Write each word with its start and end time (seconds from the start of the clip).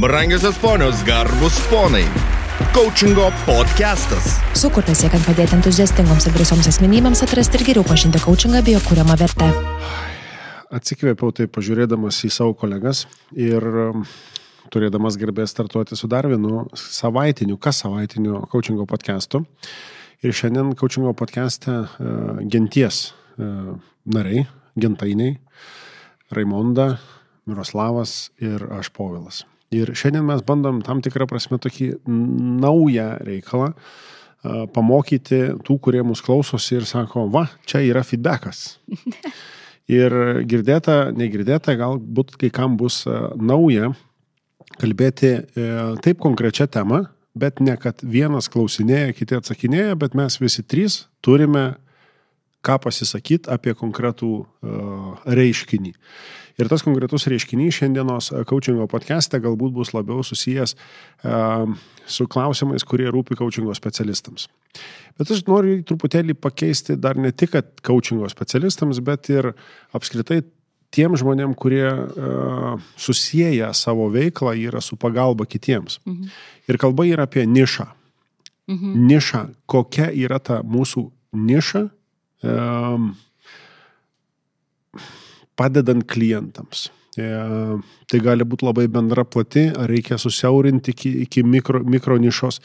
Brangiosios 0.00 0.56
ponios, 0.58 1.02
garbus 1.02 1.58
ponai. 1.70 2.04
Coachingo 2.70 3.32
podcastas. 3.42 4.36
Sukurtas 4.54 5.00
siekiant 5.02 5.24
padėti 5.26 5.56
entuziastingoms 5.56 6.28
ir 6.28 6.36
drąsioms 6.36 6.68
asmenybėms 6.70 7.24
atrasti 7.24 7.58
ir 7.58 7.64
geriau 7.66 7.86
pažinti 7.88 8.20
coachingą 8.22 8.60
bei 8.62 8.76
jo 8.76 8.82
kūriamą 8.84 9.16
vertę. 9.18 9.48
Atsikvėpiau 10.78 11.34
tai 11.34 11.48
pažiūrėdamas 11.50 12.20
į 12.28 12.30
savo 12.30 12.54
kolegas 12.60 13.08
ir 13.34 13.66
um, 13.88 14.06
turėdamas 14.70 15.18
garbės 15.18 15.56
startuoti 15.56 15.98
su 15.98 16.06
dar 16.06 16.30
vienu 16.30 16.68
savaitiniu, 16.78 17.58
kas 17.58 17.82
savaitiniu 17.82 18.44
coachingo 18.54 18.86
podcastu. 18.86 19.42
Ir 20.22 20.30
šiandien 20.30 20.76
coachingo 20.78 21.10
podcast'e 21.18 21.74
uh, 21.74 22.38
genties 22.46 23.08
uh, 23.10 23.74
nariai, 24.06 24.46
gentainiai, 24.78 25.40
Raimonda, 26.30 26.92
Miroslavas 27.50 28.28
ir 28.38 28.62
aš 28.78 28.94
Povilas. 28.94 29.46
Ir 29.74 29.92
šiandien 29.92 30.24
mes 30.24 30.40
bandom 30.46 30.80
tam 30.84 31.02
tikrą 31.04 31.26
prasme 31.28 31.58
tokį 31.60 31.90
naują 32.06 33.10
reikalą 33.26 33.74
pamokyti 34.72 35.40
tų, 35.66 35.78
kurie 35.82 36.00
mus 36.06 36.22
klausosi 36.24 36.78
ir 36.78 36.86
sako, 36.88 37.26
va, 37.32 37.48
čia 37.68 37.82
yra 37.84 38.04
feedbackas. 38.06 38.78
Ir 39.88 40.12
girdėta, 40.44 41.08
negirdėta, 41.16 41.72
galbūt 41.80 42.34
kai 42.36 42.50
kam 42.52 42.76
bus 42.76 43.06
nauja 43.40 43.94
kalbėti 44.76 45.30
e, 45.32 45.68
taip 46.04 46.18
konkrečią 46.20 46.66
temą, 46.68 47.06
bet 47.38 47.62
ne 47.64 47.72
kad 47.80 48.02
vienas 48.04 48.50
klausinėja, 48.52 49.14
kiti 49.16 49.38
atsakinėja, 49.38 49.96
bet 49.96 50.16
mes 50.18 50.36
visi 50.42 50.60
trys 50.60 51.06
turime 51.24 51.78
ką 52.60 52.76
pasisakyti 52.84 53.48
apie 53.48 53.72
konkretų 53.78 54.32
reiškinį. 55.38 55.94
Ir 56.58 56.66
tas 56.66 56.82
konkretus 56.82 57.28
reiškinys 57.30 57.76
šiandienos 57.76 58.32
coachingo 58.50 58.88
podcast'e 58.90 59.38
galbūt 59.42 59.76
bus 59.76 59.92
labiau 59.94 60.24
susijęs 60.26 60.74
uh, 60.74 61.70
su 62.02 62.26
klausimais, 62.26 62.82
kurie 62.82 63.06
rūpi 63.14 63.38
coachingo 63.38 63.76
specialistams. 63.78 64.48
Bet 65.18 65.30
aš 65.34 65.44
noriu 65.46 65.78
truputėlį 65.86 66.34
pakeisti 66.34 66.96
dar 66.98 67.18
ne 67.18 67.30
tik 67.30 67.54
coachingo 67.86 68.26
specialistams, 68.32 68.98
bet 69.06 69.30
ir 69.30 69.52
apskritai 69.94 70.40
tiem 70.94 71.14
žmonėm, 71.20 71.54
kurie 71.54 71.86
uh, 71.86 72.80
susiję 72.98 73.70
savo 73.76 74.08
veiklą 74.10 74.56
yra 74.58 74.82
su 74.82 74.98
pagalba 74.98 75.46
kitiems. 75.46 76.00
Mhm. 76.08 76.34
Ir 76.68 76.80
kalba 76.80 77.06
yra 77.06 77.28
apie 77.28 77.46
nišą. 77.46 77.86
Mhm. 78.68 79.06
Nišą, 79.08 79.44
kokia 79.70 80.10
yra 80.10 80.42
ta 80.42 80.60
mūsų 80.66 81.06
niša, 81.38 81.86
um, 82.42 83.12
padedant 85.58 86.06
klientams. 86.08 86.88
E, 87.18 87.26
tai 88.08 88.20
gali 88.22 88.46
būti 88.46 88.66
labai 88.68 88.86
bendra 88.92 89.24
plati, 89.26 89.66
ar 89.74 89.90
reikia 89.90 90.18
susiaurinti 90.20 90.94
iki, 90.94 91.12
iki 91.26 91.42
mikro, 91.42 91.82
mikro 91.82 92.18
nišos. 92.22 92.60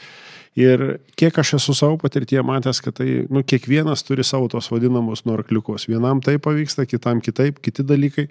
Ir 0.54 0.84
kiek 1.18 1.34
aš 1.42 1.56
esu 1.58 1.74
savo 1.74 1.96
patirtyje 1.98 2.44
matęs, 2.46 2.78
kad 2.84 2.94
tai, 3.00 3.24
nu, 3.26 3.42
kiekvienas 3.42 4.06
turi 4.06 4.22
savo 4.26 4.46
tos 4.52 4.70
vadinamus 4.70 5.24
nuorkliukus. 5.26 5.88
Vienam 5.90 6.22
tai 6.22 6.36
pavyksta, 6.38 6.86
kitam 6.86 7.22
kitaip, 7.24 7.58
kiti 7.64 7.82
dalykai. 7.86 8.28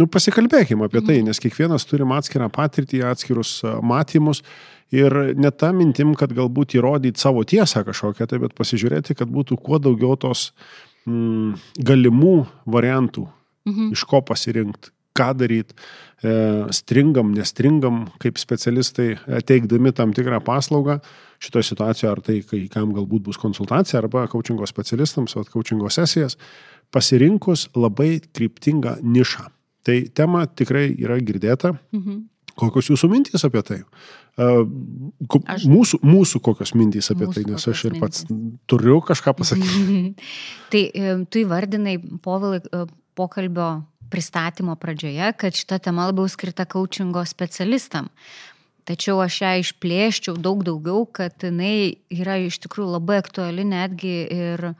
Nu, 0.00 0.06
pasikalbėkime 0.08 0.88
apie 0.88 1.02
tai, 1.04 1.18
nes 1.26 1.42
kiekvienas 1.42 1.84
turi 1.90 2.06
atskirą 2.16 2.48
patirtį, 2.54 3.02
atskirus 3.10 3.58
matymus. 3.84 4.40
Ir 4.94 5.12
ne 5.36 5.50
ta 5.52 5.68
mintim, 5.76 6.14
kad 6.16 6.32
galbūt 6.32 6.78
įrodyti 6.78 7.20
savo 7.20 7.42
tiesą 7.44 7.82
kažkokią, 7.84 8.24
tai 8.30 8.38
bet 8.40 8.54
pasižiūrėti, 8.56 9.18
kad 9.18 9.28
būtų 9.28 9.58
kuo 9.60 9.76
daugiau 9.76 10.16
tos 10.16 10.54
mm, 11.04 11.58
galimų 11.84 12.38
variantų, 12.64 13.26
mhm. 13.68 13.92
iš 13.96 14.04
ko 14.08 14.22
pasirinkti, 14.24 14.92
ką 15.18 15.32
daryti, 15.38 15.76
e, 16.22 16.32
stringam, 16.74 17.32
nestringam, 17.34 18.06
kaip 18.22 18.38
specialistai 18.40 19.10
e, 19.16 19.40
teikdami 19.46 19.92
tam 19.96 20.14
tikrą 20.16 20.40
paslaugą. 20.44 20.98
Šitoje 21.38 21.68
situacijoje 21.68 22.10
ar 22.10 22.20
tai, 22.26 22.40
kai 22.42 22.64
kam 22.72 22.90
galbūt 22.96 23.28
bus 23.28 23.38
konsultacija 23.38 24.00
arba 24.00 24.24
coachingo 24.30 24.66
specialistams, 24.66 25.36
o 25.38 25.44
coachingo 25.46 25.90
sesijas, 25.94 26.34
pasirinkus 26.94 27.68
labai 27.78 28.18
kryptingą 28.34 28.96
nišą. 29.02 29.46
Tai 29.86 29.98
tema 30.14 30.46
tikrai 30.46 30.90
yra 30.98 31.20
girdėta. 31.22 31.76
Mhm. 31.94 32.26
Kokios 32.58 32.88
jūsų 32.90 33.06
mintys 33.12 33.44
apie 33.46 33.60
tai? 33.62 33.76
Uh, 34.38 34.64
aš, 35.46 35.66
mūsų, 35.70 36.00
mūsų 36.02 36.40
kokios 36.42 36.72
mintys 36.74 37.12
apie 37.14 37.28
tai, 37.30 37.44
nes 37.46 37.62
aš 37.70 37.84
ir 37.86 37.94
pats 38.02 38.24
mintys. 38.26 38.58
turiu 38.70 38.98
kažką 39.06 39.34
pasakyti. 39.38 39.98
tai 40.72 40.82
tu 41.30 41.42
įvardinai, 41.44 41.96
povilai, 42.22 42.58
pokalbio 43.18 43.70
pristatymo 44.08 44.76
pradžioje, 44.80 45.32
kad 45.36 45.56
šita 45.56 45.80
tema 45.84 46.06
labiau 46.08 46.28
skirta 46.30 46.64
coachingo 46.64 47.24
specialistam. 47.28 48.08
Tačiau 48.88 49.18
aš 49.20 49.42
ją 49.42 49.50
išplėščiau 49.60 50.38
daug 50.40 50.62
daugiau, 50.64 51.02
kad 51.04 51.44
jinai 51.44 51.98
yra 52.08 52.38
iš 52.40 52.56
tikrųjų 52.64 52.94
labai 52.94 53.18
aktuali 53.20 53.66
netgi 53.68 54.14
ir 54.32 54.70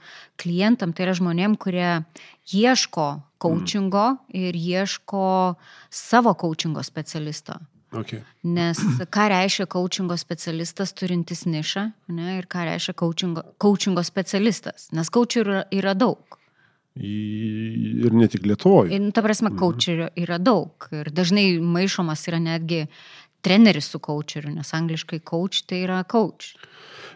klientam, 0.40 0.94
tai 0.96 1.04
yra 1.04 1.16
žmonėm, 1.18 1.58
kurie 1.60 1.90
ieško 2.48 3.08
coachingo 3.42 4.06
mm. 4.14 4.38
ir 4.40 4.56
ieško 4.56 5.26
savo 5.92 6.32
coachingo 6.40 6.84
specialisto. 6.86 7.58
Okay. 7.92 8.20
Nes 8.44 8.80
ką 9.12 9.28
reiškia 9.32 9.68
coachingo 9.72 10.16
specialistas 10.20 10.92
turintis 10.96 11.44
nišą 11.48 11.86
ne, 12.12 12.34
ir 12.40 12.48
ką 12.48 12.64
reiškia 12.68 12.96
coachingo, 12.96 13.44
coachingo 13.60 14.04
specialistas, 14.04 14.88
nes 14.96 15.12
coachų 15.12 15.44
yra, 15.44 15.62
yra 15.72 15.94
daug. 15.96 16.37
Ir 16.98 18.14
ne 18.14 18.28
tik 18.30 18.46
Lietuvoje. 18.46 18.92
Ir, 18.94 19.02
nu, 19.02 19.12
ta 19.14 19.22
prasme, 19.22 19.52
coacherio 19.58 20.08
yra 20.18 20.38
daug. 20.42 20.88
Ir 20.94 21.10
dažnai 21.14 21.58
maišomas 21.62 22.26
yra 22.30 22.40
netgi 22.42 22.86
treneris 23.44 23.90
su 23.92 24.00
coacheriu, 24.02 24.50
nes 24.56 24.74
angliškai 24.74 25.20
coach 25.26 25.62
tai 25.68 25.84
yra 25.86 26.02
coach. 26.08 26.56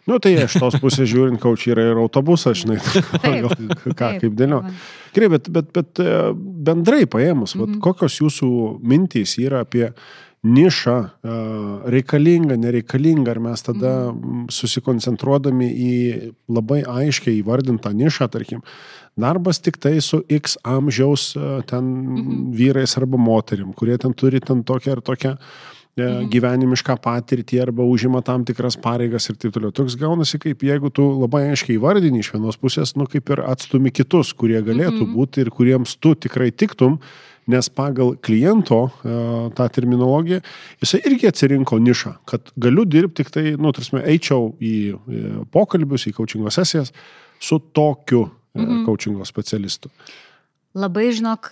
Nu, 0.06 0.18
tai 0.18 0.32
iš 0.34 0.56
tos 0.58 0.74
pusės 0.82 1.06
žiūrint, 1.12 1.38
coach 1.42 1.68
yra 1.70 1.84
ir 1.92 2.00
autobusas, 2.02 2.58
žinai, 2.62 2.80
taip, 3.22 3.46
ką, 3.52 3.92
taip, 3.94 4.18
kaip 4.24 4.34
dėlio. 4.38 4.62
Gerai, 5.14 5.28
bet, 5.36 5.50
bet, 5.54 5.68
bet 5.76 6.02
e, 6.02 6.16
bendrai 6.66 7.04
paėmus, 7.06 7.54
mm 7.54 7.60
-hmm. 7.60 7.76
vat, 7.76 7.82
kokios 7.86 8.18
jūsų 8.18 8.50
mintys 8.82 9.36
yra 9.38 9.62
apie 9.62 9.92
nišą, 10.42 10.96
e, 11.22 11.34
reikalinga, 11.94 12.56
nereikalinga, 12.58 13.30
ar 13.30 13.38
mes 13.40 13.62
tada 13.62 13.92
-hmm. 14.10 14.50
susikoncentruodami 14.50 15.68
į 15.70 16.32
labai 16.48 16.82
aiškiai 16.82 17.42
įvardintą 17.42 17.92
nišą, 17.94 18.28
tarkim, 18.28 18.62
darbas 19.16 19.60
tik 19.60 19.76
tai 19.78 20.00
su 20.00 20.22
X 20.28 20.56
amžiaus 20.64 21.36
e, 21.36 21.62
ten 21.66 21.84
mhm. 21.84 22.52
vyrais 22.52 22.96
arba 22.96 23.16
moterim, 23.16 23.72
kurie 23.72 23.98
ten 23.98 24.12
turi 24.12 24.40
ten 24.40 24.64
tokią 24.64 24.92
ir 24.96 25.00
tokią 25.00 25.30
e, 25.30 26.02
mhm. 26.02 26.28
gyvenimišką 26.32 26.96
patirtį 26.96 27.62
arba 27.62 27.84
užima 27.84 28.22
tam 28.22 28.44
tikras 28.44 28.76
pareigas 28.76 29.28
ir 29.28 29.36
taip 29.36 29.52
toliau. 29.52 29.70
Toks 29.70 29.96
gaunasi, 30.00 30.38
kaip 30.38 30.62
jeigu 30.62 30.90
tu 30.90 31.20
labai 31.20 31.50
aiškiai 31.52 31.78
vardini 31.78 32.18
iš 32.18 32.32
vienos 32.32 32.56
pusės, 32.56 32.96
nu 32.96 33.06
kaip 33.06 33.30
ir 33.30 33.44
atstumi 33.46 33.92
kitus, 33.92 34.32
kurie 34.32 34.62
galėtų 34.62 35.04
mhm. 35.04 35.12
būti 35.14 35.44
ir 35.44 35.50
kuriems 35.50 35.96
tu 36.00 36.14
tikrai 36.14 36.50
tiktum, 36.50 36.98
nes 37.50 37.68
pagal 37.74 38.14
kliento 38.22 38.84
e, 38.86 39.14
tą 39.56 39.68
terminologiją 39.74 40.42
jisai 40.82 41.00
irgi 41.08 41.30
atsirinko 41.30 41.78
nišą, 41.82 42.12
kad 42.28 42.52
galiu 42.56 42.84
dirbti 42.86 43.22
tik 43.22 43.32
tai, 43.34 43.46
nu, 43.58 43.72
tarsi, 43.74 43.98
eičiau 43.98 44.52
į 44.62 44.74
pokalbius, 45.54 46.06
į 46.10 46.14
coachingo 46.16 46.52
sesijas 46.54 46.92
su 47.42 47.58
tokiu 47.74 48.26
mhm. 48.54 48.84
coachingo 48.86 49.26
specialistų. 49.28 49.90
Labai 50.78 51.10
žinok, 51.12 51.50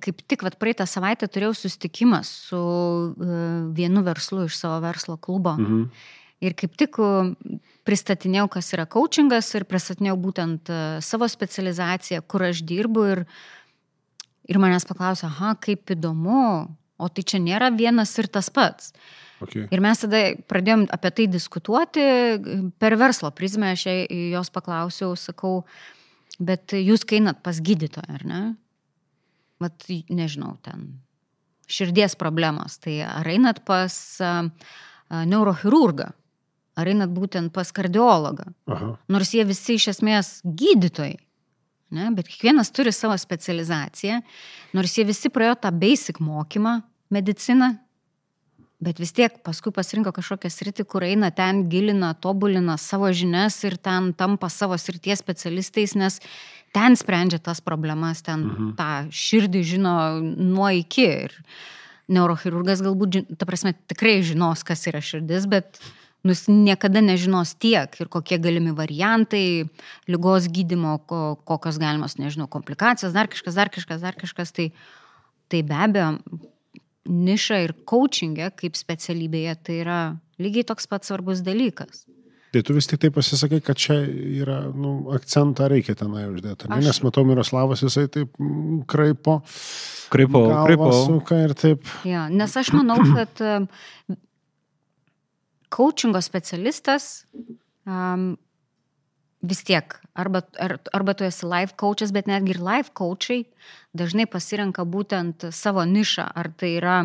kaip 0.00 0.22
tik 0.30 0.44
vat, 0.46 0.56
praeitą 0.60 0.86
savaitę 0.88 1.28
turėjau 1.28 1.52
susitikimą 1.56 2.22
su 2.26 2.60
e, 2.60 3.42
vienu 3.76 4.04
verslu 4.06 4.46
iš 4.48 4.56
savo 4.62 4.80
verslo 4.84 5.18
klubo. 5.20 5.56
Mhm. 5.58 5.84
Ir 6.40 6.54
kaip 6.56 6.72
tik 6.80 6.96
pristatinėjau, 7.84 8.46
kas 8.54 8.70
yra 8.72 8.86
coachingas 8.88 9.50
ir 9.58 9.66
pristatinėjau 9.68 10.16
būtent 10.20 10.70
e, 10.72 10.82
savo 11.04 11.28
specializaciją, 11.28 12.22
kur 12.24 12.46
aš 12.48 12.62
dirbu. 12.66 13.06
Ir, 13.12 13.24
ir 14.48 14.60
manęs 14.62 14.86
paklausė, 14.88 15.26
aha, 15.28 15.56
kaip 15.60 15.92
įdomu, 15.92 16.68
o 17.00 17.08
tai 17.08 17.24
čia 17.24 17.40
nėra 17.42 17.70
vienas 17.74 18.12
ir 18.20 18.28
tas 18.32 18.48
pats. 18.52 18.92
Okay. 19.40 19.64
Ir 19.72 19.80
mes 19.80 20.02
tada 20.02 20.18
pradėjom 20.52 20.82
apie 20.92 21.10
tai 21.16 21.24
diskutuoti 21.32 22.02
per 22.76 22.96
verslo 23.00 23.30
prizmę, 23.32 23.72
aš 23.72 23.86
jos 24.12 24.52
paklausiau, 24.52 25.14
sakau, 25.16 25.62
bet 26.36 26.76
jūs 26.76 27.06
kainat 27.08 27.40
pas 27.44 27.56
gydytoją, 27.56 28.18
ar 28.20 28.26
ne? 28.28 28.42
Vat, 29.60 29.88
nežinau, 30.12 30.58
ten 30.64 31.00
širdies 31.70 32.16
problemos, 32.20 32.76
tai 32.84 32.98
ar 33.06 33.28
einat 33.32 33.62
pas 33.64 33.96
neurochirurgą, 35.08 36.10
ar 36.80 36.92
einat 36.92 37.12
būtent 37.16 37.52
pas 37.52 37.72
kardiologą. 37.72 38.52
Aha. 38.72 38.92
Nors 39.08 39.32
jie 39.36 39.44
visi 39.48 39.76
iš 39.80 39.88
esmės 39.96 40.40
gydytojai. 40.44 41.16
Ne, 41.90 42.06
bet 42.14 42.28
kiekvienas 42.30 42.70
turi 42.70 42.92
savo 42.94 43.16
specializaciją, 43.18 44.20
nors 44.78 44.92
jie 44.94 45.04
visi 45.08 45.30
praėjo 45.32 45.56
tą 45.64 45.72
basic 45.74 46.20
mokymą, 46.22 46.76
mediciną, 47.10 47.72
bet 48.80 49.00
vis 49.02 49.12
tiek 49.16 49.40
paskui 49.44 49.72
pasirinko 49.74 50.12
kažkokią 50.16 50.50
sritį, 50.54 50.86
kur 50.88 51.04
eina 51.04 51.32
ten, 51.34 51.64
gilina, 51.72 52.12
tobulina 52.14 52.78
savo 52.80 53.10
žinias 53.12 53.58
ir 53.66 53.76
ten 53.76 54.12
tampa 54.16 54.48
savo 54.52 54.78
srities 54.80 55.20
specialistais, 55.20 55.96
nes 55.98 56.20
ten 56.74 56.96
sprendžia 56.96 57.42
tas 57.42 57.60
problemas, 57.60 58.22
ten 58.24 58.46
mhm. 58.46 58.72
tą 58.78 58.90
širdį 59.10 59.66
žino 59.74 59.94
nuo 60.22 60.70
iki. 60.80 61.08
Ir 61.26 61.36
neurochirurgas 62.10 62.80
galbūt, 62.82 63.20
ta 63.38 63.46
prasme, 63.46 63.74
tikrai 63.90 64.18
žinos, 64.26 64.64
kas 64.66 64.82
yra 64.90 65.02
širdis, 65.04 65.46
bet 65.50 65.78
nu, 66.24 66.34
jis 66.34 66.44
niekada 66.52 67.00
nežinos 67.04 67.54
tiek 67.60 67.94
ir 68.00 68.10
kokie 68.12 68.38
galimi 68.42 68.74
variantai 68.76 69.64
lygos 70.10 70.48
gydimo, 70.52 70.98
ko, 71.08 71.38
kokios 71.48 71.78
galimos, 71.80 72.18
nežinau, 72.20 72.48
komplikacijos, 72.52 73.14
dar 73.16 73.30
kažkas, 73.32 73.56
dar 73.56 73.72
kažkas, 73.72 74.02
dar 74.04 74.18
kažkas. 74.20 74.52
Tai, 74.56 74.68
tai 75.50 75.62
be 75.66 75.78
abejo, 75.86 76.12
niša 77.10 77.64
ir 77.64 77.74
coachingė 77.88 78.52
kaip 78.60 78.76
specialybėje 78.78 79.56
tai 79.66 79.80
yra 79.82 80.00
lygiai 80.40 80.66
toks 80.68 80.86
pats 80.90 81.10
svarbus 81.10 81.40
dalykas. 81.46 82.04
Tai 82.50 82.64
tu 82.66 82.74
vis 82.74 82.88
tik 82.90 82.98
tai 82.98 83.12
pasisakai, 83.14 83.60
kad 83.62 83.78
čia 83.78 84.00
yra, 84.02 84.56
nu, 84.74 85.12
akcentą 85.14 85.68
reikia 85.70 85.94
tenai 85.94 86.24
uždėti. 86.32 86.66
Aš... 86.66 86.80
Aš- 86.80 86.86
Nes 86.88 86.98
matau 87.06 87.22
Miroslavas, 87.28 87.84
jisai 87.84 88.08
taip 88.10 88.32
mm, 88.42 88.80
kraipo. 88.90 89.36
Kraipau, 90.10 90.48
galvą 90.48 90.64
kraipau. 90.66 90.96
Suka 91.06 91.38
ir 91.44 91.54
taip. 91.54 91.86
Ja, 92.08 92.24
nes 92.26 92.56
aš 92.58 92.72
manau, 92.74 92.98
kad 93.14 93.44
coachingo 95.70 96.20
specialistas 96.22 97.24
um, 97.86 98.34
vis 99.40 99.62
tiek, 99.64 99.94
arba, 100.14 100.42
ar, 100.60 100.76
arba 100.92 101.14
tu 101.16 101.24
esi 101.24 101.46
life 101.48 101.76
coachas, 101.80 102.12
bet 102.12 102.28
netgi 102.28 102.52
ir 102.54 102.60
life 102.60 102.92
coachai 102.96 103.44
dažnai 103.96 104.26
pasirenka 104.28 104.84
būtent 104.84 105.48
savo 105.56 105.82
nišą, 105.88 106.26
ar 106.36 106.50
tai 106.60 106.74
yra 106.76 106.96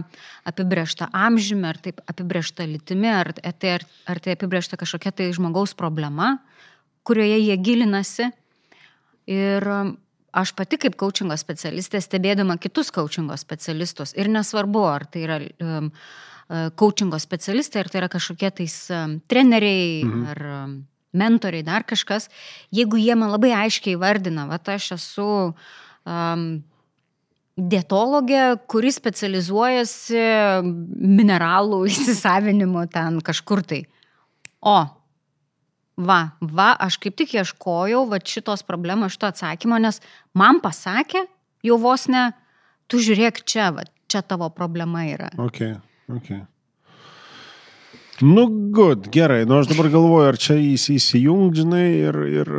apibriešta 0.50 1.08
amžiumi, 1.16 1.70
ar 1.70 1.80
tai 1.82 1.96
apibriešta 2.12 2.68
litimi, 2.68 3.10
ar 3.10 3.32
tai, 3.40 3.78
ar, 3.78 3.88
ar 4.12 4.20
tai 4.20 4.36
apibriešta 4.36 4.80
kažkokia 4.82 5.16
tai 5.16 5.30
žmogaus 5.36 5.74
problema, 5.80 6.36
kurioje 7.08 7.40
jie 7.40 7.58
gilinasi. 7.64 8.30
Ir 9.32 9.66
aš 10.36 10.52
pati 10.60 10.78
kaip 10.78 11.00
coachingo 11.00 11.38
specialistė, 11.40 12.04
stebėdama 12.04 12.60
kitus 12.62 12.92
coachingo 12.94 13.38
specialistus, 13.40 14.12
ir 14.20 14.28
nesvarbu, 14.30 14.84
ar 14.92 15.08
tai 15.08 15.24
yra 15.24 15.40
um, 15.64 15.90
coachingo 16.77 17.18
specialistai, 17.21 17.81
ar 17.81 17.89
tai 17.89 18.03
yra 18.03 18.12
kažkokie 18.12 18.51
tais 18.59 18.75
um, 18.94 19.18
treneriai, 19.31 20.03
mhm. 20.06 20.27
ar 20.33 20.45
um, 20.59 20.75
mentoriai, 21.15 21.63
dar 21.65 21.86
kažkas, 21.88 22.30
jeigu 22.75 23.00
jie 23.00 23.15
man 23.18 23.31
labai 23.33 23.53
aiškiai 23.56 23.97
vardina, 24.00 24.45
va, 24.50 24.59
aš 24.59 24.92
esu 24.97 25.27
um, 25.47 26.45
dietologė, 27.56 28.44
kuri 28.68 28.92
specializuojasi 28.92 30.25
mineralų 30.65 31.86
įsisavinimu 31.92 32.86
ten 32.92 33.21
kažkur 33.25 33.63
tai. 33.63 33.81
O, 34.65 34.77
va, 35.95 36.19
va, 36.42 36.69
aš 36.83 37.00
kaip 37.01 37.15
tik 37.21 37.38
ieškojau 37.39 38.03
va 38.12 38.19
šitos 38.19 38.65
problemos, 38.68 39.15
šito 39.15 39.30
atsakymo, 39.31 39.80
nes 39.80 40.01
man 40.36 40.59
pasakė, 40.63 41.25
jau 41.65 41.80
vos 41.81 42.09
ne, 42.12 42.27
tu 42.92 43.00
žiūrėk 43.00 43.44
čia, 43.47 43.71
va, 43.75 43.86
čia 44.12 44.21
tavo 44.25 44.50
problema 44.53 45.06
yra. 45.07 45.31
Ok, 45.42 45.63
ok. 46.10 46.34
Nu, 48.22 48.46
good, 48.72 49.10
gerai. 49.12 49.44
Nu, 49.44 49.57
aš 49.60 49.68
dabar 49.68 49.90
galvoju, 49.92 50.30
ar 50.31 50.38
čia 50.40 50.56
įs- 50.56 50.88
įsijungt, 50.94 51.57
žinai, 51.60 51.88
ir, 52.07 52.16
ir... 52.31 52.52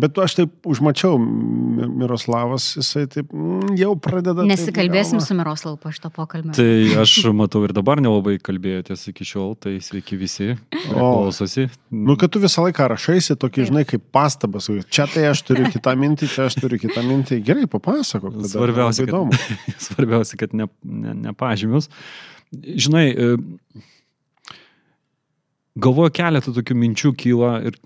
Bet 0.00 0.18
aš 0.20 0.34
taip 0.36 0.68
užmačiau, 0.68 1.16
Mi- 1.16 1.86
Miroslavas, 2.02 2.66
jisai 2.76 3.06
taip 3.08 3.30
mm, 3.32 3.70
jau 3.80 3.94
pradeda. 3.96 4.42
taip 4.42 4.50
Nesikalbėsim 4.50 5.16
galvą- 5.16 5.24
su 5.30 5.36
Miroslavu 5.38 5.78
po 5.80 5.92
šito 5.96 6.10
pokalbio. 6.12 6.52
Tai 6.56 6.66
aš 7.00 7.14
matau 7.36 7.62
ir 7.64 7.72
dabar 7.76 8.02
nelabai 8.04 8.34
kalbėjotės 8.36 9.06
iki 9.14 9.24
šiol, 9.30 9.54
tai 9.64 9.78
sveiki 9.84 10.18
visi, 10.20 10.50
O. 10.92 10.92
klausosi. 10.92 11.70
Nu, 11.88 12.18
kad 12.20 12.28
tu 12.36 12.42
visą 12.44 12.66
laiką 12.66 12.90
rašaisi 12.92 13.36
tokį, 13.40 13.62
Taip. 13.62 13.70
žinai, 13.72 13.84
kaip 13.88 14.04
pastabas. 14.12 14.68
Čia 14.92 15.06
tai 15.08 15.24
aš 15.32 15.40
turiu 15.48 15.70
kitą 15.72 15.94
mintį, 15.96 16.28
čia 16.34 16.50
aš 16.52 16.58
turiu 16.60 16.76
kitą 16.84 17.00
mintį. 17.08 17.40
Gerai, 17.48 17.64
papasakok. 17.64 18.42
Svarbiausia, 18.44 19.08
kad, 19.08 19.40
svarbiausia, 19.88 20.36
kad 20.44 20.52
ne, 20.52 20.68
ne, 20.84 21.16
nepažymius. 21.30 21.88
Žinai, 22.52 23.06
e, 23.10 23.36
galvoju 25.80 26.12
keletą 26.12 26.52
tokių 26.52 26.76
minčių 26.76 27.12
kyla 27.16 27.52
ir, 27.70 27.78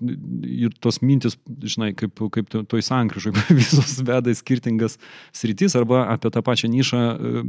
ir 0.67 0.73
tos 0.83 0.99
mintis, 0.99 1.37
žinai, 1.63 1.93
kaip, 1.95 2.19
kaip 2.35 2.49
to- 2.51 2.65
toj 2.67 2.83
sankryžoj, 2.83 3.35
visos 3.61 3.99
veda 4.03 4.33
į 4.33 4.39
skirtingas 4.41 4.97
sritis 5.35 5.77
arba 5.79 6.03
apie 6.11 6.33
tą 6.33 6.43
pačią 6.43 6.71
nišą 6.73 7.03
e, 7.15 7.45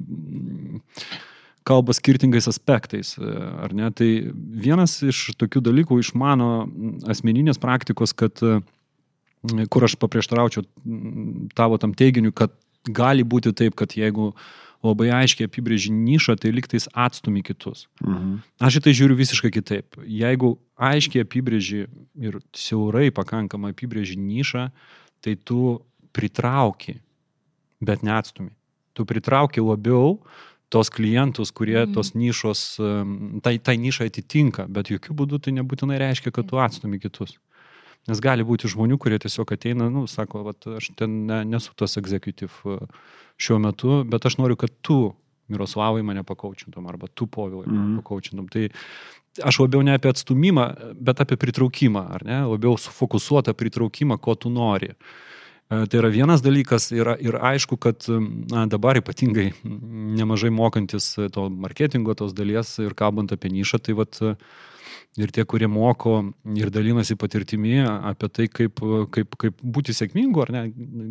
kalba 1.69 1.93
skirtingais 1.97 2.47
aspektais, 2.49 3.17
e, 3.19 3.35
ar 3.67 3.75
ne? 3.75 3.91
Tai 3.91 4.11
vienas 4.69 5.01
iš 5.03 5.33
tokių 5.41 5.65
dalykų 5.73 5.99
iš 6.05 6.15
mano 6.17 6.69
asmeninės 7.11 7.59
praktikos, 7.61 8.15
kad 8.17 8.39
kur 9.71 9.85
aš 9.87 9.95
paprieštaraučiau 10.01 10.65
tavo 11.59 11.79
tam 11.79 11.93
teiginiu, 11.95 12.33
kad 12.35 12.55
gali 12.89 13.25
būti 13.27 13.53
taip, 13.55 13.77
kad 13.79 13.95
jeigu 13.97 14.33
labai 14.85 15.09
aiškiai 15.11 15.49
apibrėži 15.49 15.91
nišą, 15.91 16.37
tai 16.39 16.53
liktais 16.55 16.87
atstumi 16.95 17.43
kitus. 17.43 17.87
Mhm. 18.05 18.39
Aš 18.63 18.79
į 18.79 18.83
tai 18.87 18.93
žiūriu 18.95 19.17
visiškai 19.19 19.51
kitaip. 19.51 19.99
Jeigu 20.07 20.57
aiškiai 20.79 21.25
apibrėži 21.27 21.87
ir 22.15 22.39
siaurai 22.55 23.11
pakankamai 23.11 23.73
apibrėži 23.75 24.17
nišą, 24.19 24.69
tai 25.25 25.35
tu 25.35 25.81
pritrauki, 26.15 27.01
bet 27.83 28.03
neatstumi. 28.07 28.51
Tu 28.95 29.05
pritrauki 29.05 29.61
labiau 29.63 30.21
tos 30.71 30.91
klientus, 30.91 31.51
kurie 31.51 31.87
Mhm. 31.87 31.95
tos 31.95 32.13
nišos, 32.15 32.79
tai, 33.43 33.59
tai 33.59 33.77
nišai 33.77 34.11
atitinka, 34.13 34.69
bet 34.69 34.91
jokių 34.93 35.15
būdų 35.17 35.41
tai 35.43 35.53
nebūtinai 35.59 35.99
reiškia, 35.99 36.31
kad 36.31 36.47
tu 36.47 36.57
atstumi 36.61 37.01
kitus. 37.01 37.39
Nes 38.09 38.21
gali 38.25 38.45
būti 38.49 38.71
žmonių, 38.73 38.97
kurie 38.99 39.19
tiesiog 39.21 39.53
ateina, 39.53 39.91
nu, 39.93 40.07
sako, 40.09 40.43
vat, 40.47 40.65
aš 40.79 40.91
ten 40.97 41.27
ne, 41.29 41.43
nesu 41.45 41.75
tas 41.77 41.99
executive 42.01 42.53
e, 42.65 42.79
šiuo 43.39 43.59
metu, 43.61 44.03
bet 44.09 44.25
aš 44.27 44.39
noriu, 44.41 44.57
kad 44.57 44.73
tu, 44.83 45.15
Miroslavai, 45.49 46.03
mane 46.05 46.21
pakaučintum, 46.29 46.87
arba 46.91 47.07
tu, 47.17 47.27
Povilai, 47.27 47.67
mane 47.69 47.85
Mhm. 47.87 48.01
pakaučintum. 48.03 48.49
Tai 48.53 48.67
aš 49.49 49.59
labiau 49.63 49.83
ne 49.85 49.95
apie 49.97 50.11
atstumimą, 50.13 50.67
bet 51.01 51.21
apie 51.25 51.37
pritraukimą, 51.41 52.03
ar 52.17 52.25
ne? 52.25 52.43
Labiau 52.49 52.77
sufokusuotą 52.77 53.55
pritraukimą, 53.57 54.19
ko 54.21 54.35
tu 54.35 54.51
nori. 54.51 54.91
E, 55.71 55.87
Tai 55.87 55.99
yra 56.01 56.09
vienas 56.09 56.41
dalykas 56.41 56.91
yra, 56.97 57.13
ir 57.21 57.37
aišku, 57.37 57.77
kad 57.77 58.05
na, 58.09 58.67
dabar 58.67 58.97
ypatingai 58.97 59.53
mm, 59.53 60.17
nemažai 60.17 60.49
mokantis 60.51 61.11
to 61.33 61.49
marketingo, 61.51 62.15
tos 62.17 62.33
dalies 62.33 62.79
ir 62.81 62.95
kalbant 62.97 63.33
apie 63.33 63.51
nišą, 63.53 63.79
tai 63.85 63.93
vat, 63.93 64.17
ir 65.19 65.33
tie, 65.35 65.45
kurie 65.49 65.67
moko 65.71 66.21
ir 66.57 66.71
dalinasi 66.75 67.17
patirtimi 67.19 67.81
apie 67.85 68.29
tai, 68.31 68.47
kaip, 68.49 68.81
kaip, 69.15 69.35
kaip 69.41 69.59
būti 69.63 69.95
sėkmingu 69.97 70.45
ar 70.45 70.53
ne, 70.55 70.63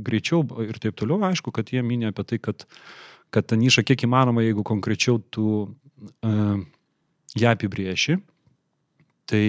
greičiau 0.07 0.43
ir 0.65 0.79
taip 0.83 0.95
toliau, 0.99 1.19
aišku, 1.27 1.51
kad 1.55 1.69
jie 1.73 1.83
minė 1.83 2.13
apie 2.13 2.23
tai, 2.31 2.39
kad, 2.39 2.65
kad 3.35 3.47
ta 3.47 3.59
niša 3.59 3.83
kiek 3.87 4.07
įmanoma, 4.07 4.45
jeigu 4.45 4.63
konkrečiau 4.67 5.19
tu 5.33 5.47
uh, 5.67 6.57
ją 7.37 7.53
apibrieši, 7.53 8.19
tai 9.27 9.45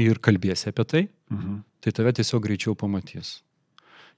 ir 0.00 0.20
kalbėsi 0.20 0.70
apie 0.72 0.84
tai, 0.84 1.08
Mhm. 1.30 1.62
tai 1.80 1.92
tave 1.92 2.12
tiesiog 2.12 2.42
greičiau 2.42 2.74
pamatys. 2.74 3.40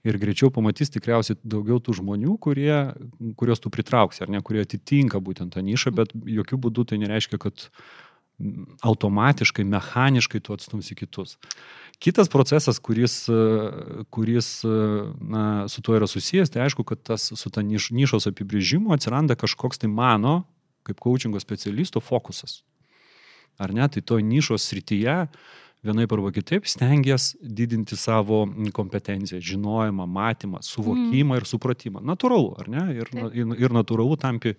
Ir 0.02 0.16
greičiau 0.18 0.50
pamatys 0.50 0.90
tikriausiai 0.90 1.36
daugiau 1.44 1.78
tų 1.78 1.94
žmonių, 2.00 2.38
kurie, 2.40 2.94
kuriuos 3.38 3.60
tu 3.62 3.70
pritrauksi, 3.70 4.24
ar 4.24 4.32
ne, 4.32 4.40
kurie 4.42 4.64
atitinka 4.64 5.20
būtent 5.20 5.52
tą 5.54 5.62
nišą, 5.62 5.92
bet 5.94 6.10
jokių 6.10 6.58
būdų 6.58 6.86
tai 6.88 6.98
nereiškia, 6.98 7.38
kad 7.38 7.68
mm, 7.68 8.11
automatiškai, 8.82 9.64
mechaniškai 9.64 10.40
tu 10.40 10.56
atstumsi 10.56 10.96
kitus. 10.98 11.38
Kitas 12.02 12.28
procesas, 12.28 12.80
kuris, 12.82 13.28
e, 13.30 14.04
kuris 14.10 14.64
e, 14.64 14.68
na, 15.20 15.68
su 15.68 15.82
tuo 15.82 15.94
yra 15.94 16.08
susijęs, 16.10 16.50
tai 16.50 16.64
aišku, 16.66 16.84
kad 16.84 17.02
tas 17.06 17.28
su 17.38 17.50
ta 17.50 17.62
niš, 17.62 17.92
nišos 17.94 18.26
apibrėžimu 18.32 18.94
atsiranda 18.94 19.38
kažkoks 19.38 19.78
tai 19.82 19.90
mano, 19.90 20.42
kaip 20.82 20.98
coachingo 21.02 21.40
specialisto, 21.40 22.02
fokusas. 22.02 22.62
Ar 23.62 23.70
ne, 23.74 23.86
tai 23.86 24.02
to 24.02 24.18
nišos 24.18 24.66
srityje 24.66 25.16
vienaip 25.82 26.12
arba 26.14 26.30
kitaip 26.34 26.66
stengiasi 26.70 27.38
didinti 27.42 27.96
savo 27.98 28.44
kompetenciją, 28.74 29.40
žinojimą, 29.42 30.06
matymą, 30.06 30.62
suvokimą 30.62 31.34
mm. 31.34 31.40
ir 31.40 31.48
supratimą. 31.48 32.02
Natūralu, 32.06 32.52
ar 32.62 32.70
ne? 32.70 32.84
Ir, 33.00 33.10
Taip. 33.10 33.34
ir, 33.34 33.54
ir 33.66 33.74
natūralu 33.74 34.18
tampi, 34.22 34.54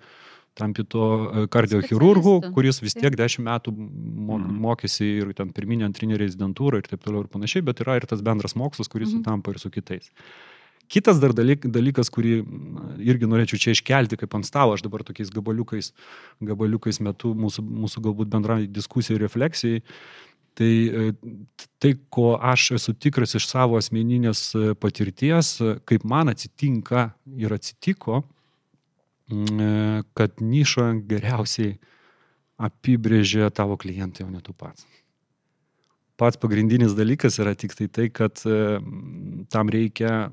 tampi 0.56 0.84
to 0.86 1.04
e, 1.44 1.48
kardiochirurgu, 1.54 2.36
kuris 2.54 2.80
vis 2.84 2.94
tiek 2.94 3.16
dešimt 3.18 3.46
metų 3.48 3.74
Mhm. 3.74 4.60
mokėsi 4.64 5.08
ir 5.22 5.34
ten 5.34 5.50
pirminė, 5.54 5.86
antrinė 5.90 6.18
rezidentūra 6.22 6.78
ir 6.82 6.88
taip 6.90 7.04
toliau 7.04 7.24
ir 7.26 7.28
panašiai, 7.34 7.64
bet 7.66 7.80
yra 7.82 7.98
ir 7.98 8.06
tas 8.08 8.22
bendras 8.22 8.54
mokslas, 8.56 8.88
kuris 8.88 9.10
Mhm. 9.14 9.24
sutampa 9.24 9.52
ir 9.52 9.60
su 9.60 9.70
kitais. 9.70 10.10
Kitas 10.90 11.18
dar 11.20 11.32
dalyk, 11.34 11.62
dalykas, 11.72 12.10
kurį 12.12 12.44
irgi 13.00 13.26
norėčiau 13.26 13.58
čia 13.58 13.72
iškelti 13.72 14.18
kaip 14.20 14.36
ant 14.36 14.46
stalo, 14.46 14.74
aš 14.74 14.84
dabar 14.84 15.00
tokiais 15.02 15.32
gabaliukais, 15.32 15.92
gabaliukais 16.44 17.00
metu 17.00 17.34
mūsų, 17.34 17.64
mūsų 17.64 18.02
galbūt 18.04 18.30
bendrai 18.30 18.68
diskusijai 18.68 19.16
ir 19.18 19.24
refleksijai, 19.24 19.82
tai 20.54 20.90
e, 21.10 21.14
tai, 21.80 21.96
ko 22.12 22.38
aš 22.38 22.74
esu 22.78 22.94
tikras 22.94 23.34
iš 23.34 23.48
savo 23.48 23.80
asmeninės 23.80 24.54
e, 24.54 24.76
patirties, 24.76 25.58
kaip 25.88 26.04
man 26.06 26.28
atsitinka 26.30 27.14
ir 27.38 27.50
atsitiko, 27.56 28.24
kad 30.18 30.42
nišą 30.44 30.90
geriausiai 31.08 31.78
apibrėžia 32.64 33.50
tavo 33.56 33.78
klientai, 33.80 34.28
o 34.28 34.32
ne 34.32 34.42
tu 34.44 34.54
pats 34.54 34.86
pats 36.14 36.38
pagrindinis 36.38 36.94
dalykas 36.94 37.40
yra 37.42 37.56
tik 37.58 37.74
tai 37.76 37.88
tai, 37.90 38.06
kad 38.14 38.38
e, 38.46 38.78
tam 39.52 39.72
reikia 39.74 40.30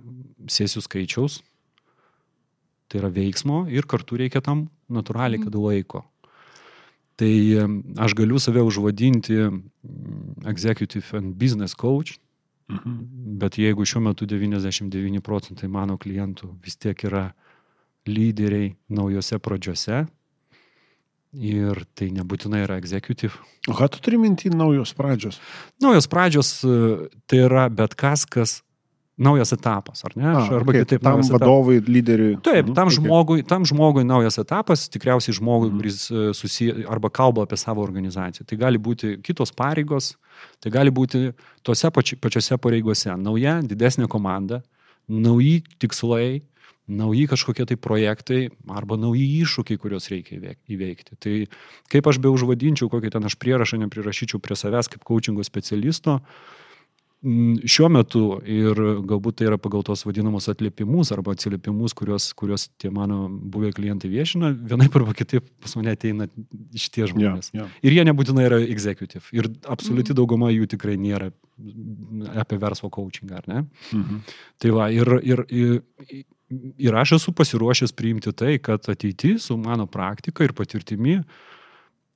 sesijų 0.46 0.82
skaičiaus, 0.84 1.38
Tai 2.90 2.98
yra 2.98 3.10
veiksmo 3.14 3.64
ir 3.70 3.86
kartu 3.86 4.18
reikia 4.18 4.42
tam 4.42 4.64
natūraliai, 4.90 5.38
kad 5.44 5.54
laiko. 5.54 6.02
Tai 7.20 7.30
aš 8.02 8.16
galiu 8.18 8.40
save 8.42 8.64
užvadinti 8.66 9.36
executive 10.50 11.06
and 11.18 11.36
business 11.38 11.76
coach, 11.78 12.16
mhm. 12.72 12.96
bet 13.38 13.60
jeigu 13.62 13.86
šiuo 13.86 14.02
metu 14.08 14.26
99 14.26 15.22
procentai 15.22 15.70
mano 15.70 15.98
klientų 16.02 16.50
vis 16.64 16.80
tiek 16.80 17.06
yra 17.06 17.28
lyderiai 18.08 18.74
naujose 18.88 19.38
pradžiose, 19.42 20.06
Ir 21.30 21.84
tai 21.94 22.08
nebūtinai 22.10 22.64
yra 22.64 22.74
executive. 22.80 23.36
O 23.70 23.74
ką 23.78 23.86
tu 23.94 24.00
turi 24.02 24.18
minti 24.18 24.50
naujos 24.50 24.90
pradžios? 24.98 25.36
Naujos 25.78 26.10
pradžios 26.10 26.48
tai 27.30 27.44
yra 27.44 27.68
bet 27.70 27.94
kas, 27.94 28.24
kas 28.26 28.56
naujas 29.20 29.52
etapas, 29.54 30.02
ar 30.08 30.16
ne? 30.16 30.26
A, 30.26 30.42
Arba 30.56 30.72
okay, 30.72 30.82
kitaip, 30.82 31.04
tam 31.04 31.20
vadovui, 31.22 31.76
etapas. 31.76 31.94
lyderiui. 31.94 32.34
Taip, 32.42 32.64
mhm, 32.64 32.74
tam, 32.74 32.88
okay. 32.88 32.96
žmogui, 32.96 33.44
tam 33.46 33.66
žmogui 33.68 34.04
naujas 34.08 34.40
etapas, 34.42 34.88
tikriausiai 34.90 35.36
žmogui, 35.36 35.68
mm. 35.68 35.78
kuris 35.78 36.00
e, 36.10 36.26
susiję 36.34 36.86
arba 36.90 37.12
kalba 37.12 37.44
apie 37.46 37.60
savo 37.60 37.84
organizaciją. 37.84 38.48
Tai 38.48 38.58
gali 38.64 38.80
būti 38.80 39.18
kitos 39.22 39.54
pareigos, 39.54 40.14
tai 40.58 40.72
gali 40.74 40.90
būti 40.90 41.30
tose 41.62 41.92
pači, 41.94 42.16
pačiose 42.18 42.58
pareigose 42.58 43.14
nauja, 43.20 43.60
didesnė 43.62 44.08
komanda, 44.10 44.64
nauji 45.06 45.60
tikslai, 45.78 46.40
nauji 46.90 47.26
kažkokie 47.30 47.66
tai 47.70 47.76
projektai 47.80 48.40
arba 48.68 48.98
nauji 49.00 49.26
iššūkiai, 49.44 49.80
kuriuos 49.80 50.10
reikia 50.12 50.56
įveikti. 50.68 51.18
Tai 51.20 51.34
kaip 51.92 52.10
aš 52.10 52.20
be 52.22 52.32
užvadinčiau, 52.32 52.90
kokį 52.92 53.14
ten 53.14 53.28
aš 53.28 53.38
prierašą 53.40 53.80
neprirašyčiau 53.84 54.42
prie 54.42 54.58
savęs 54.58 54.90
kaip 54.92 55.06
coachingo 55.06 55.46
specialisto, 55.46 56.20
Mm, 57.20 57.58
šiuo 57.68 57.90
metu 57.92 58.20
ir 58.48 58.78
galbūt 59.04 59.36
tai 59.36 59.50
yra 59.50 59.58
pagal 59.60 59.82
tos 59.84 60.06
vadinamus 60.06 60.46
atliepimus 60.48 61.10
arba 61.12 61.34
atsiliepimus, 61.36 61.92
kuriuos, 61.98 62.30
kuriuos 62.32 62.70
tie 62.80 62.88
mano 62.96 63.26
buvę 63.28 63.74
klientai 63.76 64.08
viešina, 64.08 64.54
vienaip 64.70 64.96
arba 64.96 65.12
kitaip 65.18 65.44
pas 65.60 65.76
mane 65.76 65.92
ateina 65.92 66.30
šitie 66.72 67.10
žmonės. 67.10 67.50
Yeah, 67.52 67.66
yeah. 67.66 67.74
Ir 67.84 67.98
jie 67.98 68.06
nebūtinai 68.08 68.46
yra 68.48 68.62
executive. 68.64 69.26
Ir 69.36 69.50
absoliuti 69.68 70.14
mm. 70.14 70.16
dauguma 70.22 70.48
jų 70.54 70.70
tikrai 70.72 70.96
nėra 70.96 71.28
apie 72.40 72.56
verslo 72.62 72.88
coaching, 72.88 73.36
ar 73.36 73.44
ne? 73.52 73.66
Mm 73.92 74.00
-hmm. 74.00 74.36
Tai 74.64 74.72
va, 74.78 74.88
ir, 74.88 75.12
ir, 75.20 75.44
ir, 75.52 76.24
ir 76.78 76.96
aš 76.96 77.16
esu 77.18 77.32
pasiruošęs 77.36 77.94
priimti 77.96 78.32
tai, 78.32 78.58
kad 78.58 78.88
ateity 78.90 79.36
su 79.38 79.56
mano 79.56 79.86
praktika 79.86 80.44
ir 80.44 80.52
patirtimi 80.52 81.20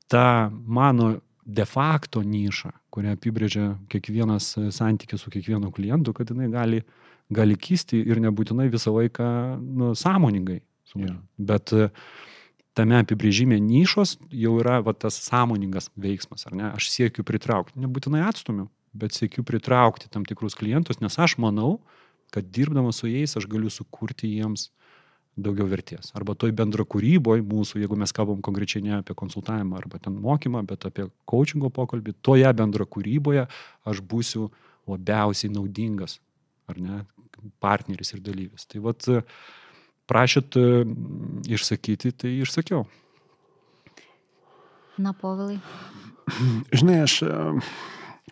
ta 0.09 0.51
mano 0.67 1.15
de 1.45 1.65
facto 1.69 2.23
nišą, 2.25 2.71
kurią 2.95 3.15
apibrėžia 3.19 3.75
kiekvienas 3.93 4.55
e, 4.57 4.69
santykis 4.73 5.25
su 5.25 5.33
kiekvienu 5.33 5.71
klientu, 5.75 6.15
kad 6.17 6.31
jinai 6.33 6.49
gali, 6.53 6.81
gali 7.29 7.57
kisti 7.61 8.01
ir 8.01 8.21
nebūtinai 8.25 8.71
visą 8.73 8.95
laiką 8.97 9.27
nu, 9.61 9.93
sąmoningai. 9.99 10.63
Yeah. 10.95 11.19
Bet 11.37 11.73
e, 11.77 11.91
tame 12.79 13.01
apibrėžime 13.03 13.59
nišos 13.61 14.17
jau 14.33 14.55
yra 14.63 14.79
va, 14.85 14.95
tas 14.97 15.19
sąmoningas 15.27 15.91
veiksmas, 16.01 16.47
ar 16.49 16.57
ne? 16.57 16.71
Aš 16.73 16.89
siekiu 16.95 17.27
pritraukti, 17.27 17.77
nebūtinai 17.83 18.25
atstumiu, 18.25 18.71
bet 18.97 19.17
siekiu 19.17 19.45
pritraukti 19.45 20.09
tam 20.09 20.25
tikrus 20.29 20.57
klientus, 20.57 21.03
nes 21.05 21.19
aš 21.21 21.37
manau, 21.43 21.77
kad 22.35 22.49
dirbdamas 22.51 22.99
su 22.99 23.11
jais 23.11 23.37
aš 23.39 23.47
galiu 23.51 23.71
sukurti 23.71 24.33
jiems 24.33 24.69
daugiau 25.35 25.67
vertės. 25.71 26.13
Arba 26.15 26.37
toj 26.39 26.53
bendro 26.55 26.87
kūryboje 26.87 27.43
mūsų, 27.47 27.81
jeigu 27.83 27.99
mes 27.99 28.15
kalbam 28.15 28.43
konkrečiai 28.45 28.85
ne 28.85 28.99
apie 29.01 29.17
konsultavimą 29.19 29.79
arba 29.81 29.99
ten 30.03 30.15
mokymą, 30.23 30.63
bet 30.67 30.87
apie 30.87 31.09
coachingo 31.31 31.71
pokalbį, 31.75 32.15
toje 32.23 32.51
bendro 32.55 32.87
kūryboje 32.87 33.49
aš 33.91 34.03
būsiu 34.11 34.49
labiausiai 34.91 35.51
naudingas, 35.55 36.21
ar 36.71 36.79
ne, 36.79 37.01
partneris 37.63 38.15
ir 38.15 38.23
dalyvis. 38.23 38.67
Tai 38.71 38.85
vad, 38.85 39.09
prašyt 40.11 40.59
išsakyti, 41.51 42.15
tai 42.15 42.37
išsakiau. 42.45 42.85
Na, 45.03 45.11
povilai. 45.19 45.59
Žinai, 46.71 47.01
aš 47.09 47.19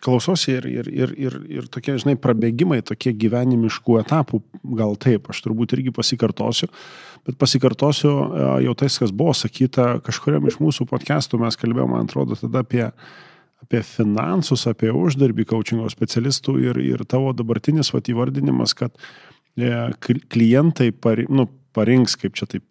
klausosi 0.01 0.55
ir, 0.57 0.65
ir, 0.65 0.87
ir, 0.89 1.13
ir, 1.19 1.35
ir 1.59 1.67
tokie, 1.71 1.95
žinai, 2.01 2.15
prabėgimai, 2.19 2.81
tokie 2.85 3.13
gyvenimiškų 3.17 3.99
etapų, 4.01 4.41
gal 4.79 4.95
taip, 4.99 5.29
aš 5.29 5.43
turbūt 5.45 5.75
irgi 5.77 5.93
pasikartosiu, 5.95 6.69
bet 7.27 7.37
pasikartosiu 7.41 8.13
e, 8.13 8.47
jau 8.65 8.73
tais, 8.79 8.97
kas 8.99 9.13
buvo 9.15 9.35
sakyta 9.37 9.99
kažkuriam 10.05 10.47
iš 10.49 10.57
mūsų 10.63 10.87
podcastų, 10.89 11.39
mes 11.43 11.59
kalbėjome, 11.59 11.93
man 11.93 12.09
atrodo, 12.09 12.37
tada 12.39 12.63
apie, 12.65 12.87
apie 13.63 13.83
finansus, 13.85 14.65
apie 14.71 14.89
uždarbį 14.97 15.45
coachingo 15.53 15.91
specialistų 15.93 16.57
ir, 16.63 16.81
ir 16.81 17.05
tavo 17.09 17.35
dabartinis 17.37 17.93
vat, 17.93 18.09
įvardinimas, 18.09 18.75
kad 18.79 18.97
e, 19.55 19.69
klientai 20.33 20.89
par, 20.91 21.21
nu, 21.29 21.47
parinks, 21.73 22.17
kaip 22.19 22.35
čia 22.37 22.49
taip 22.49 22.65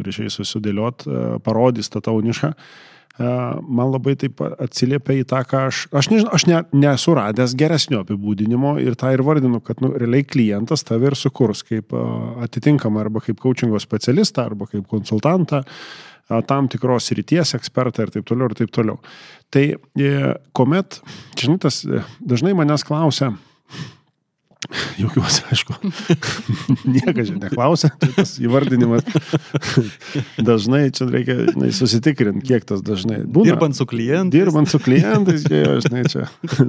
gražiai 0.00 0.32
susidėliot, 0.32 1.06
e, 1.06 1.22
parodys 1.44 1.92
tą 1.92 2.02
tavo 2.04 2.24
nišą 2.24 2.54
man 3.18 3.92
labai 3.92 4.16
taip 4.18 4.40
atsiliepia 4.42 5.20
į 5.20 5.26
tą, 5.30 5.42
ką 5.46 5.60
aš, 5.68 5.84
aš 5.94 6.08
nežinau, 6.10 6.32
aš 6.34 6.46
ne, 6.50 6.62
nesu 6.74 7.14
radęs 7.14 7.54
geresnio 7.58 8.00
apibūdinimo 8.02 8.74
ir 8.82 8.96
tą 8.98 9.12
ir 9.14 9.22
vardinu, 9.22 9.60
kad 9.62 9.82
nu, 9.84 9.92
realiai 9.94 10.26
klientas 10.26 10.82
tave 10.86 11.12
ir 11.12 11.18
sukurs 11.18 11.62
kaip 11.68 11.94
atitinkamą 11.94 13.04
arba 13.04 13.22
kaip 13.22 13.38
coachingo 13.42 13.78
specialistą, 13.82 14.48
arba 14.50 14.66
kaip 14.70 14.88
konsultantą, 14.90 15.62
tam 16.48 16.68
tikros 16.72 17.12
ryties 17.14 17.54
ekspertą 17.58 18.06
ir 18.06 18.12
taip 18.14 18.26
toliau 18.28 18.50
ir 18.50 18.58
taip 18.58 18.72
toliau. 18.74 18.98
Tai 19.52 19.64
e, 19.70 20.12
kuomet, 20.56 21.00
žinai, 21.38 21.58
tas 21.62 21.82
e, 21.84 22.00
dažnai 22.24 22.54
manęs 22.56 22.86
klausia, 22.86 23.34
Jokiuosi, 24.98 25.42
aišku. 25.52 25.76
Niekas 26.94 27.30
čia 27.30 27.36
neklausia, 27.38 27.90
čia 28.00 28.10
tas 28.16 28.34
įvardinimas. 28.42 29.06
dažnai 30.48 30.88
čia 30.94 31.08
reikia 31.10 31.38
žinai, 31.50 31.70
susitikrinti, 31.76 32.44
kiek 32.48 32.66
tas 32.68 32.82
dažnai. 32.84 33.22
Būna, 33.24 33.52
dirbant 33.52 33.78
su 33.78 33.86
klientais. 33.88 34.34
Dirbant 34.34 34.70
su 34.70 34.80
klientais, 34.82 35.46
čia, 35.48 35.78
žinai, 35.84 36.04
čia. 36.10 36.28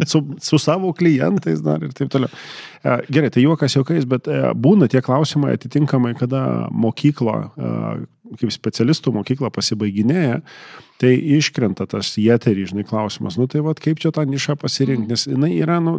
Su, 0.10 0.24
su 0.44 0.60
savo 0.62 0.94
klientais 0.98 1.64
dar 1.66 1.84
ir 1.86 1.94
taip 1.96 2.12
toliau. 2.14 2.32
E, 2.86 2.98
gerai, 3.10 3.32
tai 3.34 3.46
juokas 3.46 3.78
juokais, 3.78 4.06
bet 4.10 4.28
e, 4.30 4.42
būna 4.54 4.90
tie 4.92 5.02
klausimai 5.06 5.56
atitinkamai, 5.58 6.14
kada 6.20 6.42
mokykla, 6.70 7.38
e, 7.42 7.70
kaip 8.42 8.54
specialistų 8.54 9.14
mokykla 9.16 9.50
pasibaiginėja, 9.54 10.42
tai 11.02 11.14
iškrenta 11.38 11.88
tas 11.90 12.14
jėterį, 12.22 12.70
žinai, 12.72 12.86
klausimas, 12.88 13.40
nu 13.42 13.50
tai 13.52 13.64
vad 13.66 13.82
kaip 13.84 14.00
čia 14.02 14.14
tą 14.16 14.26
nišą 14.30 14.58
pasirinkti, 14.62 15.10
nes 15.12 15.26
jinai 15.30 15.56
yra, 15.58 15.80
nu, 15.84 15.98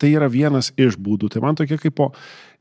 tai 0.00 0.14
yra 0.14 0.30
vienas 0.32 0.72
iš 0.80 0.98
būdų. 1.00 1.32
Tai 1.32 1.44
man 1.44 1.58
tokia 1.58 1.80
kaip 1.80 1.96
po 1.98 2.12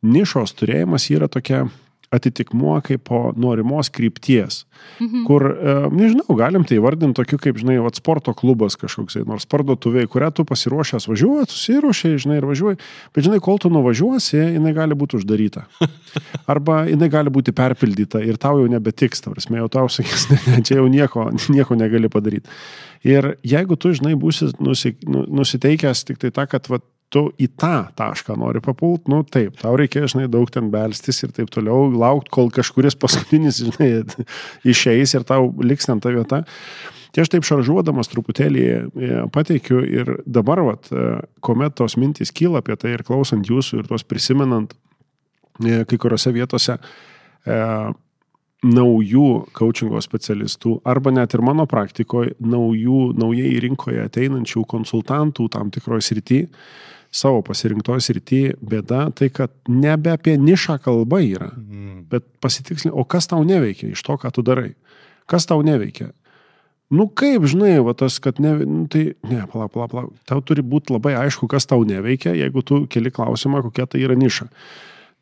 nišos 0.01 0.55
turėjimas 0.57 1.09
yra 1.13 1.29
tokia 1.31 1.65
atitikmuo 2.11 2.75
kaip 2.83 3.05
po 3.07 3.19
norimos 3.39 3.89
krypties. 3.89 4.65
Mhm. 4.99 5.23
Kur, 5.27 5.45
e, 5.47 5.75
nežinau, 5.95 6.35
galim 6.35 6.65
tai 6.67 6.81
vardinti 6.83 7.15
tokiu 7.21 7.39
kaip, 7.39 7.59
žinai, 7.61 7.77
vat, 7.83 7.95
sporto 7.95 8.33
klubas 8.35 8.75
kažkoks, 8.79 9.15
nors 9.27 9.47
parduotuvė, 9.47 10.03
kurią 10.11 10.31
tu 10.35 10.45
pasiruošęs 10.47 11.07
važiuoti, 11.07 11.55
susiruošė, 11.55 12.13
žinai, 12.25 12.41
ir 12.41 12.49
važiuoji, 12.49 12.79
bet 13.15 13.27
žinai, 13.27 13.39
kol 13.43 13.61
tu 13.63 13.71
nuvažiuosi, 13.71 14.41
jinai 14.57 14.75
gali 14.75 14.97
būti 14.97 15.21
uždaryta. 15.21 15.65
Arba 16.51 16.83
jinai 16.89 17.07
gali 17.13 17.31
būti 17.31 17.55
perpildyta 17.55 18.23
ir 18.27 18.41
tau 18.41 18.59
jau 18.59 18.67
nebetiks, 18.71 19.23
ta 19.23 19.31
prasme, 19.31 19.61
jau 19.63 19.71
tau 19.71 19.87
sakys, 19.87 20.27
ne, 20.33 20.41
ne, 20.51 20.63
čia 20.67 20.81
jau 20.81 20.87
nieko, 20.91 21.29
nieko 21.53 21.79
negali 21.79 22.11
padaryti. 22.11 22.51
Ir 23.07 23.37
jeigu 23.47 23.79
tu, 23.79 23.95
žinai, 23.95 24.17
būsi 24.19 24.51
nu, 24.59 25.23
nusiteikęs 25.39 26.03
tik 26.09 26.19
tai 26.19 26.35
tą, 26.35 26.49
kad 26.51 26.67
vat, 26.69 26.83
tu 27.11 27.25
į 27.41 27.49
tą 27.59 27.75
tašką 27.99 28.37
nori 28.39 28.61
papult, 28.63 29.09
nu 29.11 29.21
taip, 29.27 29.57
tau 29.59 29.75
reikia, 29.79 30.05
žinai, 30.09 30.29
daug 30.31 30.49
ten 30.51 30.69
belstis 30.71 31.19
ir 31.25 31.33
taip 31.35 31.51
toliau, 31.51 31.89
laukti, 31.91 32.31
kol 32.33 32.51
kažkuris 32.55 32.95
paskutinis, 32.99 33.59
žinai, 33.67 33.91
išeis 34.67 35.15
ir 35.17 35.27
tau 35.27 35.51
liks 35.59 35.89
ten 35.89 36.01
ta 36.03 36.13
vieta. 36.15 36.43
Tai 37.11 37.25
aš 37.25 37.33
taip 37.33 37.43
šaržuodamas 37.43 38.07
truputėlį 38.07 38.61
e, 38.63 39.09
pateikiu 39.35 39.81
ir 39.83 40.13
dabar, 40.23 40.61
vat, 40.63 40.87
e, 40.95 41.17
kuomet 41.43 41.75
tos 41.75 41.97
mintys 41.99 42.31
kyla 42.31 42.61
apie 42.63 42.77
tai 42.79 42.93
ir 42.95 43.03
klausant 43.03 43.43
jūsų 43.51 43.81
ir 43.81 43.89
tos 43.89 44.07
prisimenant 44.07 44.71
e, 45.59 45.81
kai 45.83 45.99
kuriuose 45.99 46.31
vietose 46.31 46.77
e, 46.79 47.57
naujų 48.61 49.25
coachingo 49.57 49.99
specialistų 50.05 50.77
arba 50.87 51.11
net 51.11 51.35
ir 51.35 51.43
mano 51.43 51.65
praktikoje 51.67 52.37
naujų, 52.39 53.01
naujai 53.19 53.57
rinkoje 53.65 54.05
ateinančių 54.05 54.63
konsultantų 54.71 55.49
tam 55.51 55.73
tikroje 55.73 56.07
srityje 56.07 56.47
savo 57.11 57.41
pasirinktoj 57.45 57.99
srity 58.03 58.41
bėda 58.63 59.09
tai, 59.15 59.29
kad 59.33 59.51
nebe 59.67 60.13
apie 60.15 60.37
nišą 60.39 60.77
kalba 60.83 61.19
yra, 61.23 61.51
mm. 61.57 62.07
bet 62.11 62.25
pasitikslinti, 62.43 62.95
o 62.95 63.03
kas 63.03 63.27
tau 63.31 63.43
neveikia 63.47 63.91
iš 63.91 64.03
to, 64.07 64.15
ką 64.19 64.31
tu 64.33 64.43
darai. 64.47 64.71
Kas 65.29 65.45
tau 65.47 65.61
neveikia? 65.63 66.09
Nu 66.91 67.05
kaip, 67.07 67.43
žinai, 67.47 67.77
va 67.83 67.93
tas, 67.95 68.17
kad 68.23 68.39
ne, 68.43 68.53
nu, 68.67 68.85
tai, 68.91 69.03
ne, 69.27 69.43
palauk, 69.51 69.71
palauk, 69.75 69.91
palauk, 69.91 70.15
tau 70.27 70.41
turi 70.43 70.63
būti 70.63 70.91
labai 70.91 71.13
aišku, 71.21 71.47
kas 71.51 71.67
tau 71.67 71.85
neveikia, 71.87 72.33
jeigu 72.35 72.63
tu 72.67 72.81
keli 72.91 73.13
klausimą, 73.15 73.61
kokia 73.67 73.87
tai 73.91 74.03
yra 74.03 74.17
niša. 74.19 74.49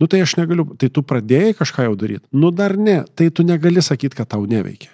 Nu 0.01 0.07
tai 0.09 0.23
aš 0.23 0.37
negaliu, 0.39 0.65
tai 0.79 0.89
tu 0.93 1.03
pradėjai 1.05 1.57
kažką 1.59 1.89
jau 1.89 1.97
daryti. 1.99 2.25
Nu 2.31 2.53
dar 2.55 2.77
ne, 2.79 3.03
tai 3.13 3.29
tu 3.29 3.45
negali 3.45 3.83
sakyti, 3.85 4.17
kad 4.17 4.31
tau 4.31 4.47
neveikia. 4.49 4.93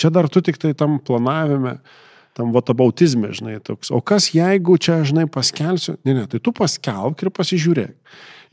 Čia 0.00 0.10
dar 0.14 0.30
tu 0.32 0.40
tik 0.44 0.56
tai 0.62 0.72
tam 0.78 0.96
planavime, 1.02 1.76
uh, 1.76 2.04
tam 2.34 2.50
vatabautizme, 2.54 3.30
žinai, 3.34 3.60
toks. 3.62 3.92
O 3.94 4.00
kas 4.02 4.32
jeigu 4.34 4.76
čia, 4.82 5.00
žinai, 5.06 5.28
paskelsiu? 5.30 5.96
Ne, 6.06 6.16
ne, 6.18 6.26
tai 6.30 6.42
tu 6.42 6.52
paskelbk 6.54 7.22
ir 7.22 7.30
pasižiūrėk. 7.34 7.94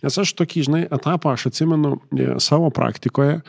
Nes 0.05 0.17
aš 0.21 0.33
tokį, 0.37 0.65
žinai, 0.69 0.81
etapą 0.93 1.35
aš 1.35 1.49
atsimenu 1.51 1.97
e, 1.97 2.31
savo 2.41 2.71
praktikoje, 2.73 3.41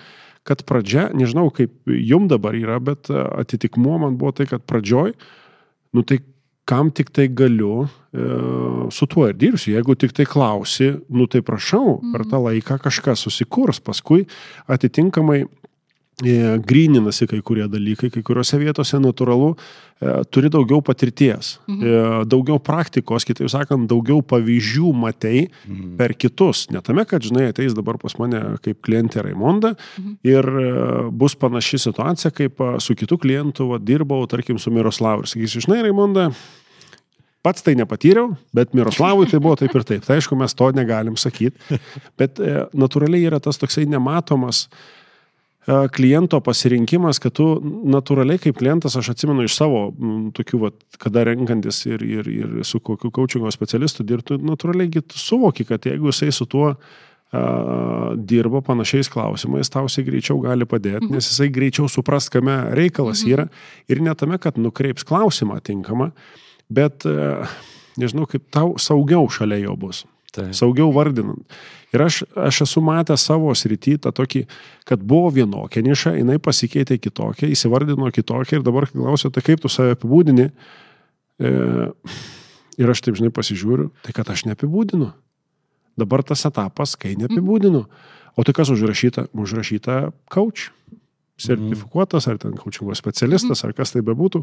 kad 0.48 0.64
pradžia, 0.66 1.06
nežinau 1.16 1.52
kaip 1.54 1.72
jum 1.86 2.26
dabar 2.32 2.56
yra, 2.58 2.80
bet 2.82 3.12
e, 3.12 3.16
atitikmuo 3.44 4.00
man 4.02 4.18
buvo 4.20 4.34
tai, 4.36 4.48
kad 4.50 4.64
pradžioj, 4.68 5.14
nu 5.92 6.04
tai 6.04 6.20
kam 6.68 6.92
tik 6.94 7.10
tai 7.12 7.26
galiu, 7.28 7.86
e, 8.12 8.26
su 8.94 9.08
tuo 9.10 9.26
ir 9.28 9.36
dirbsiu. 9.36 9.74
Jeigu 9.76 9.96
tik 9.98 10.14
tai 10.16 10.26
klausi, 10.28 10.92
nu 11.12 11.26
tai 11.28 11.42
prašau, 11.44 11.98
per 12.12 12.24
tą 12.28 12.40
laiką 12.46 12.78
kažkas 12.84 13.24
susikurs, 13.26 13.82
paskui 13.84 14.26
atitinkamai 14.70 15.44
gryninasi 16.20 17.26
kai 17.26 17.40
kurie 17.42 17.64
dalykai, 17.70 18.10
kai 18.12 18.22
kuriuose 18.22 18.58
vietose 18.60 18.98
natūralu 19.00 19.48
e, 19.54 20.12
turi 20.30 20.50
daugiau 20.52 20.82
patirties, 20.84 21.56
mhm. 21.66 22.28
daugiau 22.28 22.60
praktikos, 22.62 23.24
kitaip 23.26 23.50
sakant, 23.50 23.88
daugiau 23.90 24.20
pavyzdžių 24.22 24.92
matei 24.94 25.46
mhm. 25.48 25.96
per 25.98 26.14
kitus. 26.14 26.68
Ne 26.70 26.82
tame, 26.84 27.06
kad, 27.08 27.24
žinai, 27.24 27.48
ateis 27.50 27.74
dabar 27.74 27.98
pas 27.98 28.14
mane 28.20 28.42
kaip 28.62 28.82
klientė 28.84 29.24
Raimonda 29.26 29.74
mhm. 29.74 30.16
ir 30.28 30.50
bus 31.10 31.34
panaši 31.34 31.80
situacija, 31.88 32.30
kaip 32.36 32.60
su 32.82 32.96
kitu 32.98 33.18
klientu 33.18 33.72
va, 33.72 33.82
dirbau, 33.82 34.22
tarkim, 34.30 34.60
su 34.62 34.70
Miroslavu. 34.74 35.24
Ir 35.24 35.32
sakysiu, 35.32 35.66
žinai, 35.66 35.82
Raimonda, 35.88 36.30
Pats 37.42 37.64
tai 37.66 37.72
nepatyriau, 37.74 38.36
bet 38.54 38.70
Miroslavui 38.70 39.26
tai 39.26 39.40
buvo 39.42 39.56
taip 39.58 39.72
ir 39.74 39.82
taip. 39.82 40.04
Tai 40.06 40.14
aišku, 40.14 40.36
mes 40.38 40.52
to 40.54 40.68
negalim 40.76 41.16
sakyti, 41.18 41.58
bet 42.20 42.38
e, 42.38 42.68
natūraliai 42.70 43.26
yra 43.26 43.40
tas 43.42 43.58
toksai 43.58 43.82
nematomas 43.90 44.68
e, 44.68 45.01
kliento 45.66 46.40
pasirinkimas, 46.42 47.20
kad 47.22 47.36
tu 47.38 47.46
natūraliai 47.62 48.40
kaip 48.42 48.58
klientas, 48.58 48.96
aš 48.98 49.12
atsimenu 49.12 49.46
iš 49.46 49.54
savo 49.54 49.84
tokių, 50.34 50.58
vat, 50.64 50.80
kada 51.02 51.22
renkantis 51.28 51.84
ir, 51.86 52.02
ir, 52.02 52.28
ir 52.28 52.66
su 52.66 52.80
kokiu 52.82 53.12
coachingo 53.14 53.52
specialistu 53.54 54.06
dirbtų, 54.06 54.40
natūraliai 54.42 55.04
suvoki, 55.14 55.66
kad 55.68 55.86
jeigu 55.86 56.10
jisai 56.10 56.32
su 56.34 56.48
tuo 56.50 56.74
Uh, 57.32 58.10
dirba 58.28 58.60
panašiais 58.60 59.08
klausimais, 59.08 59.70
tausiai 59.72 60.04
greičiau 60.04 60.34
gali 60.42 60.66
padėti, 60.68 61.06
mhm. 61.06 61.14
nes 61.16 61.30
jisai 61.30 61.46
greičiau 61.48 61.86
supras, 61.88 62.26
kame 62.28 62.52
reikalas 62.76 63.22
mhm. 63.24 63.30
yra 63.32 63.46
ir 63.88 64.02
ne 64.04 64.12
tame, 64.12 64.36
kad 64.36 64.58
nukreips 64.60 65.06
klausimą 65.08 65.56
tinkamą, 65.64 66.10
bet 66.68 67.06
e, 67.08 67.14
nežinau, 67.96 68.26
kaip 68.28 68.44
tau 68.52 68.74
saugiau 68.76 69.30
šalia 69.32 69.62
jo 69.62 69.78
bus. 69.80 70.02
Taip. 70.32 70.52
Saugiau 70.56 70.88
vardinant. 70.94 71.56
Ir 71.92 72.00
aš, 72.00 72.22
aš 72.40 72.62
esu 72.64 72.80
matęs 72.84 73.24
savo 73.28 73.52
srity 73.58 73.98
tą 74.00 74.14
tokį, 74.16 74.46
kad 74.88 75.02
buvo 75.04 75.28
vienokia 75.34 75.82
niša, 75.84 76.14
jinai 76.16 76.38
pasikeitė 76.40 76.96
kitokia, 76.96 77.50
įsivardino 77.52 78.08
kitokia 78.14 78.58
ir 78.58 78.64
dabar 78.64 78.88
klausiu, 78.88 79.28
tai 79.28 79.44
kaip 79.44 79.60
tu 79.60 79.68
save 79.72 79.98
apibūdini. 79.98 80.48
E, 81.36 81.52
ir 82.80 82.94
aš 82.94 83.04
taip 83.04 83.20
žinai 83.20 83.32
pasižiūriu, 83.34 83.90
tai 84.06 84.16
kad 84.16 84.32
aš 84.32 84.46
neapibūdinu. 84.48 85.10
Dabar 86.00 86.24
tas 86.24 86.46
etapas, 86.48 86.96
kai 86.96 87.12
neapibūdinu. 87.20 87.84
O 88.32 88.44
tai 88.48 88.56
kas 88.56 88.72
užrašyta? 88.72 89.28
Užrašyta 89.36 90.06
coach 90.32 90.70
sertifikuotas, 91.42 92.28
ar 92.28 92.38
ten 92.40 92.54
coachingo 92.56 92.94
specialistas, 92.96 93.64
ar 93.66 93.72
kas 93.76 93.94
tai 93.94 94.02
bebūtų, 94.06 94.42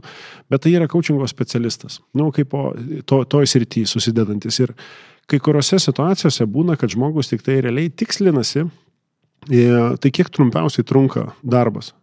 bet 0.51 0.65
tai 0.65 0.73
yra 0.75 0.89
coachingo 0.91 1.27
specialistas. 1.29 1.99
Nu, 2.17 2.29
kaip 2.35 2.53
to, 3.09 3.21
toj 3.29 3.49
srity 3.49 3.85
susidedantis. 3.89 4.59
Ir 4.65 4.73
kai 5.29 5.39
kuriuose 5.43 5.79
situacijose 5.81 6.47
būna, 6.49 6.77
kad 6.79 6.91
žmogus 6.93 7.31
tik 7.31 7.43
tai 7.45 7.59
realiai 7.63 7.91
tikslinasi, 7.93 8.65
e, 9.49 9.63
tai 10.01 10.11
kiek 10.15 10.31
trumpiausiai 10.33 10.87
trunka 10.87 11.29
darbas? 11.43 11.93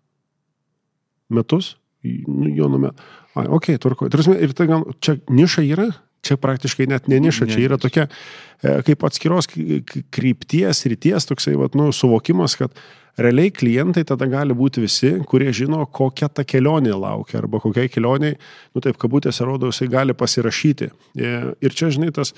Metus? 1.33 1.75
Nu, 2.07 2.49
jo 2.55 2.69
nume. 2.71 2.93
Ai, 3.37 3.47
ok, 3.53 3.73
tvarko. 3.83 4.11
Ir 4.39 4.53
tai 4.57 4.69
gal 4.71 4.87
čia 5.03 5.19
niša 5.29 5.65
yra? 5.67 5.89
Čia 6.27 6.39
praktiškai 6.43 6.87
net 6.91 7.11
ne 7.11 7.19
niša, 7.23 7.47
čia 7.51 7.67
yra 7.67 7.79
tokia 7.79 8.07
e, 8.07 8.79
kaip 8.87 9.05
atskiros 9.07 9.51
krypties, 9.51 10.87
ryties 10.91 11.29
toksai, 11.29 11.55
vat, 11.61 11.77
nu, 11.79 11.91
suvokimas, 11.95 12.57
kad 12.59 12.73
realiai 13.21 13.53
klientai 13.55 14.05
tada 14.09 14.29
gali 14.31 14.57
būti 14.57 14.83
visi, 14.83 15.13
kurie 15.29 15.53
žino, 15.55 15.85
kokia 15.87 16.29
ta 16.29 16.45
kelionė 16.45 16.97
laukia 16.97 17.41
arba 17.41 17.61
kokiai 17.63 17.91
kelioniai, 17.93 18.37
nu 18.75 18.85
taip 18.85 18.99
kabutėse 19.01 19.45
rodo, 19.47 19.71
jisai 19.73 19.89
gali 19.93 20.17
pasirašyti. 20.17 20.91
E, 21.17 21.37
ir 21.65 21.77
čia, 21.77 21.93
žinai, 21.95 22.11
tas 22.17 22.35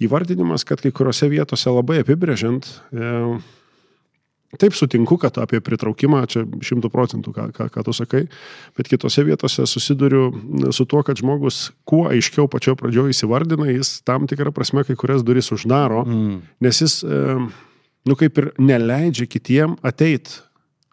įvardinimas, 0.00 0.66
kad 0.68 0.82
kai 0.82 0.92
kuriuose 0.94 1.30
vietose 1.32 1.72
labai 1.72 2.00
apibrėžiant, 2.04 2.68
e, 2.92 3.14
Taip 4.58 4.74
sutinku, 4.74 5.14
kad 5.22 5.36
apie 5.38 5.60
pritraukimą 5.62 6.24
čia 6.26 6.40
šimtų 6.42 6.88
procentų, 6.90 7.30
ką, 7.36 7.44
ką, 7.54 7.68
ką 7.70 7.84
tu 7.86 7.92
sakai, 7.94 8.24
bet 8.74 8.88
kitose 8.90 9.22
vietose 9.22 9.62
susiduriu 9.70 10.24
su 10.74 10.86
tuo, 10.90 11.04
kad 11.06 11.20
žmogus 11.22 11.68
kuo 11.86 12.08
aiškiau 12.10 12.48
pačio 12.50 12.74
pradžioje 12.74 13.14
įsivardina, 13.14 13.68
jis 13.70 14.00
tam 14.02 14.26
tikrą 14.26 14.50
prasme 14.50 14.82
kai 14.88 14.98
kurias 14.98 15.22
duris 15.22 15.52
uždaro, 15.54 16.02
mm. 16.06 16.38
nes 16.66 16.82
jis... 16.82 17.02
E, 17.06 17.36
nu 18.08 18.16
kaip 18.16 18.38
ir 18.40 18.46
neleidžia 18.56 19.26
kitiem 19.28 19.74
ateit, 19.86 20.38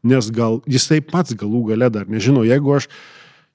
nes 0.08 0.28
gal 0.36 0.60
jisai 0.70 1.00
pats 1.02 1.34
galų 1.39 1.63
gale 1.72 1.88
dar 1.93 2.10
nežino, 2.12 2.43
jeigu 2.46 2.76
aš 2.76 2.89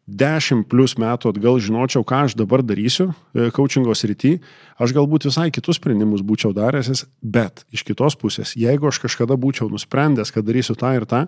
dešimt 0.06 0.66
plus 0.70 0.96
metų 0.98 1.30
atgal 1.30 1.60
žinočiau, 1.62 2.02
ką 2.06 2.24
aš 2.26 2.34
dabar 2.38 2.64
darysiu 2.66 3.12
coachingo 3.54 3.94
srity, 3.94 4.40
aš 4.82 4.94
galbūt 4.96 5.28
visai 5.28 5.48
kitus 5.54 5.78
sprendimus 5.78 6.24
būčiau 6.26 6.50
daręs, 6.56 7.04
bet 7.22 7.64
iš 7.72 7.84
kitos 7.86 8.18
pusės, 8.18 8.56
jeigu 8.58 8.90
aš 8.90 8.98
kažkada 9.04 9.38
būčiau 9.38 9.70
nusprendęs, 9.70 10.34
kad 10.34 10.46
darysiu 10.48 10.74
tą 10.78 10.94
ir 10.98 11.06
tą, 11.06 11.26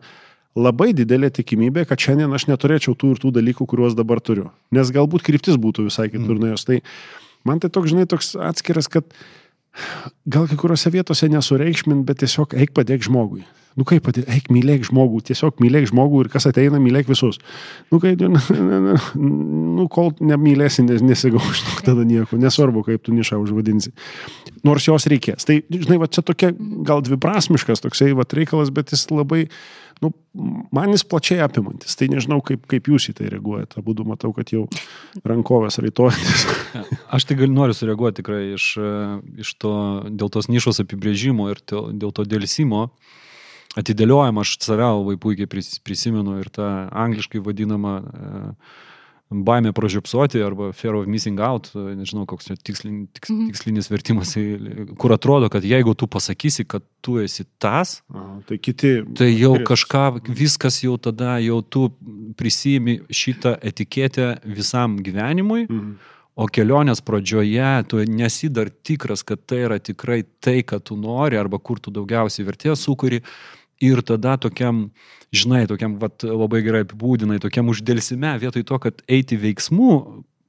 labai 0.54 0.92
didelė 0.94 1.30
tikimybė, 1.34 1.84
kad 1.88 2.00
šiandien 2.00 2.34
aš 2.34 2.48
neturėčiau 2.50 2.94
tų 2.98 3.14
ir 3.14 3.22
tų 3.22 3.32
dalykų, 3.38 3.66
kuriuos 3.70 3.96
dabar 3.98 4.22
turiu. 4.22 4.50
Nes 4.74 4.90
galbūt 4.94 5.26
kryptis 5.26 5.58
būtų 5.60 5.88
visai 5.88 6.08
kitur 6.10 6.36
mm. 6.36 6.42
nuėjus. 6.44 6.66
Tai 6.68 6.80
man 7.46 7.62
tai 7.62 7.70
toks, 7.74 7.90
žinai, 7.94 8.06
toks 8.10 8.34
atskiras, 8.38 8.90
kad 8.90 9.06
gal 10.26 10.46
kai 10.50 10.58
kuriuose 10.60 10.92
vietose 10.94 11.30
nesureikšmint, 11.32 12.06
bet 12.06 12.22
tiesiog 12.22 12.54
eik 12.58 12.74
padėk 12.76 13.06
žmogui. 13.06 13.42
Nu 13.74 13.82
kaip 13.88 14.04
padėk, 14.06 14.28
eik 14.30 14.50
mylėk 14.54 14.84
žmogų, 14.86 15.20
tiesiog 15.26 15.58
mylėk 15.62 15.88
žmogų 15.90 16.20
ir 16.22 16.28
kas 16.30 16.46
ateina, 16.46 16.78
mylėk 16.82 17.08
visus. 17.10 17.40
Nu, 17.90 17.98
kai, 18.02 18.12
nu, 18.20 18.38
nu 19.80 19.86
kol 19.90 20.12
nemylėsi, 20.22 20.84
nes, 20.86 21.02
nesigauš, 21.02 21.62
nu, 21.66 21.78
tada 21.88 22.04
nieko, 22.06 22.38
nesvarbu, 22.38 22.84
kaip 22.86 23.02
tu 23.02 23.14
nišą 23.16 23.40
užvadinsi. 23.42 23.90
Nors 24.66 24.86
jos 24.86 25.08
reikės. 25.10 25.46
Tai, 25.48 25.58
žinai, 25.66 25.98
va 26.02 26.06
čia 26.06 26.22
tokia 26.26 26.52
gal 26.86 27.02
dviprasmiškas 27.04 27.82
toksai 27.82 28.12
va 28.14 28.26
reikalas, 28.38 28.70
bet 28.74 28.94
jis 28.94 29.08
labai, 29.10 29.48
nu, 30.04 30.12
man 30.74 30.94
jis 30.94 31.02
plačiai 31.10 31.42
apimantis. 31.42 31.98
Tai 31.98 32.08
nežinau, 32.14 32.38
kaip, 32.46 32.62
kaip 32.70 32.92
jūs 32.92 33.08
į 33.10 33.16
tai 33.18 33.32
reaguojate. 33.34 33.80
Abudu 33.82 34.06
matau, 34.06 34.30
kad 34.38 34.54
jau 34.54 34.68
rankovės 35.26 35.80
raitojantis. 35.82 36.46
Aš 37.18 37.26
tai 37.26 37.40
gal 37.42 37.50
noriu 37.50 37.74
sureaguoti 37.74 38.22
tikrai 38.22 38.40
iš, 38.54 38.70
iš 39.42 39.52
to, 39.58 39.74
dėl 40.14 40.30
tos 40.30 40.46
nišos 40.46 40.78
apibrėžimo 40.86 41.50
ir 41.50 41.58
to, 41.66 41.88
dėl 41.90 42.14
to 42.14 42.22
dėlsimo 42.30 42.86
atidėliojama, 43.78 44.44
aš 44.44 44.56
save 44.62 44.86
labai 44.86 45.18
puikiai 45.20 45.50
prisimenu 45.84 46.40
ir 46.40 46.50
tą 46.54 46.68
angliškai 47.04 47.42
vadinamą 47.44 47.94
e, 48.00 48.42
baimė 49.44 49.72
pražiopsoti 49.74 50.42
arba 50.44 50.70
fear 50.76 50.94
of 50.98 51.08
missing 51.10 51.40
out, 51.42 51.70
nežinau, 51.74 52.26
koks 52.28 52.52
tikslin, 52.62 53.04
tiks, 53.14 53.32
mhm. 53.32 53.48
tikslinis 53.50 53.90
vertimas, 53.90 54.34
kur 55.00 55.14
atrodo, 55.16 55.48
kad 55.52 55.64
jeigu 55.66 55.94
tu 55.98 56.08
pasakysi, 56.10 56.66
kad 56.68 56.84
tu 57.04 57.18
esi 57.22 57.46
tas, 57.58 57.98
A, 58.14 58.24
tai 58.48 58.60
kiti. 58.62 58.96
Tai 59.16 59.28
jau 59.30 59.56
kažką, 59.66 60.04
viskas 60.28 60.82
jau 60.84 60.96
tada, 61.00 61.38
jau 61.42 61.60
tu 61.62 61.88
prisimi 62.38 63.00
šitą 63.10 63.56
etiketę 63.64 64.36
visam 64.44 65.00
gyvenimui. 65.04 65.64
Mhm. 65.68 65.94
O 66.34 66.48
kelionės 66.50 66.98
pradžioje 67.06 67.84
tu 67.86 68.00
nesi 68.10 68.48
dar 68.50 68.66
tikras, 68.66 69.22
kad 69.22 69.44
tai 69.46 69.60
yra 69.68 69.76
tikrai 69.78 70.24
tai, 70.42 70.64
ką 70.66 70.80
tu 70.82 70.96
nori, 70.98 71.38
arba 71.38 71.60
kur 71.62 71.78
tu 71.78 71.92
daugiausiai 71.94 72.46
vertės 72.48 72.82
sukuri. 72.82 73.20
Ir 73.84 74.00
tada 74.06 74.36
tokiam, 74.40 74.86
žinai, 75.34 75.64
tokiam 75.70 75.98
vat, 76.00 76.24
labai 76.24 76.62
gerai 76.64 76.84
apibūdinai, 76.86 77.40
tokiam 77.42 77.68
uždėlsime, 77.72 78.36
vietoj 78.42 78.64
to, 78.68 78.78
kad 78.86 79.02
eiti 79.10 79.38
veiksmų, 79.40 79.90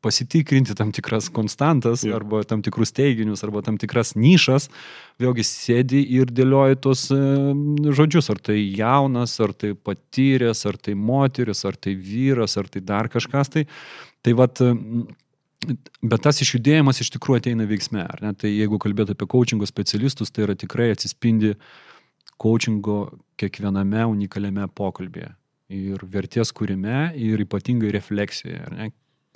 pasitikrinti 0.06 0.76
tam 0.78 0.92
tikras 0.94 1.32
konstantas 1.34 2.04
ja. 2.06 2.14
arba 2.20 2.44
tam 2.46 2.62
tikrus 2.66 2.94
teiginius 2.94 3.42
arba 3.46 3.64
tam 3.66 3.80
tikras 3.82 4.14
nišas, 4.14 4.70
vėlgi 5.22 5.46
sėdi 5.50 6.04
ir 6.20 6.30
dėlioji 6.30 6.78
tos 6.86 7.08
e, 7.14 7.20
žodžius, 7.98 8.30
ar 8.34 8.42
tai 8.50 8.60
jaunas, 8.62 9.34
ar 9.42 9.56
tai 9.58 9.74
patyręs, 9.74 10.62
ar 10.70 10.78
tai 10.78 10.94
moteris, 10.94 11.66
ar 11.66 11.80
tai 11.82 11.96
vyras, 11.98 12.58
ar 12.62 12.70
tai 12.70 12.84
dar 12.86 13.10
kažkas. 13.14 13.54
Tai, 13.56 13.66
tai 14.26 14.38
vat, 14.38 14.62
Bet 16.06 16.22
tas 16.22 16.38
išjudėjimas 16.44 17.00
iš 17.02 17.08
tikrųjų 17.16 17.40
ateina 17.40 17.66
veiksme, 17.66 18.04
ar 18.04 18.20
ne? 18.22 18.34
Tai 18.38 18.50
jeigu 18.52 18.78
kalbėt 18.84 19.10
apie 19.16 19.26
coachingo 19.32 19.66
specialistus, 19.66 20.30
tai 20.30 20.44
yra 20.44 20.54
tikrai 20.60 20.92
atsispindi 20.94 21.56
uh, 21.56 21.64
coachingo 22.42 23.00
kiekviename 23.40 24.06
unikaliame 24.12 24.68
pokalbėje. 24.76 25.32
Ir 25.76 26.04
vertės 26.14 26.52
kūrime, 26.54 27.10
ir 27.18 27.42
ypatingai 27.42 27.90
refleksijoje. 27.96 28.92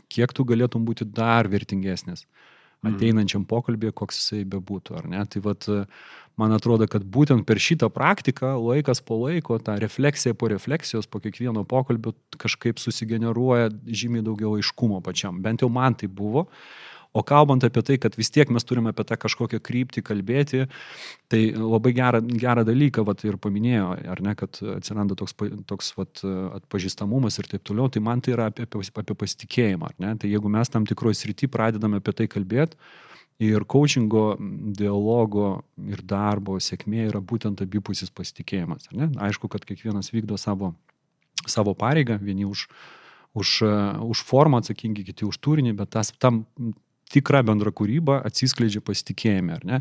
Kiek 0.10 0.34
tu 0.34 0.46
galėtum 0.46 0.86
būti 0.86 1.06
dar 1.06 1.50
vertingesnis 1.50 2.26
mhm. 2.84 2.96
ateinančiam 2.96 3.46
pokalbėje, 3.50 3.96
koks 3.98 4.22
jisai 4.22 4.44
bebūtų, 4.50 4.98
ar 5.00 5.08
ne? 5.10 5.24
Tai 5.30 5.42
vat, 5.46 5.68
man 6.40 6.54
atrodo, 6.56 6.88
kad 6.92 7.06
būtent 7.06 7.46
per 7.50 7.62
šitą 7.62 7.90
praktiką, 7.94 8.54
laikas 8.62 9.02
po 9.06 9.20
laiko, 9.24 9.58
tą 9.64 9.80
refleksiją 9.82 10.38
po 10.38 10.52
refleksijos, 10.52 11.10
po 11.10 11.22
kiekvieno 11.24 11.66
pokalbio 11.70 12.14
kažkaip 12.40 12.82
susigeneruoja 12.82 13.74
žymiai 13.86 14.26
daugiau 14.26 14.56
aiškumo 14.60 15.02
pačiam. 15.06 15.42
Bent 15.44 15.66
jau 15.66 15.72
man 15.74 15.98
tai 15.98 16.12
buvo. 16.12 16.48
O 17.12 17.24
kalbant 17.26 17.63
apie 17.65 17.82
tai, 17.82 17.98
kad 17.98 18.13
vis 18.19 18.30
tiek 18.30 18.52
mes 18.54 18.65
turime 18.69 18.91
apie 18.93 19.02
tą 19.10 19.17
kažkokią 19.17 19.58
kryptį 19.65 20.04
kalbėti, 20.06 20.67
tai 21.32 21.41
labai 21.58 21.91
gerą, 21.98 22.22
gerą 22.22 22.63
dalyką 22.67 23.02
vat, 23.08 23.24
ir 23.26 23.39
paminėjo, 23.41 23.88
ar 24.13 24.22
ne, 24.22 24.36
kad 24.38 24.60
atsiranda 24.76 25.17
toks, 25.17 25.34
toks 25.69 25.89
vat, 25.98 26.22
atpažįstamumas 26.60 27.41
ir 27.41 27.50
taip 27.50 27.65
toliau, 27.65 27.89
tai 27.89 28.04
man 28.06 28.22
tai 28.22 28.36
yra 28.36 28.52
apie, 28.54 28.67
apie, 28.69 28.86
apie 29.02 29.17
pasitikėjimą? 29.26 29.95
Tai 30.22 30.30
jeigu 30.30 30.54
mes 30.54 30.69
tam 30.69 30.86
tikroje 30.89 31.17
srity 31.17 31.50
pradedame 31.50 31.98
apie 32.04 32.13
tai 32.22 32.30
kalbėti, 32.30 32.78
Ir 33.39 33.63
coachingo, 33.63 34.34
dialogo 34.76 35.62
ir 35.88 36.02
darbo 36.04 36.58
sėkmė 36.60 37.06
yra 37.08 37.22
būtent 37.24 37.62
abipusis 37.63 38.12
pasitikėjimas. 38.12 38.89
Aišku, 38.91 39.48
kad 39.48 39.63
kiekvienas 39.63 40.12
vykdo 40.12 40.36
savo, 40.36 40.74
savo 41.48 41.72
pareigą, 41.72 42.17
vieni 42.19 42.43
už, 42.43 42.65
už, 43.39 43.54
už 44.12 44.24
formą 44.28 44.60
atsakingi, 44.60 45.08
kiti 45.08 45.24
už 45.24 45.39
turinį, 45.39 45.72
bet 45.80 45.93
tas, 45.95 46.12
tam 46.19 46.43
tikra 47.10 47.41
bendra 47.45 47.72
kūryba 47.74 48.19
atsiskleidžia 48.28 48.82
pasitikėjime, 48.86 49.56
ar 49.58 49.65
ne? 49.65 49.80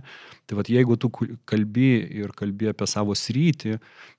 Tai 0.49 0.59
vad 0.59 0.71
jeigu 0.73 0.97
tu 1.01 1.11
kalbi 1.49 1.91
ir 2.23 2.33
kalbi 2.37 2.71
apie 2.71 2.88
savo 2.88 3.17
sritį, 3.19 3.77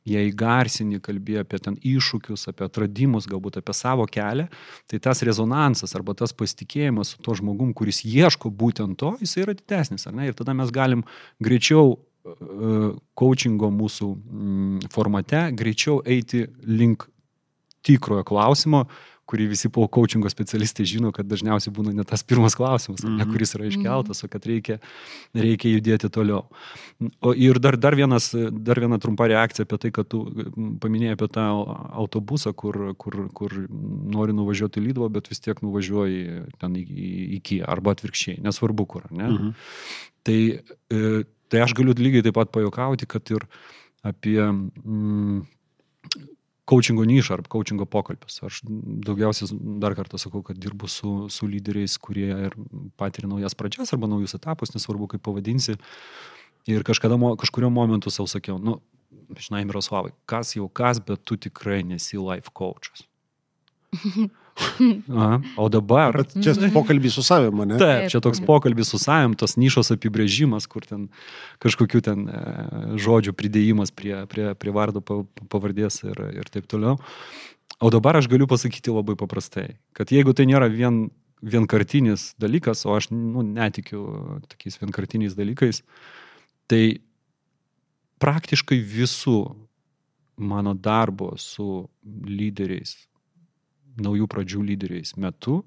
jei 0.10 0.34
garsini, 0.38 1.02
kalbi 1.04 1.40
apie 1.42 1.60
ten 1.64 1.78
iššūkius, 1.82 2.48
apie 2.52 2.68
atradimus, 2.68 3.28
galbūt 3.30 3.60
apie 3.62 3.76
savo 3.78 4.06
kelią, 4.10 4.46
tai 4.90 5.02
tas 5.02 5.24
rezonansas 5.26 5.96
arba 5.98 6.14
tas 6.18 6.36
pasitikėjimas 6.38 7.16
su 7.16 7.24
to 7.26 7.38
žmogum, 7.42 7.74
kuris 7.74 8.04
ieško 8.06 8.54
būtent 8.54 9.00
to, 9.02 9.16
jis 9.24 9.38
yra 9.42 9.58
didesnis, 9.58 10.06
ar 10.10 10.18
ne? 10.18 10.30
Ir 10.30 10.38
tada 10.38 10.54
mes 10.58 10.74
galim 10.74 11.06
greičiau 11.42 11.96
e, 11.96 12.92
coachingo 13.18 13.72
mūsų 13.74 14.12
mm, 14.14 14.90
formate, 14.94 15.48
greičiau 15.58 16.04
eiti 16.06 16.46
link 16.70 17.10
tikrojo 17.86 18.26
klausimo, 18.28 18.86
kurį 19.30 19.50
visi 19.52 19.70
po 19.74 19.86
coachingo 19.92 20.30
specialistai 20.32 20.86
žino, 20.90 21.12
kad 21.16 21.28
dažniausiai 21.30 21.74
būna 21.76 21.94
ne 21.96 22.06
tas 22.08 22.24
pirmas 22.26 22.56
klausimas, 22.58 23.04
mm 23.04 23.10
-hmm. 23.10 23.18
ne 23.18 23.26
mhm. 23.26 23.34
kuris 23.34 23.56
yra 23.58 23.68
iškeltas, 23.70 24.24
o 24.24 24.30
kad 24.32 24.46
reikia, 24.50 24.80
reikia 25.34 25.74
judėti 25.76 26.10
toliau. 26.10 26.46
O 27.22 27.34
ir 27.34 27.60
dar, 27.60 27.78
dar, 27.78 27.96
vienas, 27.96 28.32
dar 28.52 28.80
viena 28.80 29.00
trumpa 29.00 29.28
reakcija 29.30 29.68
apie 29.68 29.78
tai, 29.78 29.92
kad 29.92 30.10
tu 30.10 30.24
paminėjai 30.82 31.18
apie 31.18 31.30
tą 31.38 31.46
autobusą, 32.04 32.54
kur, 32.54 32.94
kur, 32.98 33.20
kur 33.34 33.58
nori 34.18 34.34
nuvažiuoti 34.34 34.82
į 34.82 34.88
Lydvą, 34.90 35.10
bet 35.10 35.30
vis 35.30 35.40
tiek 35.40 35.62
nuvažiuoji 35.62 36.46
ten 36.60 36.80
Kiją 37.44 37.66
arba 37.68 37.92
atvirkščiai, 37.96 38.42
nesvarbu 38.42 38.86
kur. 38.86 39.06
Ne? 39.12 39.28
-hmm. 39.30 39.54
tai, 40.24 40.40
e, 40.92 41.24
tai 41.50 41.62
aš 41.62 41.74
galiu 41.74 41.94
lygiai 41.94 42.24
taip 42.24 42.36
pat 42.36 42.52
pajokauti, 42.52 43.06
kad 43.06 43.32
ir 43.32 43.46
apie 44.04 44.42
mm, 44.42 45.42
coachingo 46.70 47.06
nišą 47.08 47.38
ar 47.38 47.44
coachingo 47.50 47.88
pokalbius. 47.90 48.40
Aš 48.46 48.62
daugiausiai 49.08 49.58
dar 49.82 49.96
kartą 49.98 50.20
sakau, 50.22 50.44
kad 50.46 50.60
dirbu 50.62 50.90
su, 50.92 51.14
su 51.34 51.50
lyderiais, 51.50 51.98
kurie 52.02 52.30
ir 52.50 52.56
patiria 53.00 53.30
naujas 53.32 53.58
pradžias 53.58 53.94
arba 53.96 54.10
naujus 54.12 54.38
etapus, 54.38 54.74
nesvarbu 54.76 55.10
kaip 55.14 55.26
pavadinsi. 55.26 55.78
Ir 56.70 56.86
kažkada, 56.86 57.18
kažkurio 57.42 57.72
momentu 57.74 58.14
savo 58.14 58.30
sakiau, 58.30 58.60
nu, 58.62 58.78
žinai, 59.40 59.64
Miroslavai, 59.66 60.14
kas 60.30 60.54
jau 60.58 60.68
kas, 60.70 61.02
bet 61.02 61.24
tu 61.26 61.40
tikrai 61.40 61.82
nesi 61.88 62.20
life 62.22 62.54
coachas. 62.54 63.08
Aha, 64.60 65.42
o 65.58 65.68
dabar. 65.72 66.16
Bet 66.18 66.34
čia 66.44 66.54
pokalbis 66.74 67.16
su 67.18 67.24
savimi, 67.26 67.66
ne? 67.70 67.78
Taip, 67.80 68.08
čia 68.12 68.22
toks 68.24 68.42
pokalbis 68.46 68.92
su 68.92 69.00
savimi, 69.02 69.38
tos 69.40 69.56
nišos 69.60 69.94
apibrėžimas, 69.96 70.68
kur 70.72 70.86
ten 70.88 71.08
kažkokių 71.64 72.02
ten 72.06 72.26
e, 72.28 72.44
žodžių 73.02 73.36
pridėjimas 73.38 73.94
prie, 73.96 74.16
prie, 74.32 74.52
prie 74.60 74.76
vardo 74.76 75.04
pavardės 75.04 76.02
ir, 76.08 76.22
ir 76.42 76.52
taip 76.52 76.70
toliau. 76.72 77.00
O 77.80 77.92
dabar 77.94 78.20
aš 78.20 78.28
galiu 78.32 78.48
pasakyti 78.50 78.92
labai 78.92 79.16
paprastai, 79.20 79.78
kad 79.96 80.12
jeigu 80.12 80.36
tai 80.36 80.48
nėra 80.50 80.68
vien, 80.72 81.08
vienkartinis 81.40 82.34
dalykas, 82.42 82.84
o 82.88 82.96
aš 82.98 83.12
nu, 83.16 83.44
netikiu 83.46 84.04
tokiais 84.52 84.80
vienkartiniais 84.82 85.38
dalykais, 85.38 85.84
tai 86.68 87.00
praktiškai 88.20 88.82
visų 88.84 89.40
mano 90.40 90.74
darbo 90.76 91.34
su 91.40 91.88
lyderiais 92.04 93.09
naujų 94.04 94.28
pradžių 94.32 94.64
lyderiais 94.72 95.16
metu, 95.18 95.62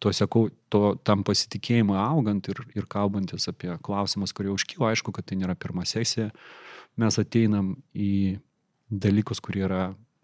to 0.00 0.12
sakau, 0.16 0.48
to, 0.72 0.96
tam 1.04 1.22
pasitikėjimui 1.26 1.96
augant 2.00 2.48
ir, 2.48 2.60
ir 2.76 2.86
kalbantis 2.90 3.48
apie 3.50 3.70
klausimus, 3.84 4.32
kurie 4.36 4.50
užkyla, 4.54 4.92
aišku, 4.92 5.12
kad 5.14 5.28
tai 5.28 5.38
nėra 5.40 5.56
pirma 5.58 5.84
sesija, 5.88 6.30
mes 6.98 7.18
ateinam 7.20 7.74
į 7.92 8.38
dalykus, 8.88 9.42
kurie 9.44 9.66
yra 9.66 9.82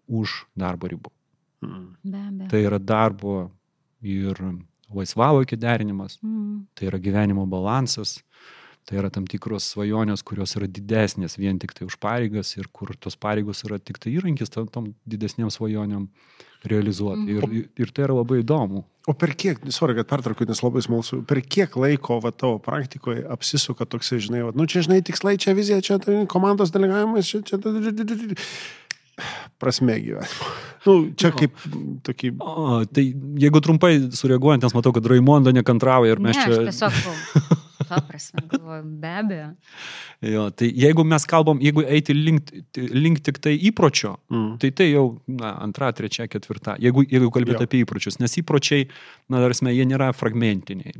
už 0.09 0.43
darbo 0.57 0.89
ribų. 0.89 1.11
Mm. 1.65 1.85
Be 2.03 2.21
abejo. 2.21 2.49
Tai 2.51 2.61
yra 2.65 2.79
darbo 2.81 3.35
ir 4.05 4.41
laisvalaikio 4.95 5.57
derinimas, 5.61 6.17
mm. 6.23 6.65
tai 6.77 6.89
yra 6.89 7.01
gyvenimo 7.01 7.45
balansas, 7.49 8.19
Tai 8.85 8.99
yra 9.01 9.09
tam 9.09 9.25
tikros 9.25 9.65
svajonės, 9.73 10.21
kurios 10.21 10.53
yra 10.59 10.67
didesnės 10.69 11.39
vien 11.41 11.57
tik 11.61 11.73
tai 11.73 11.87
už 11.87 11.95
pareigas 11.97 12.51
ir 12.53 12.67
kur 12.69 12.91
tos 13.01 13.17
pareigos 13.17 13.63
yra 13.65 13.79
tik 13.81 13.97
tai 13.97 14.13
įrankis 14.13 14.53
tam, 14.53 14.67
tam 14.69 14.91
didesniam 15.09 15.49
svajonėm 15.49 16.05
realizuoti. 16.69 17.25
Mm. 17.25 17.55
Ir, 17.57 17.65
ir 17.81 17.93
tai 17.95 18.05
yra 18.05 18.19
labai 18.19 18.43
įdomu. 18.43 18.83
O 19.09 19.13
per 19.17 19.33
kiek, 19.37 19.57
sorry, 19.73 19.97
kad 19.97 20.09
pertraukiu, 20.09 20.45
nes 20.49 20.61
labai 20.61 20.81
smalsu, 20.85 21.23
per 21.29 21.41
kiek 21.41 21.73
laiko 21.81 22.19
va, 22.21 22.29
tavo 22.33 22.61
praktikoje 22.61 23.25
apsisuka 23.33 23.85
toksai, 23.89 24.21
žinai, 24.21 24.45
va, 24.47 24.53
nu 24.57 24.65
čia, 24.69 24.85
žinai, 24.85 25.01
tikslai, 25.05 25.35
čia 25.41 25.53
vizija, 25.57 25.81
čia 25.85 25.99
tai 26.01 26.23
komandos 26.29 26.73
delegavimas, 26.73 27.29
čia, 27.29 27.41
čia 27.45 27.61
prasme 29.61 29.97
gyvenimo. 30.01 30.53
Nu, 30.85 30.95
čia 31.17 31.31
kaip 31.33 31.53
tokį. 32.05 32.33
O, 32.37 32.81
tai 32.85 33.07
jeigu 33.41 33.61
trumpai 33.65 33.95
sureaguojant, 34.13 34.65
nes 34.65 34.75
matau, 34.77 34.93
kad 34.93 35.07
Raimonda 35.09 35.53
nekantrauja 35.55 36.13
ir 36.13 36.21
mes 36.21 36.37
ne, 36.37 36.45
čia... 36.45 36.65
Tiesiog 36.69 37.53
Ta 37.89 38.01
prasme, 38.05 38.43
galvoju, 38.51 38.83
be 39.01 39.11
abejo. 39.21 39.49
Jo, 40.25 40.47
tai 40.51 40.69
jeigu 40.73 41.05
mes 41.07 41.25
kalbam, 41.29 41.61
jeigu 41.63 41.83
eiti 41.85 42.15
link, 42.17 42.51
link 42.77 43.21
tik 43.25 43.39
tai 43.43 43.55
įpročio, 43.69 44.15
mm. 44.31 44.49
tai 44.63 44.71
tai 44.75 44.89
jau 44.89 45.05
na, 45.29 45.53
antra, 45.63 45.91
trečia, 45.95 46.27
ketvirta. 46.31 46.77
Jeigu, 46.81 47.05
jeigu 47.09 47.31
kalbėt 47.33 47.63
apie 47.65 47.83
įpročius, 47.83 48.19
nes 48.21 48.37
įpročiai, 48.41 48.87
na, 49.31 49.41
tarsi, 49.43 49.67
jie 49.75 49.87
nėra 49.89 50.11
fragmentiniai. 50.15 50.99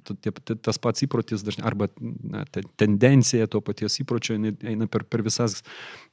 Tas 0.65 0.79
pats 0.81 1.05
įprotis 1.05 1.45
dažnai, 1.45 1.65
arba 1.69 1.89
na, 1.99 2.45
tendencija 2.79 3.49
to 3.51 3.61
paties 3.65 3.99
įpročio 4.03 4.37
eina 4.37 4.87
per, 4.91 5.05
per 5.09 5.23
visas 5.25 5.61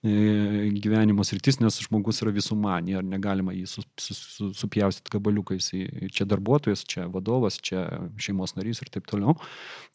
e, 0.02 0.70
gyvenimo 0.82 1.24
sritis, 1.26 1.60
nes 1.62 1.80
žmogus 1.86 2.22
yra 2.24 2.32
visuma, 2.34 2.78
ir 2.88 3.04
negalima 3.06 3.54
jį 3.56 3.66
su, 3.70 3.84
su, 4.00 4.16
su, 4.16 4.50
supjaustyti 4.62 5.12
gabaliukais. 5.16 5.70
Čia 6.12 6.26
darbuotojas, 6.28 6.84
čia 6.88 7.06
vadovas, 7.12 7.58
čia 7.62 7.84
šeimos 8.20 8.56
narys 8.58 8.82
ir 8.82 8.92
taip 8.92 9.08
toliau. 9.10 9.36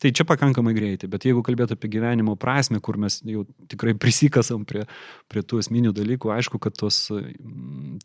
Tai 0.01 0.11
čia 0.13 0.25
pakankamai 0.27 0.66
greitai, 0.75 1.09
bet 1.11 1.27
jeigu 1.27 1.43
kalbėt 1.45 1.73
apie 1.75 1.89
gyvenimo 1.93 2.35
prasme, 2.39 2.81
kur 2.83 2.99
mes 3.01 3.21
jau 3.25 3.45
tikrai 3.71 3.95
prisikasam 3.97 4.65
prie, 4.67 4.85
prie 5.31 5.43
tų 5.43 5.61
esminių 5.63 5.93
dalykų, 5.95 6.33
aišku, 6.35 6.59
kad 6.63 6.77
tos, 6.79 7.05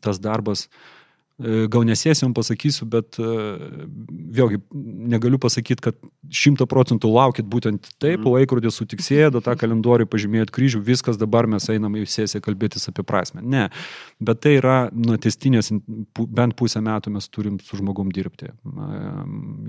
tas 0.03 0.21
darbas 0.23 0.67
E, 0.67 1.02
gal 1.41 1.81
nesėsim 1.81 2.33
pasakysiu, 2.37 2.85
bet 2.85 3.17
e, 3.17 3.25
vėlgi 4.37 4.59
negaliu 5.09 5.39
pasakyti, 5.41 5.81
kad 5.81 5.97
šimta 6.29 6.67
procentų 6.69 7.09
laukit 7.09 7.47
būtent 7.49 7.87
taip, 7.97 8.19
mm. 8.19 8.27
laikrodis 8.35 8.77
sutiksėjo, 8.77 9.31
tą 9.41 9.55
kalendorių 9.57 10.05
pažymėjot 10.11 10.51
kryžių, 10.53 10.83
viskas 10.85 11.17
dabar 11.17 11.49
mes 11.49 11.65
einam 11.73 11.97
į 11.97 12.05
sesiją 12.05 12.43
kalbėtis 12.45 12.85
apie 12.91 13.05
prasme. 13.07 13.41
Ne, 13.41 13.65
bet 14.21 14.43
tai 14.45 14.57
yra 14.59 14.77
nuo 14.93 15.17
testinės, 15.17 15.71
bent 16.21 16.55
pusę 16.59 16.83
metų 16.85 17.15
mes 17.15 17.29
turim 17.33 17.57
su 17.65 17.81
žmogum 17.81 18.13
dirbti. 18.13 18.51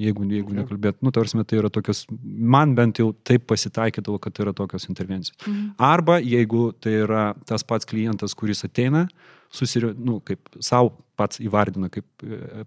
Jeigu, 0.04 0.28
jeigu 0.36 0.58
nekalbėt, 0.60 1.00
nu, 1.00 1.14
tarsi 1.16 1.40
tai 1.48 1.62
yra 1.62 1.72
tokios, 1.72 2.04
man 2.20 2.76
bent 2.76 3.00
jau 3.00 3.08
taip 3.24 3.48
pasitaikydavo, 3.48 4.20
kad 4.20 4.36
tai 4.36 4.44
yra 4.46 4.54
tokios 4.56 4.84
intervencijos. 4.92 5.40
Mm. 5.48 5.72
Arba 5.80 6.20
jeigu 6.20 6.68
tai 6.76 6.98
yra 7.06 7.24
tas 7.48 7.64
pats 7.64 7.88
klientas, 7.88 8.36
kuris 8.36 8.66
ateina, 8.68 9.06
susiri, 9.54 9.94
nu, 9.96 10.20
kaip 10.26 10.60
savo 10.60 10.92
pats 11.18 11.40
įvardina, 11.42 11.90
kaip 11.92 12.24
e, 12.26 12.64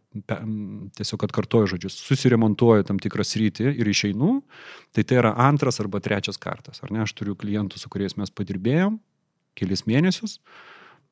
tiesiog 0.97 1.27
atkartoju 1.27 1.73
žodžius, 1.73 1.97
susiremontuoju 2.07 2.87
tam 2.87 3.01
tikrą 3.03 3.25
sritį 3.27 3.73
ir 3.73 3.91
išeinu, 3.91 4.39
tai 4.95 5.05
tai 5.07 5.19
yra 5.21 5.33
antras 5.47 5.81
arba 5.83 6.01
trečias 6.03 6.39
kartas. 6.41 6.81
Ar 6.83 6.93
ne, 6.93 7.03
aš 7.05 7.15
turiu 7.17 7.37
klientų, 7.39 7.81
su 7.81 7.91
kuriais 7.91 8.17
mes 8.19 8.33
padirbėjom 8.33 8.99
kelis 9.57 9.85
mėnesius, 9.89 10.37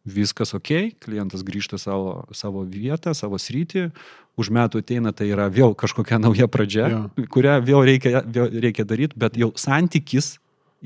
viskas 0.05 0.53
ok, 0.53 0.99
klientas 1.01 1.41
grįžta 1.45 1.79
savo, 1.81 2.27
savo 2.35 2.61
vietą, 2.69 3.15
savo 3.17 3.39
sritį, 3.41 3.87
už 4.37 4.51
metų 4.53 4.83
ateina, 4.83 5.15
tai 5.15 5.31
yra 5.31 5.47
vėl 5.49 5.73
kažkokia 5.77 6.19
nauja 6.21 6.47
pradžia, 6.51 6.89
ja. 6.91 7.29
kurią 7.31 7.57
vėl 7.65 7.87
reikia, 7.89 8.21
vėl 8.21 8.59
reikia 8.67 8.85
daryti, 8.85 9.17
bet 9.17 9.39
jau 9.39 9.49
santykis 9.59 10.35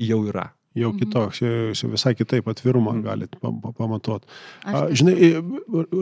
jau 0.00 0.22
yra 0.30 0.50
jau 0.78 0.92
mhm. 0.92 0.98
kitoks, 1.00 1.40
jau 1.80 1.90
visai 1.90 2.12
kitaip 2.14 2.46
atvirumą 2.50 2.94
mhm. 2.94 3.02
galit 3.06 3.36
pamatuoti. 3.78 4.28
Žinai, 4.96 5.32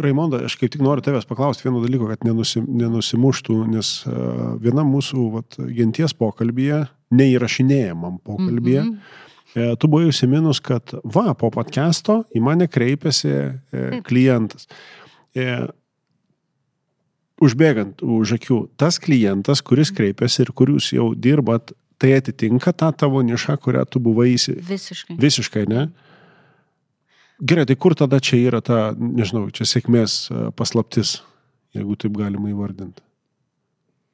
Raimonda, 0.04 0.42
aš 0.48 0.58
kaip 0.60 0.74
tik 0.74 0.84
noriu 0.84 1.04
tavęs 1.04 1.28
paklausti 1.28 1.64
vieno 1.66 1.80
dalyko, 1.84 2.10
kad 2.10 2.26
nenusim, 2.28 2.68
nenusimuštų, 2.82 3.58
nes 3.72 3.94
viena 4.64 4.84
mūsų 4.88 5.30
vat, 5.38 5.58
genties 5.72 6.16
pokalbėje, 6.18 6.84
neįrašinėjamam 7.14 8.20
pokalbėje, 8.24 8.84
mm 8.84 8.92
-hmm. 9.56 9.76
tu 9.80 9.88
buvai 9.88 10.10
užsiminus, 10.10 10.60
kad 10.60 10.92
va, 11.04 11.32
po 11.34 11.50
podcast'o 11.50 12.22
į 12.36 12.44
mane 12.44 12.68
kreipėsi 12.68 13.32
e, 13.32 14.00
klientas. 14.04 14.68
E, 15.32 15.66
užbėgant 17.40 18.02
už 18.02 18.36
akių, 18.38 18.58
tas 18.76 18.98
klientas, 18.98 19.62
kuris 19.62 19.92
kreipiasi 19.94 20.42
ir 20.44 20.52
kur 20.52 20.74
jūs 20.74 20.92
jau 20.92 21.14
dirbat, 21.14 21.72
tai 21.98 22.12
atitinka 22.16 22.72
tą 22.72 22.92
tavo 22.94 23.22
nišą, 23.26 23.58
kurią 23.62 23.84
tu 23.90 24.00
buvai 24.02 24.30
įsi... 24.36 24.54
Visiškai. 24.62 25.18
Visiškai, 25.18 25.64
ne? 25.70 25.88
Gerai, 27.38 27.66
tai 27.70 27.76
kur 27.78 27.94
tada 27.98 28.18
čia 28.22 28.38
yra 28.40 28.62
ta, 28.64 28.92
nežinau, 28.98 29.46
čia 29.54 29.66
sėkmės 29.68 30.14
e, 30.30 30.46
paslaptis, 30.58 31.20
jeigu 31.76 31.94
taip 31.98 32.16
galima 32.18 32.50
įvardinti? 32.50 33.04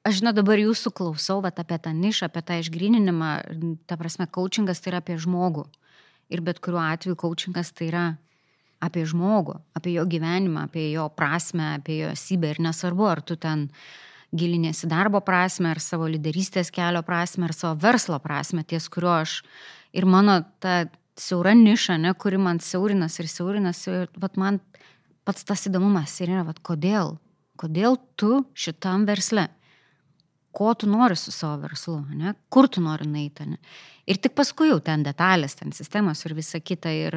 Aš 0.05 0.19
žinau, 0.21 0.35
dabar 0.37 0.61
jūsų 0.61 0.93
klausau, 0.93 1.39
bet 1.41 1.57
apie 1.63 1.79
tą 1.81 1.95
nišą, 1.97 2.29
apie 2.29 2.43
tą 2.45 2.59
išgrininimą, 2.61 3.31
ta 3.89 3.97
prasme, 3.97 4.27
coachingas 4.29 4.85
tai 4.85 4.93
yra 4.93 5.01
apie 5.01 5.17
žmogų. 5.17 5.65
Ir 6.33 6.43
bet 6.45 6.61
kuriuo 6.65 6.83
atveju 6.85 7.17
coachingas 7.21 7.73
tai 7.73 7.89
yra 7.89 8.05
apie 8.85 9.07
žmogų, 9.09 9.57
apie 9.77 9.95
jo 9.97 10.05
gyvenimą, 10.05 10.67
apie 10.69 10.91
jo 10.93 11.07
prasme, 11.17 11.79
apie 11.79 12.03
jo 12.03 12.13
esybę. 12.13 12.53
Ir 12.53 12.61
nesvarbu, 12.67 13.09
ar 13.09 13.23
tu 13.25 13.39
ten 13.41 13.71
gilinėsi 14.35 14.89
darbo 14.91 15.21
prasme, 15.25 15.71
ar 15.71 15.81
savo 15.83 16.09
lyderystės 16.11 16.73
kelio 16.75 17.05
prasme, 17.07 17.49
ar 17.49 17.55
savo 17.57 17.79
verslo 17.81 18.19
prasme, 18.23 18.65
ties 18.67 18.89
kuriuo 18.93 19.15
aš 19.23 19.39
ir 19.95 20.07
mano 20.11 20.41
ta 20.61 20.85
siaura 21.17 21.55
niša, 21.55 21.99
ne, 22.03 22.15
kuri 22.19 22.39
man 22.43 22.61
siaurinas 22.61 23.19
ir 23.23 23.29
siaurinas, 23.31 23.85
ir 23.87 24.09
vat, 24.19 24.39
man 24.41 24.59
pats 25.25 25.47
tas 25.47 25.67
įdomumas 25.71 26.15
ir 26.21 26.33
yra, 26.35 26.45
vat, 26.49 26.59
kodėl, 26.67 27.15
kodėl 27.61 27.99
tu 28.19 28.43
šitam 28.59 29.07
versle, 29.09 29.47
ko 30.55 30.73
tu 30.79 30.89
nori 30.91 31.17
su 31.19 31.33
savo 31.35 31.63
verslu, 31.65 32.01
ne, 32.15 32.35
kur 32.51 32.69
tu 32.71 32.83
nori 32.83 33.07
nueiti. 33.11 33.47
Ne. 33.49 33.61
Ir 34.11 34.21
tik 34.23 34.35
paskui 34.39 34.71
jau 34.71 34.81
ten 34.85 35.03
detalės, 35.07 35.57
ten 35.59 35.73
sistemos 35.75 36.23
ir 36.27 36.35
visa 36.37 36.61
kita. 36.61 36.93
Ir, 36.95 37.17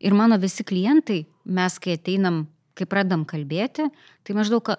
ir 0.00 0.16
mano 0.16 0.38
visi 0.40 0.66
klientai, 0.66 1.20
mes 1.44 1.78
kai 1.82 1.98
ateinam, 1.98 2.44
kai 2.80 2.88
pradam 2.88 3.26
kalbėti, 3.28 3.90
tai 4.24 4.36
maždaug 4.36 4.72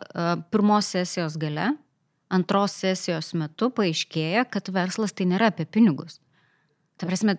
pirmos 0.51 0.91
sesijos 0.91 1.37
gale, 1.41 1.71
antros 2.31 2.75
sesijos 2.81 3.33
metu 3.37 3.69
paaiškėja, 3.75 4.45
kad 4.49 4.71
verslas 4.73 5.13
tai 5.13 5.27
nėra 5.29 5.51
apie 5.51 5.67
pinigus. 5.69 6.19
Ta 6.97 7.07
prasme, 7.09 7.37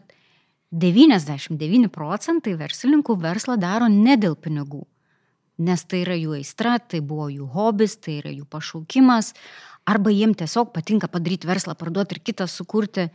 99 0.73 1.91
procentai 1.93 2.55
verslininkų 2.57 3.19
verslą 3.21 3.59
daro 3.61 3.91
ne 3.93 4.17
dėl 4.17 4.39
pinigų. 4.41 4.87
Nes 5.63 5.85
tai 5.85 6.01
yra 6.07 6.17
jų 6.17 6.39
aistra, 6.39 6.79
tai 6.81 7.03
buvo 7.05 7.29
jų 7.29 7.47
hobis, 7.53 7.99
tai 8.01 8.17
yra 8.23 8.33
jų 8.33 8.47
pašaukimas, 8.51 9.35
arba 9.85 10.11
jiem 10.11 10.33
tiesiog 10.35 10.73
patinka 10.73 11.11
padaryti 11.13 11.49
verslą, 11.49 11.77
parduoti 11.77 12.17
ir 12.17 12.23
kitą 12.25 12.49
sukurti. 12.49 13.11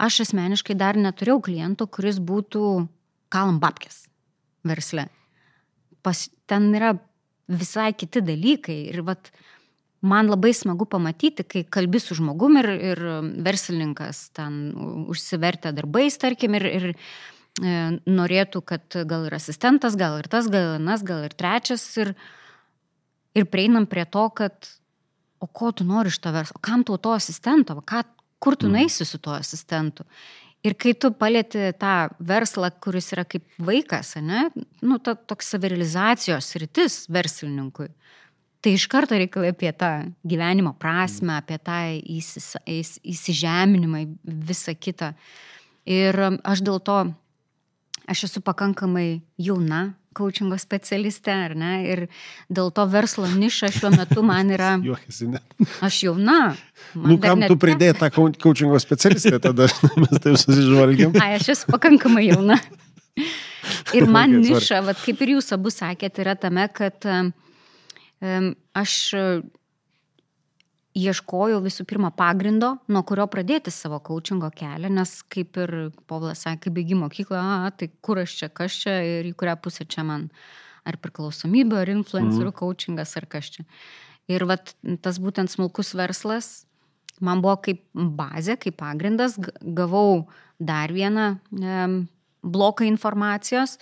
Aš 0.00 0.22
asmeniškai 0.24 0.74
dar 0.80 0.96
neturėjau 0.96 1.42
kliento, 1.44 1.86
kuris 1.86 2.16
būtų 2.16 2.88
kalam 3.28 3.60
babkės 3.60 4.06
versle. 4.64 5.10
Pas, 6.02 6.26
ten 6.50 6.70
yra 6.76 6.94
visai 7.50 7.92
kiti 7.98 8.22
dalykai 8.24 8.78
ir 8.92 9.02
vat, 9.06 9.30
man 10.00 10.30
labai 10.30 10.52
smagu 10.56 10.86
pamatyti, 10.88 11.44
kai 11.44 11.64
kalbi 11.68 12.00
su 12.00 12.16
žmogum 12.16 12.60
ir, 12.62 12.68
ir 12.92 13.02
verslininkas 13.44 14.30
ten 14.36 14.60
užsivertę 15.10 15.74
darbais, 15.76 16.16
tarkim, 16.20 16.56
ir, 16.56 16.66
ir 16.70 16.86
e, 16.90 17.74
norėtų, 18.08 18.62
kad 18.64 19.00
gal 19.10 19.28
ir 19.28 19.36
asistentas, 19.36 19.98
gal 20.00 20.20
ir 20.22 20.30
tas, 20.32 20.48
gal 20.52 20.76
ir 20.78 20.84
nas, 20.84 21.04
gal 21.06 21.26
ir 21.28 21.36
trečias. 21.36 21.84
Ir, 22.00 22.14
ir 23.36 23.50
prieinam 23.50 23.86
prie 23.90 24.06
to, 24.08 24.28
kad 24.34 24.70
o 25.40 25.46
ko 25.46 25.72
tu 25.72 25.84
nori 25.88 26.12
iš 26.12 26.20
to 26.20 26.32
verslo, 26.32 26.60
kam 26.64 26.84
tu 26.84 26.96
to 27.00 27.12
asistento, 27.16 27.76
ką, 27.80 28.04
kur 28.40 28.56
tu 28.56 28.68
naisi 28.72 29.04
su 29.04 29.18
tuo 29.18 29.34
asistentu. 29.36 30.04
Ir 30.60 30.74
kai 30.76 30.92
tu 30.92 31.08
palėti 31.16 31.70
tą 31.80 32.10
verslą, 32.20 32.68
kuris 32.84 33.08
yra 33.14 33.24
kaip 33.24 33.46
vaikas, 33.64 34.12
ne, 34.20 34.48
nu, 34.84 34.98
ta 35.00 35.14
toks 35.16 35.54
savirealizacijos 35.54 36.50
rytis 36.60 36.96
verslininkui, 37.08 37.88
tai 38.60 38.74
iš 38.76 38.84
karto 38.92 39.16
reikia 39.16 39.46
apie 39.48 39.72
tą 39.72 39.92
gyvenimo 40.20 40.74
prasme, 40.76 41.38
apie 41.40 41.56
tą 41.64 41.78
įsis, 41.96 42.52
įs, 42.68 42.98
įsižeminimą, 43.00 44.04
visą 44.50 44.76
kitą. 44.76 45.14
Ir 45.88 46.20
aš 46.44 46.60
dėl 46.66 46.76
to, 46.84 46.98
aš 48.04 48.26
esu 48.28 48.44
pakankamai 48.44 49.22
jauna, 49.40 49.94
coachingo 50.16 50.58
specialistė, 50.58 51.34
ar 51.46 51.54
ne? 51.58 51.72
Ir 51.86 52.02
dėl 52.52 52.72
to 52.74 52.86
verslo 52.90 53.28
niša 53.30 53.70
šiuo 53.76 53.92
metu 53.94 54.24
man 54.26 54.50
yra... 54.54 54.72
Juokėsi, 54.90 55.30
ne. 55.34 55.42
Aš 55.86 56.02
jauna. 56.08 56.40
Nu, 56.94 57.18
kam 57.22 57.42
net... 57.42 57.52
tu 57.52 57.58
pridėjai 57.60 57.98
tą 58.00 58.10
coachingo 58.14 58.80
specialistę, 58.82 59.38
tada 59.42 59.68
mes 60.02 60.16
taip 60.18 60.40
susižvalgiam. 60.40 61.14
Ai, 61.22 61.36
aš 61.38 61.52
esu 61.54 61.70
pakankamai 61.70 62.26
jauna. 62.30 62.58
Ir 63.94 64.06
man 64.08 64.38
okay, 64.38 64.50
niša, 64.50 64.82
vat, 64.86 64.98
kaip 65.04 65.20
ir 65.22 65.36
jūs 65.36 65.50
abu 65.54 65.70
sakėte, 65.72 66.22
yra 66.24 66.34
tame, 66.38 66.64
kad 66.72 67.04
um, 67.06 67.32
aš 68.78 68.94
ieškojau 70.98 71.60
visų 71.62 71.84
pirma 71.88 72.10
pagrindo, 72.14 72.74
nuo 72.90 73.02
kurio 73.06 73.26
pradėti 73.30 73.72
savo 73.74 74.00
coachingo 74.02 74.50
kelią, 74.54 74.90
nes 74.92 75.20
kaip 75.30 75.58
ir 75.62 75.74
Povlas 76.10 76.42
sakė, 76.46 76.64
kai 76.66 76.74
baigi 76.80 76.98
mokyklą, 76.98 77.42
a, 77.66 77.70
tai 77.70 77.90
kur 78.02 78.22
aš 78.22 78.34
čia, 78.40 78.48
kas 78.50 78.78
čia 78.82 78.96
ir 79.06 79.28
į 79.30 79.36
kurią 79.38 79.54
pusę 79.62 79.86
čia 79.86 80.04
man, 80.06 80.28
ar 80.88 80.98
priklausomybė, 80.98 81.82
ar 81.82 81.92
influencerių 81.94 82.50
mm. 82.50 82.56
coachingas, 82.58 83.14
ar 83.20 83.28
kas 83.30 83.52
čia. 83.54 83.66
Ir 84.30 84.46
vat, 84.50 84.74
tas 85.04 85.18
būtent 85.22 85.52
smulkus 85.52 85.94
verslas 85.98 86.64
man 87.20 87.42
buvo 87.44 87.58
kaip 87.64 87.82
bazė, 87.94 88.56
kaip 88.60 88.78
pagrindas, 88.80 89.36
gavau 89.60 90.26
dar 90.58 90.92
vieną 90.92 91.26
e, 91.36 91.86
bloką 92.40 92.86
informacijos, 92.88 93.78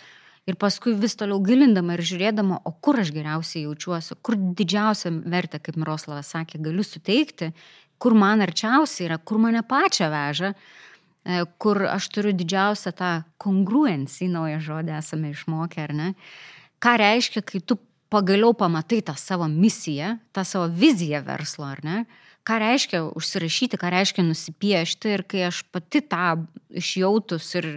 Ir 0.48 0.56
paskui 0.56 0.94
vis 0.96 1.12
toliau 1.18 1.42
gilindama 1.44 1.98
ir 1.98 2.02
žiūrėdama, 2.08 2.62
o 2.64 2.72
kur 2.80 2.96
aš 3.02 3.11
geriausiai 3.12 3.66
jaučiuosi, 3.66 4.16
kur 4.24 4.38
didžiausią 4.56 5.12
vertę, 5.28 5.61
kaip 5.61 5.76
Miroslavas 5.76 6.30
sakė, 6.32 6.61
galiu 6.64 6.84
suteikti, 6.87 7.50
kur 8.00 8.16
man 8.16 8.40
arčiausiai 8.46 9.11
yra, 9.11 9.18
kur 9.20 9.42
mane 9.42 9.61
pačią 9.66 10.08
veža, 10.12 10.54
e, 10.54 11.42
kur 11.61 11.82
aš 11.90 12.08
turiu 12.14 12.32
didžiausią 12.32 12.94
tą 12.96 13.11
kongruenciją, 13.44 14.30
naują 14.38 14.62
žodį 14.70 14.96
esame 15.02 15.34
išmokę, 15.34 15.84
ar 15.84 15.92
ne? 16.00 16.08
Ką 16.80 16.96
reiškia, 17.02 17.44
kai 17.44 17.61
tu 17.61 17.76
pagaliau 18.08 18.54
pamatai 18.56 19.02
tą 19.04 19.18
savo 19.20 19.48
misiją, 19.52 20.16
tą 20.32 20.46
savo 20.48 20.72
viziją 20.72 21.20
verslo, 21.26 21.68
ar 21.68 21.84
ne? 21.84 21.98
Ką 22.48 22.56
reiškia 22.62 23.02
užsirašyti, 23.12 23.76
ką 23.76 23.92
reiškia 23.92 24.24
nusipiešti 24.24 25.12
ir 25.12 25.26
kai 25.28 25.48
aš 25.50 25.66
pati 25.68 26.00
tą 26.00 26.38
išjautus 26.72 27.50
ir 27.61 27.74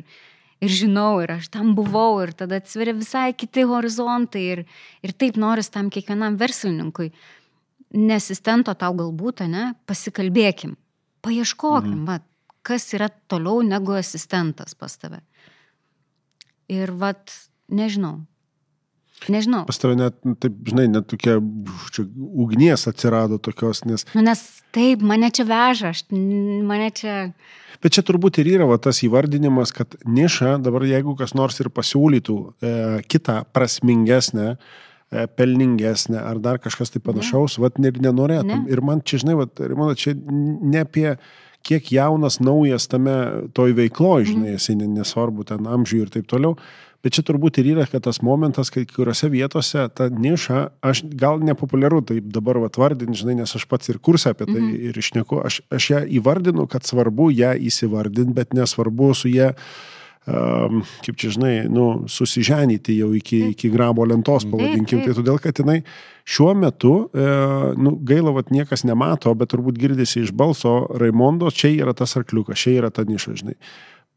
ir 0.62 0.72
žinau, 0.72 1.20
ir 1.24 1.34
aš 1.38 1.50
tam 1.54 1.74
buvau, 1.78 2.22
ir 2.24 2.34
tada 2.38 2.60
atsiveria 2.62 2.96
visai 2.98 3.32
kiti 3.34 3.66
horizontai, 3.68 4.44
ir, 4.56 4.64
ir 5.02 5.14
taip 5.18 5.40
noris 5.42 5.72
tam 5.74 5.90
kiekvienam 5.94 6.38
verslininkui. 6.42 7.12
Nesistento 7.98 8.74
tau 8.80 8.96
galbūt, 8.96 9.44
ne, 9.52 9.72
pasikalbėkim, 9.90 10.78
paieškokim, 11.26 12.04
mhm. 12.04 12.08
va, 12.08 12.22
kas 12.64 12.88
yra 12.96 13.10
toliau 13.32 13.66
negu 13.66 13.98
asistentas 13.98 14.78
pas 14.78 14.96
tave. 15.02 15.20
Ir 16.72 16.94
vat, 16.96 17.34
nežinau, 17.68 18.22
Nežinau. 19.30 19.66
Pas 19.70 19.78
tave 19.78 19.96
net, 20.00 20.16
nu, 20.26 20.34
taip, 20.40 20.56
žinai, 20.66 20.88
net 20.90 21.06
tokia 21.12 21.36
čia, 21.94 22.06
ugnies 22.42 22.88
atsirado 22.90 23.38
tokios, 23.38 23.84
nes... 23.86 24.06
Nu, 24.18 24.24
nes 24.26 24.42
taip, 24.74 25.04
mane 25.06 25.30
čia 25.34 25.46
veža, 25.46 25.92
aš, 25.94 26.08
mane 26.12 26.90
čia... 26.98 27.18
Bet 27.82 27.98
čia 27.98 28.04
turbūt 28.06 28.40
ir 28.42 28.50
yra 28.56 28.66
va, 28.70 28.80
tas 28.82 29.04
įvardinimas, 29.06 29.74
kad 29.78 29.94
niša, 30.06 30.56
dabar 30.66 30.86
jeigu 30.90 31.14
kas 31.20 31.36
nors 31.38 31.62
ir 31.62 31.70
pasiūlytų 31.74 32.38
e, 32.42 32.74
kitą 33.10 33.42
prasmingesnę, 33.54 34.56
e, 34.58 35.28
pelningesnę 35.38 36.22
ar 36.22 36.42
dar 36.42 36.62
kažkas 36.62 36.94
tai 36.94 37.02
panašaus, 37.06 37.60
ne. 37.60 37.66
vat 37.68 37.80
ir 37.82 38.02
nenorėtum. 38.02 38.66
Ne. 38.66 38.74
Ir 38.74 38.82
man 38.86 39.06
čia, 39.06 39.22
žinai, 39.22 39.38
vat, 39.44 39.62
ir 39.62 39.78
man 39.78 39.94
čia 39.98 40.18
ne 40.18 40.86
apie 40.86 41.16
kiek 41.66 41.92
jaunas, 41.94 42.40
naujas 42.42 42.88
tame 42.90 43.16
toj 43.54 43.76
veikloje, 43.78 44.32
žinai, 44.34 44.56
esi 44.58 44.74
nesvarbu 44.82 45.46
ten 45.50 45.70
amžiui 45.70 46.06
ir 46.06 46.14
taip 46.14 46.30
toliau. 46.30 46.58
Bet 47.02 47.16
čia 47.18 47.24
turbūt 47.26 47.58
ir 47.58 47.72
yra, 47.74 47.88
kad 47.90 48.04
tas 48.06 48.20
momentas, 48.22 48.70
kai 48.74 48.84
kuriuose 48.86 49.32
vietose 49.34 49.88
ta 49.98 50.06
niša, 50.14 50.60
aš 50.86 51.04
gal 51.18 51.42
nepopuliaru 51.42 52.04
tai 52.06 52.20
dabar 52.22 52.60
atvardinti, 52.68 53.18
žinai, 53.24 53.40
nes 53.40 53.56
aš 53.58 53.66
pats 53.70 53.90
ir 53.90 53.98
kursą 53.98 54.36
apie 54.36 54.46
tai 54.46 54.60
mm 54.60 54.68
-hmm. 54.68 54.90
ir 54.90 54.98
išneku, 54.98 55.42
aš, 55.46 55.62
aš 55.72 55.90
ją 55.90 56.04
įvardinu, 56.20 56.68
kad 56.68 56.86
svarbu 56.86 57.32
ją 57.32 57.56
įsivardinti, 57.58 58.34
bet 58.34 58.54
nesvarbu 58.54 59.14
su 59.14 59.34
ją 59.34 59.54
um, 60.28 60.84
kaip 61.06 61.18
čia 61.18 61.30
žinai, 61.30 61.56
nu, 61.70 62.06
susiženyti 62.08 62.98
jau 62.98 63.14
iki, 63.18 63.40
iki 63.56 63.70
grabo 63.70 64.06
lentos, 64.06 64.46
pavadinkim. 64.46 65.02
Tai 65.02 65.16
todėl, 65.18 65.40
kad 65.42 65.58
jinai 65.58 65.82
šiuo 66.26 66.54
metu, 66.54 67.10
e, 67.14 67.26
nu, 67.78 67.96
gaila, 67.98 68.34
kad 68.38 68.52
niekas 68.54 68.84
nemato, 68.84 69.34
bet 69.34 69.50
turbūt 69.50 69.80
girdisi 69.82 70.22
iš 70.22 70.32
balso 70.32 70.86
Raimondos, 70.94 71.58
čia 71.58 71.74
yra 71.82 71.94
tas 71.98 72.16
arkliukas, 72.16 72.60
čia 72.62 72.78
yra 72.78 72.92
ta 72.94 73.04
niša, 73.04 73.34
žinai 73.42 73.58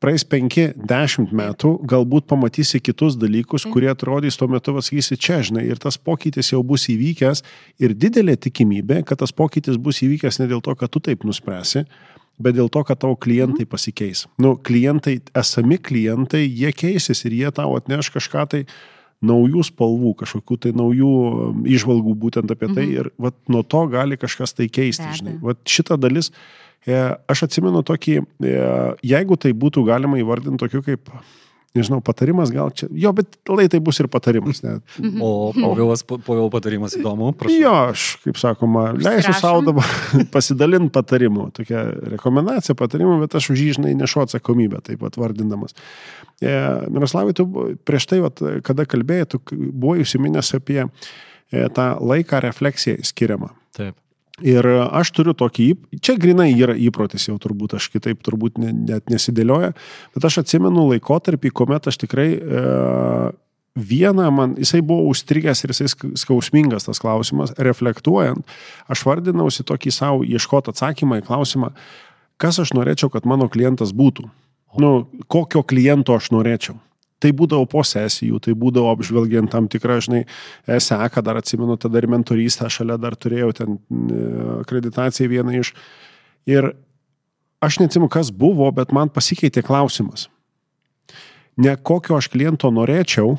praeis 0.02 0.24
5-10 0.28 1.32
metų, 1.34 1.74
galbūt 1.88 2.26
pamatysi 2.30 2.80
kitus 2.84 3.18
dalykus, 3.20 3.66
kurie 3.70 3.90
atrodys 3.92 4.38
tuo 4.40 4.48
metu, 4.52 4.74
pasakysi, 4.76 5.18
čia, 5.20 5.40
žinai, 5.46 5.64
ir 5.70 5.80
tas 5.80 5.98
pokytis 5.98 6.52
jau 6.52 6.62
bus 6.66 6.88
įvykęs 6.92 7.44
ir 7.82 7.94
didelė 7.96 8.36
tikimybė, 8.46 9.02
kad 9.08 9.22
tas 9.22 9.32
pokytis 9.32 9.80
bus 9.80 10.02
įvykęs 10.04 10.42
ne 10.42 10.50
dėl 10.50 10.64
to, 10.64 10.74
kad 10.78 10.92
tu 10.92 11.02
taip 11.04 11.24
nuspręsi, 11.24 11.86
bet 12.38 12.56
dėl 12.56 12.68
to, 12.72 12.82
kad 12.86 13.00
tavo 13.00 13.16
klientai 13.16 13.66
pasikeis. 13.70 14.26
Nu, 14.42 14.56
klientai, 14.56 15.20
esami 15.38 15.78
klientai, 15.78 16.42
jie 16.48 16.74
keisis 16.74 17.24
ir 17.28 17.38
jie 17.38 17.54
tau 17.54 17.76
atneš 17.78 18.10
kažką 18.14 18.48
tai 18.50 18.64
naujų 19.24 19.62
spalvų, 19.70 20.12
kažkokių 20.20 20.58
tai 20.66 20.72
naujų 20.76 21.12
išvalgų 21.76 22.12
būtent 22.26 22.50
apie 22.52 22.68
tai 22.72 22.84
mhm. 22.84 22.92
ir 22.92 23.10
vat, 23.20 23.36
nuo 23.48 23.62
to 23.62 23.86
gali 23.92 24.18
kažkas 24.20 24.56
tai 24.56 24.68
keisti. 24.68 25.06
Žinai. 25.20 25.38
Vat 25.44 25.62
šita 25.70 25.96
dalis, 26.00 26.32
aš 26.86 27.46
atsimenu 27.46 27.80
tokį, 27.86 28.18
e, 28.20 28.58
jeigu 29.14 29.38
tai 29.40 29.54
būtų 29.56 29.86
galima 29.88 30.20
įvardinti 30.20 30.60
tokiu 30.60 30.82
kaip 30.84 31.08
nežinau, 31.74 31.98
patarimas 32.04 32.52
gal 32.54 32.70
čia, 32.70 32.86
jo, 32.94 33.10
bet 33.16 33.34
lai 33.50 33.66
tai 33.70 33.80
bus 33.82 33.98
ir 33.98 34.06
patarimas. 34.10 34.60
Net. 34.62 34.82
Mhm. 35.00 35.22
O 35.24 35.50
Povilas, 35.56 36.04
Povilo 36.06 36.46
patarimas 36.52 36.94
įdomu, 36.94 37.32
prašau. 37.38 37.56
Jo, 37.58 37.72
aš, 37.90 38.04
kaip 38.22 38.38
sakoma, 38.38 38.86
leisiu 38.94 39.34
savo 39.34 39.64
dabar 39.66 39.88
pasidalinti 40.34 40.92
patarimu, 40.94 41.48
tokia 41.56 41.82
rekomendacija 42.14 42.78
patarimu, 42.78 43.18
bet 43.24 43.34
aš 43.40 43.50
už 43.54 43.64
jį, 43.64 43.72
žinai, 43.80 43.96
nešu 43.98 44.22
atsakomybę, 44.22 44.84
taip 44.86 45.02
pat 45.02 45.18
vardindamas. 45.18 45.74
E, 46.38 46.54
Miroslavai, 46.94 47.34
tu 47.34 47.48
prieš 47.86 48.08
tai, 48.12 48.22
vat, 48.22 48.44
kada 48.66 48.86
kalbėjai, 48.86 49.32
tu 49.34 49.42
buvai 49.50 50.04
užsiminęs 50.06 50.54
apie 50.60 50.84
e, 50.84 51.66
tą 51.74 51.90
laiką 51.98 52.44
refleksijai 52.46 53.02
skiriamą. 53.02 53.50
Taip. 53.74 53.98
Ir 54.42 54.66
aš 54.66 55.12
turiu 55.14 55.30
tokį, 55.38 55.68
čia 56.02 56.16
grinai 56.18 56.48
yra 56.56 56.74
įprotis 56.74 57.28
jau 57.28 57.36
turbūt, 57.38 57.76
aš 57.78 57.86
kitaip 57.92 58.18
turbūt 58.26 58.58
ne, 58.58 58.72
net 58.74 59.06
nesidėlioja, 59.12 59.70
bet 60.16 60.26
aš 60.26 60.40
atsimenu 60.42 60.88
laikotarpį, 60.88 61.52
kuomet 61.54 61.86
aš 61.86 62.00
tikrai 62.02 62.26
e, 62.34 62.62
vieną 63.78 64.26
man, 64.34 64.56
jisai 64.58 64.80
buvo 64.82 65.06
užstrigęs 65.12 65.62
ir 65.62 65.74
jisai 65.74 65.86
skausmingas 66.18 66.88
tas 66.88 66.98
klausimas, 67.02 67.54
reflektuojant, 67.62 68.42
aš 68.90 69.04
vardinausi 69.06 69.66
tokį 69.70 69.94
savo 69.94 70.26
ieškoti 70.26 70.74
atsakymą 70.74 71.20
į 71.22 71.26
klausimą, 71.30 71.70
kas 72.34 72.58
aš 72.58 72.74
norėčiau, 72.74 73.12
kad 73.14 73.30
mano 73.30 73.46
klientas 73.46 73.94
būtų. 73.94 74.26
Nu, 74.82 75.06
kokio 75.30 75.62
kliento 75.62 76.18
aš 76.18 76.32
norėčiau. 76.34 76.74
Tai 77.24 77.30
būdavo 77.32 77.64
po 77.72 77.80
sesijų, 77.86 78.36
tai 78.44 78.52
būdavo 78.58 78.90
apžvelgiant 78.92 79.48
tam 79.52 79.64
tikrą, 79.72 79.96
žinai, 80.04 80.24
seką, 80.68 81.22
dar 81.24 81.40
atsimenu, 81.40 81.78
tada 81.80 82.02
ir 82.02 82.08
mentorystę 82.12 82.68
šalia 82.68 82.98
dar 83.00 83.16
turėjau 83.16 83.54
ten 83.56 83.78
e, 83.78 84.18
akreditaciją 84.58 85.30
vieną 85.32 85.54
iš. 85.62 85.72
Ir 86.50 86.74
aš 87.64 87.80
neatsimu, 87.80 88.10
kas 88.12 88.28
buvo, 88.28 88.68
bet 88.76 88.92
man 88.92 89.08
pasikeitė 89.08 89.64
klausimas. 89.64 90.28
Ne 91.56 91.72
kokio 91.80 92.18
aš 92.18 92.28
kliento 92.28 92.68
norėčiau, 92.74 93.38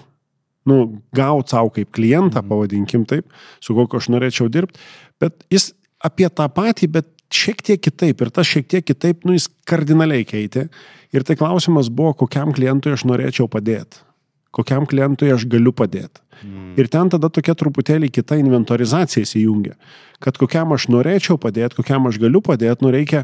nu, 0.65 0.77
gauti 1.13 1.53
savo 1.53 1.69
kaip 1.75 1.91
klientą, 1.93 2.41
mhm. 2.41 2.49
pavadinkim 2.49 3.05
taip, 3.09 3.29
su 3.61 3.77
kokiu 3.77 4.01
aš 4.01 4.09
norėčiau 4.15 4.49
dirbti, 4.49 4.81
bet 5.21 5.45
jis 5.53 5.73
apie 6.05 6.29
tą 6.33 6.49
patį, 6.49 6.89
bet 6.97 7.11
šiek 7.33 7.61
tiek 7.65 7.81
kitaip 7.81 8.21
ir 8.21 8.31
tas 8.33 8.49
šiek 8.49 8.67
tiek 8.69 8.85
kitaip, 8.85 9.25
nu, 9.25 9.35
jis 9.37 9.47
kardinaliai 9.67 10.25
keitė. 10.27 10.69
Ir 11.15 11.23
tai 11.23 11.37
klausimas 11.39 11.87
buvo, 11.87 12.11
kokiam 12.25 12.51
klientui 12.55 12.91
aš 12.95 13.05
norėčiau 13.07 13.47
padėti, 13.51 14.01
kokiam 14.55 14.87
klientui 14.89 15.31
aš 15.31 15.47
galiu 15.47 15.71
padėti. 15.75 16.19
Mm. 16.43 16.73
Ir 16.75 16.89
ten 16.91 17.11
tada 17.13 17.29
tokia 17.31 17.55
truputėlį 17.55 18.09
kita 18.11 18.35
inventorizacija 18.41 19.23
įsijungia, 19.23 19.77
kad 20.23 20.35
kokiam 20.41 20.75
aš 20.75 20.89
norėčiau 20.91 21.39
padėti, 21.39 21.79
kokiam 21.79 22.09
aš 22.09 22.19
galiu 22.19 22.41
padėti, 22.43 22.83
nu 22.83 22.91
reikia, 22.91 23.23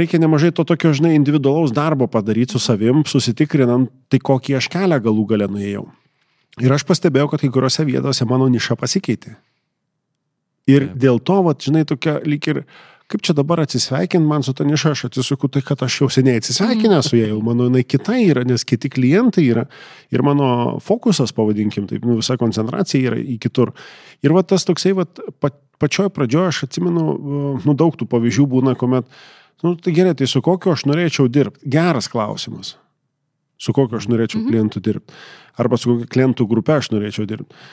reikia 0.00 0.20
nemažai 0.22 0.54
to 0.56 0.64
tokio, 0.64 0.94
žinai, 0.96 1.12
individualaus 1.18 1.74
darbo 1.76 2.08
padaryti 2.08 2.56
su 2.56 2.62
savim, 2.62 3.04
susitikrinant, 3.04 3.92
tai 4.08 4.22
kokį 4.24 4.56
aš 4.56 4.70
kelią 4.72 5.02
galų 5.04 5.28
galę 5.34 5.50
nuėjau. 5.52 5.84
Ir 6.64 6.72
aš 6.72 6.86
pastebėjau, 6.88 7.28
kad 7.34 7.44
kai 7.44 7.52
kuriuose 7.52 7.84
vietose 7.84 8.24
mano 8.24 8.48
niša 8.48 8.78
pasikeitė. 8.80 9.36
Ir 10.72 10.88
dėl 10.96 11.20
to, 11.20 11.42
va, 11.44 11.52
žinai, 11.52 11.84
tokia 11.86 12.16
lyg 12.24 12.48
ir, 12.48 12.64
kaip 13.10 13.22
čia 13.22 13.34
dabar 13.38 13.60
atsisveikinti 13.62 14.26
man 14.26 14.42
su 14.42 14.52
ta 14.56 14.64
niša, 14.66 14.92
aš 14.96 15.04
atsisuku 15.08 15.48
tai, 15.52 15.62
kad 15.66 15.82
aš 15.86 16.00
jau 16.00 16.08
seniai 16.10 16.40
atsisveikinęs 16.40 17.10
su 17.10 17.18
ja, 17.20 17.28
jau 17.30 17.38
mano 17.44 17.68
jinai 17.68 17.84
kita 17.86 18.16
yra, 18.18 18.42
nes 18.48 18.66
kiti 18.66 18.90
klientai 18.90 19.44
yra 19.46 19.66
ir 20.14 20.24
mano 20.26 20.48
fokusas, 20.82 21.34
pavadinkim, 21.36 21.86
taip, 21.90 22.04
nu, 22.06 22.18
visa 22.18 22.38
koncentracija 22.40 23.12
yra 23.12 23.20
į 23.22 23.38
kitur. 23.42 23.72
Ir 24.26 24.34
va 24.34 24.42
tas 24.42 24.66
toksai, 24.66 24.96
va, 24.98 25.06
pa, 25.40 25.52
pačioj 25.82 26.10
pradžioje 26.14 26.50
aš 26.50 26.62
atsimenu, 26.66 27.06
nu, 27.62 27.78
daug 27.78 27.94
tų 27.94 28.10
pavyzdžių 28.10 28.50
būna, 28.56 28.74
kuomet, 28.80 29.08
nu, 29.62 29.76
tai 29.78 29.94
gerai, 29.94 30.16
tai 30.18 30.26
su 30.30 30.42
kokiu 30.42 30.74
aš 30.74 30.88
norėčiau 30.90 31.30
dirbti? 31.30 31.62
Geras 31.76 32.10
klausimas. 32.10 32.74
Su 33.56 33.72
kokiu 33.72 34.00
aš 34.00 34.10
norėčiau 34.10 34.42
mhm. 34.42 34.50
klientų 34.50 34.82
dirbti? 34.82 35.20
Arba 35.62 35.78
su 35.80 35.94
kokia 35.94 36.10
klientų 36.10 36.50
grupė 36.50 36.80
aš 36.80 36.90
norėčiau 36.92 37.28
dirbti? 37.28 37.66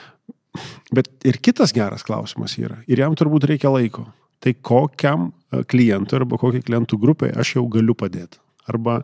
Bet 0.94 1.10
ir 1.26 1.42
kitas 1.42 1.74
geras 1.74 2.06
klausimas 2.06 2.54
yra, 2.60 2.78
ir 2.86 3.02
jam 3.02 3.16
turbūt 3.18 3.50
reikia 3.50 3.72
laiko. 3.74 4.06
Tai 4.44 4.52
kokiam 4.60 5.30
e, 5.30 5.62
klientui 5.70 6.18
arba 6.18 6.38
kokiai 6.40 6.64
klientų 6.64 6.98
grupiai 7.00 7.32
aš 7.40 7.56
jau 7.56 7.64
galiu 7.72 7.96
padėti. 7.96 8.40
Arba, 8.68 9.00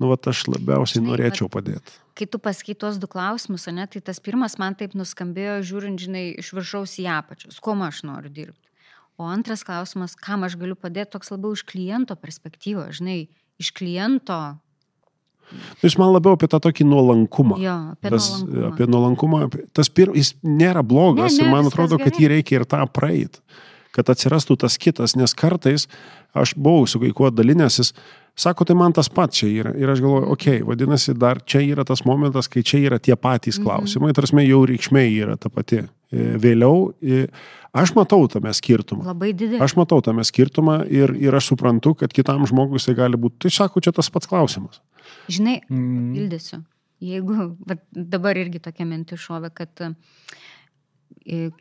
nu, 0.00 0.10
va, 0.10 0.18
aš 0.32 0.44
labiausiai 0.52 1.00
žinai, 1.00 1.12
norėčiau 1.12 1.48
padėti. 1.52 1.96
Kai 2.16 2.28
tu 2.28 2.40
paskaitos 2.40 3.00
du 3.00 3.08
klausimus, 3.12 3.66
ne, 3.72 3.86
tai 3.92 4.00
tas 4.04 4.20
pirmas 4.24 4.56
man 4.60 4.76
taip 4.76 4.96
nuskambėjo, 4.96 5.58
žiūrint, 5.68 6.00
žinai, 6.00 6.26
iš 6.40 6.52
viršaus 6.56 6.96
į 7.02 7.08
apačius, 7.12 7.60
kuo 7.60 7.76
aš 7.84 8.04
noriu 8.08 8.32
dirbti. 8.32 8.62
O 9.16 9.24
antras 9.24 9.64
klausimas, 9.64 10.12
kam 10.20 10.44
aš 10.44 10.58
galiu 10.60 10.76
padėti, 10.76 11.14
toks 11.14 11.32
labiau 11.32 11.56
iš 11.56 11.64
kliento 11.64 12.16
perspektyvos, 12.20 12.98
žinai, 13.00 13.26
iš 13.60 13.72
kliento 13.76 14.58
jis 15.82 15.94
man 16.00 16.10
labiau 16.10 16.34
apie 16.36 16.48
tą 16.50 16.58
tokį 16.62 16.86
nuolankumą. 16.88 17.58
Jo, 17.62 17.76
apie 17.94 18.10
tas, 18.12 18.28
nuolankumą. 18.42 18.72
Apie 18.72 18.88
nuolankumą. 18.90 19.40
Tas 19.76 19.90
pir, 19.92 20.10
jis 20.16 20.34
nėra 20.42 20.82
blogas 20.86 21.36
ne, 21.36 21.44
ne, 21.44 21.46
ir 21.46 21.54
man 21.54 21.70
atrodo, 21.70 22.00
kad 22.02 22.18
jį 22.18 22.30
reikia 22.34 22.60
ir 22.60 22.66
tą 22.68 22.82
praeit. 22.90 23.38
Kad 23.96 24.12
atsirastų 24.12 24.58
tas 24.60 24.76
kitas, 24.80 25.16
nes 25.16 25.32
kartais 25.36 25.88
aš 26.36 26.52
buvau 26.56 26.84
su 26.90 27.00
kai 27.00 27.10
kuo 27.16 27.30
dalinęsis, 27.32 27.94
sako, 28.36 28.66
tai 28.68 28.76
man 28.76 28.92
tas 28.96 29.08
pats 29.08 29.40
čia 29.40 29.48
yra. 29.48 29.72
Ir 29.80 29.90
aš 29.92 30.02
galvoju, 30.04 30.28
okei, 30.34 30.58
okay, 30.60 30.66
vadinasi, 30.68 31.14
dar 31.16 31.40
čia 31.40 31.62
yra 31.64 31.86
tas 31.88 32.04
momentas, 32.04 32.50
kai 32.52 32.62
čia 32.66 32.82
yra 32.84 33.00
tie 33.00 33.16
patys 33.16 33.58
mhm. 33.58 33.64
klausimai, 33.66 34.10
mm 34.10 34.12
-hmm. 34.12 34.20
tarsi 34.20 34.48
jau 34.50 34.64
reikšmė 34.68 35.06
yra 35.22 35.36
ta 35.40 35.48
pati. 35.48 35.86
E, 36.14 36.36
vėliau 36.38 36.92
e, 37.02 37.24
aš 37.74 37.92
matau 37.96 38.28
tame 38.30 38.52
skirtumą. 38.54 39.08
Labai 39.08 39.32
didelį. 39.34 39.58
Aš 39.64 39.74
matau 39.74 39.98
tame 40.04 40.22
skirtumą 40.24 40.84
ir, 40.86 41.10
ir 41.18 41.34
aš 41.34 41.50
suprantu, 41.50 41.96
kad 41.98 42.12
kitam 42.14 42.46
žmogui 42.46 42.78
jisai 42.78 42.94
gali 42.94 43.18
būti, 43.18 43.40
tai 43.42 43.50
sako, 43.50 43.82
čia 43.82 43.92
tas 43.96 44.10
pats 44.14 44.30
klausimas. 44.30 44.78
Žinai, 45.26 45.60
mm. 45.66 46.12
pildysiu. 46.14 46.62
Jeigu 47.02 47.50
dabar 47.92 48.38
irgi 48.40 48.62
tokia 48.62 48.86
mintis 48.88 49.20
šovė, 49.20 49.50
kad 49.52 49.82
e, 49.82 49.90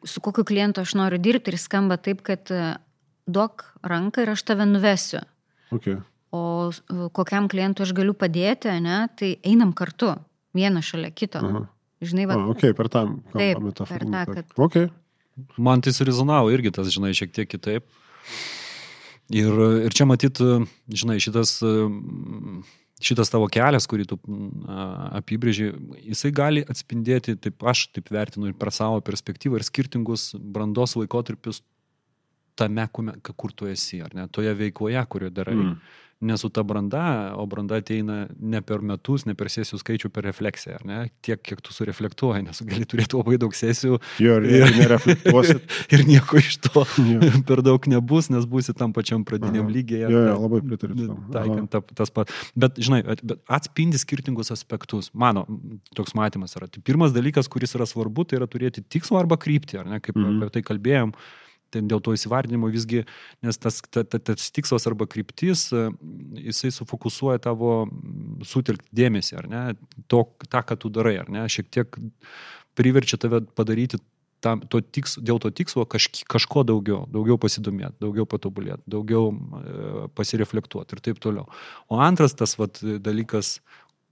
su 0.05 0.21
kokiu 0.21 0.45
klientu 0.45 0.83
aš 0.85 0.95
noriu 0.97 1.19
dirbti 1.21 1.53
ir 1.53 1.59
skamba 1.59 1.97
taip, 1.97 2.21
kad 2.25 2.51
e, 2.53 2.75
duok 3.25 3.65
ranką 3.85 4.25
ir 4.25 4.33
aš 4.35 4.43
tave 4.45 4.67
nuvesiu. 4.69 5.23
Okay. 5.73 5.97
O 6.35 6.69
kokiam 7.15 7.47
klientui 7.49 7.85
aš 7.85 7.93
galiu 7.97 8.13
padėti, 8.17 8.69
ne, 8.83 9.05
tai 9.17 9.35
einam 9.47 9.73
kartu, 9.77 10.13
vienas 10.55 10.89
šalia 10.91 11.13
kito. 11.15 11.41
Aha. 11.41 11.65
Žinai, 12.05 12.27
va. 12.29 12.37
A, 12.37 12.47
ok, 12.51 12.65
per 12.77 12.91
tą 12.91 13.05
metaforą. 13.33 13.87
Per 13.87 14.05
tą, 14.05 14.23
kad... 14.33 14.55
Okay. 14.67 14.89
Man 15.59 15.81
tai 15.83 15.91
surezonavo 15.95 16.51
irgi 16.53 16.71
tas, 16.75 16.89
žinai, 16.93 17.15
šiek 17.17 17.33
tiek 17.35 17.49
kitaip. 17.49 17.87
Ir, 19.33 19.55
ir 19.87 19.95
čia 19.95 20.05
matyt, 20.07 20.39
žinai, 20.91 21.17
šitas 21.23 21.57
šitas 23.03 23.31
tavo 23.31 23.47
kelias, 23.51 23.87
kurį 23.91 24.05
tu 24.09 24.17
apibrėži, 25.19 25.71
jisai 26.05 26.31
gali 26.35 26.63
atspindėti, 26.69 27.35
taip 27.41 27.65
aš 27.67 27.89
taip 27.95 28.11
vertinu 28.13 28.49
ir 28.49 28.57
per 28.59 28.71
savo 28.75 29.01
perspektyvą, 29.05 29.59
ir 29.59 29.67
skirtingus 29.67 30.29
brandos 30.39 30.95
laikotarpius 30.99 31.61
tame, 32.55 32.87
kur 33.35 33.53
tu 33.53 33.67
esi, 33.67 34.01
ar 34.01 34.15
ne, 34.15 34.27
toje 34.31 34.53
veikloje, 34.55 35.05
kurioje 35.11 35.37
darai. 35.41 35.59
Mm 35.61 35.77
ne 36.19 36.37
su 36.37 36.49
ta 36.49 36.63
branda, 36.63 37.33
o 37.35 37.45
branda 37.45 37.75
ateina 37.75 38.27
ne 38.39 38.61
per 38.61 38.81
metus, 38.81 39.25
ne 39.27 39.35
per 39.37 39.49
sesijų 39.51 39.79
skaičių, 39.81 40.09
per 40.13 40.25
refleksiją, 40.29 40.79
ne? 40.87 40.99
tiek, 41.25 41.41
kiek 41.43 41.61
tu 41.63 41.75
sureflektuoji, 41.75 42.45
nes 42.47 42.61
gali 42.67 42.87
turėti 42.87 43.19
labai 43.19 43.37
daug 43.41 43.55
sesijų. 43.55 43.99
Jo, 44.23 44.37
ir, 44.39 44.65
ir 44.69 44.73
nereflektuosi. 44.79 45.57
ir 45.93 46.05
nieko 46.07 46.39
iš 46.39 46.57
to 46.65 46.85
jo. 47.03 47.31
per 47.49 47.61
daug 47.65 47.89
nebus, 47.91 48.31
nes 48.33 48.47
būsi 48.49 48.75
tam 48.77 48.95
pačiam 48.95 49.25
pradiniam 49.27 49.69
lygiai. 49.71 50.05
Jo, 50.07 50.25
jo, 50.29 50.39
labai 50.45 50.61
pritariu. 50.65 51.19
Taikant 51.35 51.71
ta, 51.75 51.83
tas 52.01 52.13
pat. 52.15 52.33
Bet, 52.55 52.79
žinai, 52.79 53.03
atspindi 53.59 53.99
skirtingus 54.01 54.53
aspektus. 54.55 55.11
Mano 55.13 55.45
toks 55.97 56.15
matymas 56.17 56.55
yra. 56.57 56.71
Tai 56.71 56.83
pirmas 56.85 57.13
dalykas, 57.15 57.51
kuris 57.51 57.75
yra 57.75 57.87
svarbu, 57.89 58.25
tai 58.29 58.39
yra 58.39 58.49
turėti 58.49 58.85
tikslą 58.95 59.25
arba 59.25 59.37
kryptį, 59.41 59.83
ar 59.83 59.89
ne, 59.91 59.99
kaip 59.99 60.15
mm 60.15 60.23
-hmm. 60.25 60.45
apie 60.45 60.55
tai 60.55 60.69
kalbėjom 60.71 61.17
ten 61.75 61.91
dėl 61.91 62.01
to 62.03 62.15
įsivardinimo 62.15 62.71
visgi, 62.73 63.03
nes 63.45 63.61
tas, 63.61 63.81
ta, 63.91 64.05
ta, 64.07 64.19
tas 64.31 64.49
tikslas 64.55 64.87
arba 64.89 65.07
kryptis, 65.11 65.67
e, 65.75 65.85
jisai 66.47 66.73
sufokusuoja 66.75 67.43
tavo 67.43 67.85
sutelkti 68.47 68.89
dėmesį, 68.95 69.37
ar 69.41 69.51
ne, 69.51 69.63
to, 70.11 70.25
tą, 70.47 70.65
ką 70.65 70.79
tu 70.81 70.91
darai, 70.93 71.17
ar 71.23 71.31
ne, 71.31 71.45
šiek 71.51 71.71
tiek 71.73 71.99
priverčia 72.75 73.19
tave 73.21 73.43
padaryti 73.55 74.01
tam, 74.45 74.61
to 74.69 74.81
tiks, 74.83 75.17
dėl 75.25 75.39
to 75.41 75.49
tikslo 75.55 75.85
kaž, 75.89 76.07
kažko 76.29 76.65
daugiau, 76.67 77.05
daugiau 77.11 77.37
pasidomėti, 77.41 77.97
daugiau 78.03 78.27
patobulėti, 78.29 78.83
daugiau 78.91 79.31
e, 79.33 80.05
pasireflektuoti 80.17 80.97
ir 80.97 81.03
taip 81.07 81.21
toliau. 81.23 81.47
O 81.89 81.99
antras 82.03 82.37
tas 82.37 82.57
vat, 82.59 82.81
dalykas, 82.81 83.57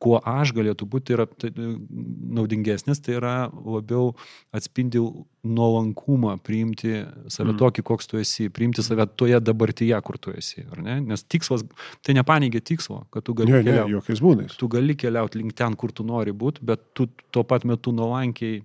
kuo 0.03 0.19
aš 0.27 0.51
galėtų 0.55 0.87
būti 0.89 1.15
yra 1.15 1.25
tai, 1.27 1.49
naudingesnis, 1.55 2.99
tai 3.03 3.15
yra 3.17 3.35
labiau 3.51 4.11
atspindi 4.55 4.99
nuolankumą, 5.43 6.35
priimti 6.43 6.91
save 7.31 7.53
mm. 7.53 7.59
tokį, 7.61 7.85
koks 7.87 8.11
tu 8.11 8.19
esi, 8.19 8.49
priimti 8.53 8.83
save 8.83 9.05
toje 9.19 9.39
dabartyje, 9.43 9.95
kur 10.05 10.19
tu 10.21 10.33
esi. 10.35 10.65
Nes 10.83 11.23
tikslas, 11.23 11.65
tai 12.03 12.17
nepaneigia 12.17 12.63
tikslo, 12.63 13.03
kad 13.13 13.25
tu 13.27 13.35
gali 13.37 13.55
ne, 13.55 13.63
keliauti. 13.63 13.91
Ne, 13.91 13.97
jokiais 13.97 14.23
būdais. 14.23 14.59
Tu 14.59 14.69
gali 14.75 14.97
keliauti 14.99 15.41
link 15.41 15.55
ten, 15.59 15.77
kur 15.79 15.95
tu 15.95 16.05
nori 16.07 16.35
būti, 16.35 16.65
bet 16.67 16.83
tu 16.97 17.07
tuo 17.31 17.45
pat 17.47 17.67
metu 17.69 17.95
nuolankiai 17.95 18.61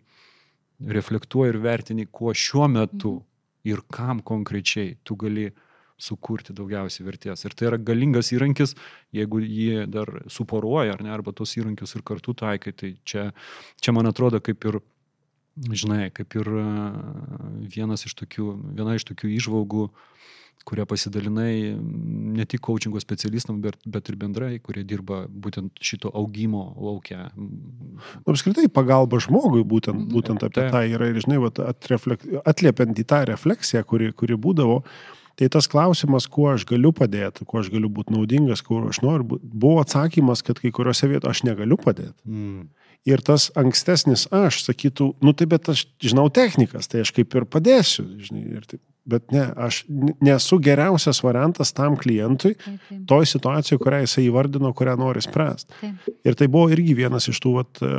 reflektuoji 0.99 1.55
ir 1.55 1.63
vertini, 1.63 2.07
kuo 2.11 2.35
šiuo 2.35 2.69
metu 2.71 3.17
mm. 3.19 3.25
ir 3.71 3.87
kam 3.95 4.23
konkrečiai 4.27 4.97
tu 5.07 5.19
gali 5.19 5.51
sukurti 5.99 6.55
daugiausiai 6.57 7.07
vertės. 7.07 7.43
Ir 7.45 7.57
tai 7.59 7.69
yra 7.73 7.81
galingas 7.83 8.31
įrankis, 8.35 8.77
jeigu 9.15 9.43
jį 9.43 9.87
dar 9.91 10.13
suporuoja, 10.31 10.95
ar 10.95 11.03
ne, 11.05 11.11
arba 11.15 11.35
tos 11.37 11.57
įrankius 11.59 11.97
ir 11.99 12.07
kartu 12.07 12.37
taikai, 12.39 12.75
tai 12.77 12.95
čia, 13.09 13.31
čia 13.83 13.95
man 13.97 14.11
atrodo 14.11 14.41
kaip 14.45 14.69
ir, 14.71 14.81
žinai, 15.59 16.09
kaip 16.15 16.39
ir 16.39 16.53
vienas 17.75 18.07
iš 18.07 18.15
tokių, 18.23 18.53
viena 18.79 18.95
iš 18.95 19.09
tokių 19.11 19.33
išvalgų, 19.41 19.89
kurią 20.69 20.85
pasidalinai 20.91 21.79
ne 22.39 22.45
tik 22.45 22.61
coachingo 22.67 23.01
specialistam, 23.01 23.61
bet, 23.65 23.79
bet 23.89 24.11
ir 24.11 24.19
bendrai, 24.21 24.51
kurie 24.61 24.83
dirba 24.85 25.23
būtent 25.31 25.81
šito 25.81 26.11
augimo 26.13 26.65
laukia. 26.77 27.31
Apskritai 28.29 28.67
pagalba 28.69 29.21
žmogui 29.23 29.63
būtent, 29.65 30.11
būtent 30.13 30.45
apie 30.45 30.67
tai. 30.67 30.73
tą 30.75 30.83
yra 30.99 31.09
ir, 31.09 31.23
žinai, 31.25 31.39
atliepiant 32.43 33.01
į 33.01 33.07
tą 33.09 33.23
refleksiją, 33.31 33.87
kuri, 33.89 34.11
kuri 34.19 34.37
būdavo, 34.37 34.83
uh, 34.83 35.18
Tai 35.39 35.47
tas 35.55 35.69
klausimas, 35.71 36.27
kuo 36.27 36.49
aš 36.51 36.65
galiu 36.67 36.91
padėti, 36.91 37.47
kuo 37.47 37.61
aš 37.61 37.71
galiu 37.71 37.87
būti 37.95 38.11
naudingas, 38.11 38.63
kur 38.67 38.89
aš 38.91 38.99
noriu 39.05 39.29
būti, 39.35 39.47
buvo 39.47 39.79
atsakymas, 39.85 40.43
kad 40.43 40.59
kai 40.59 40.73
kuriuose 40.75 41.07
vietose 41.07 41.31
aš 41.31 41.45
negaliu 41.47 41.79
padėti. 41.79 42.17
Mm. 42.27 42.67
Ir 43.07 43.23
tas 43.23 43.47
ankstesnis 43.57 44.27
aš 44.35 44.65
sakytų, 44.67 45.13
nu 45.23 45.33
tai 45.39 45.47
bet 45.49 45.71
aš 45.71 45.85
žinau 46.03 46.27
technikas, 46.35 46.91
tai 46.91 47.05
aš 47.05 47.13
kaip 47.15 47.37
ir 47.39 47.47
padėsiu, 47.47 48.05
žinai, 48.27 48.43
ir 48.59 48.67
taip. 48.67 48.83
Bet 49.09 49.31
ne, 49.33 49.47
aš 49.57 49.79
nesu 50.21 50.59
geriausias 50.61 51.23
variantas 51.25 51.71
tam 51.73 51.95
klientui, 51.97 52.51
toj 53.09 53.25
situacijoje, 53.31 53.81
kurią 53.81 54.03
jisai 54.03 54.27
įvardino, 54.27 54.75
kurią 54.77 54.99
nori 55.01 55.23
spręsti. 55.25 55.95
Ir 56.29 56.37
tai 56.37 56.51
buvo 56.53 56.69
irgi 56.75 56.99
vienas 56.99 57.31
iš 57.31 57.41
tų, 57.41 57.55
vat, 57.63 57.81
e, 57.81 57.93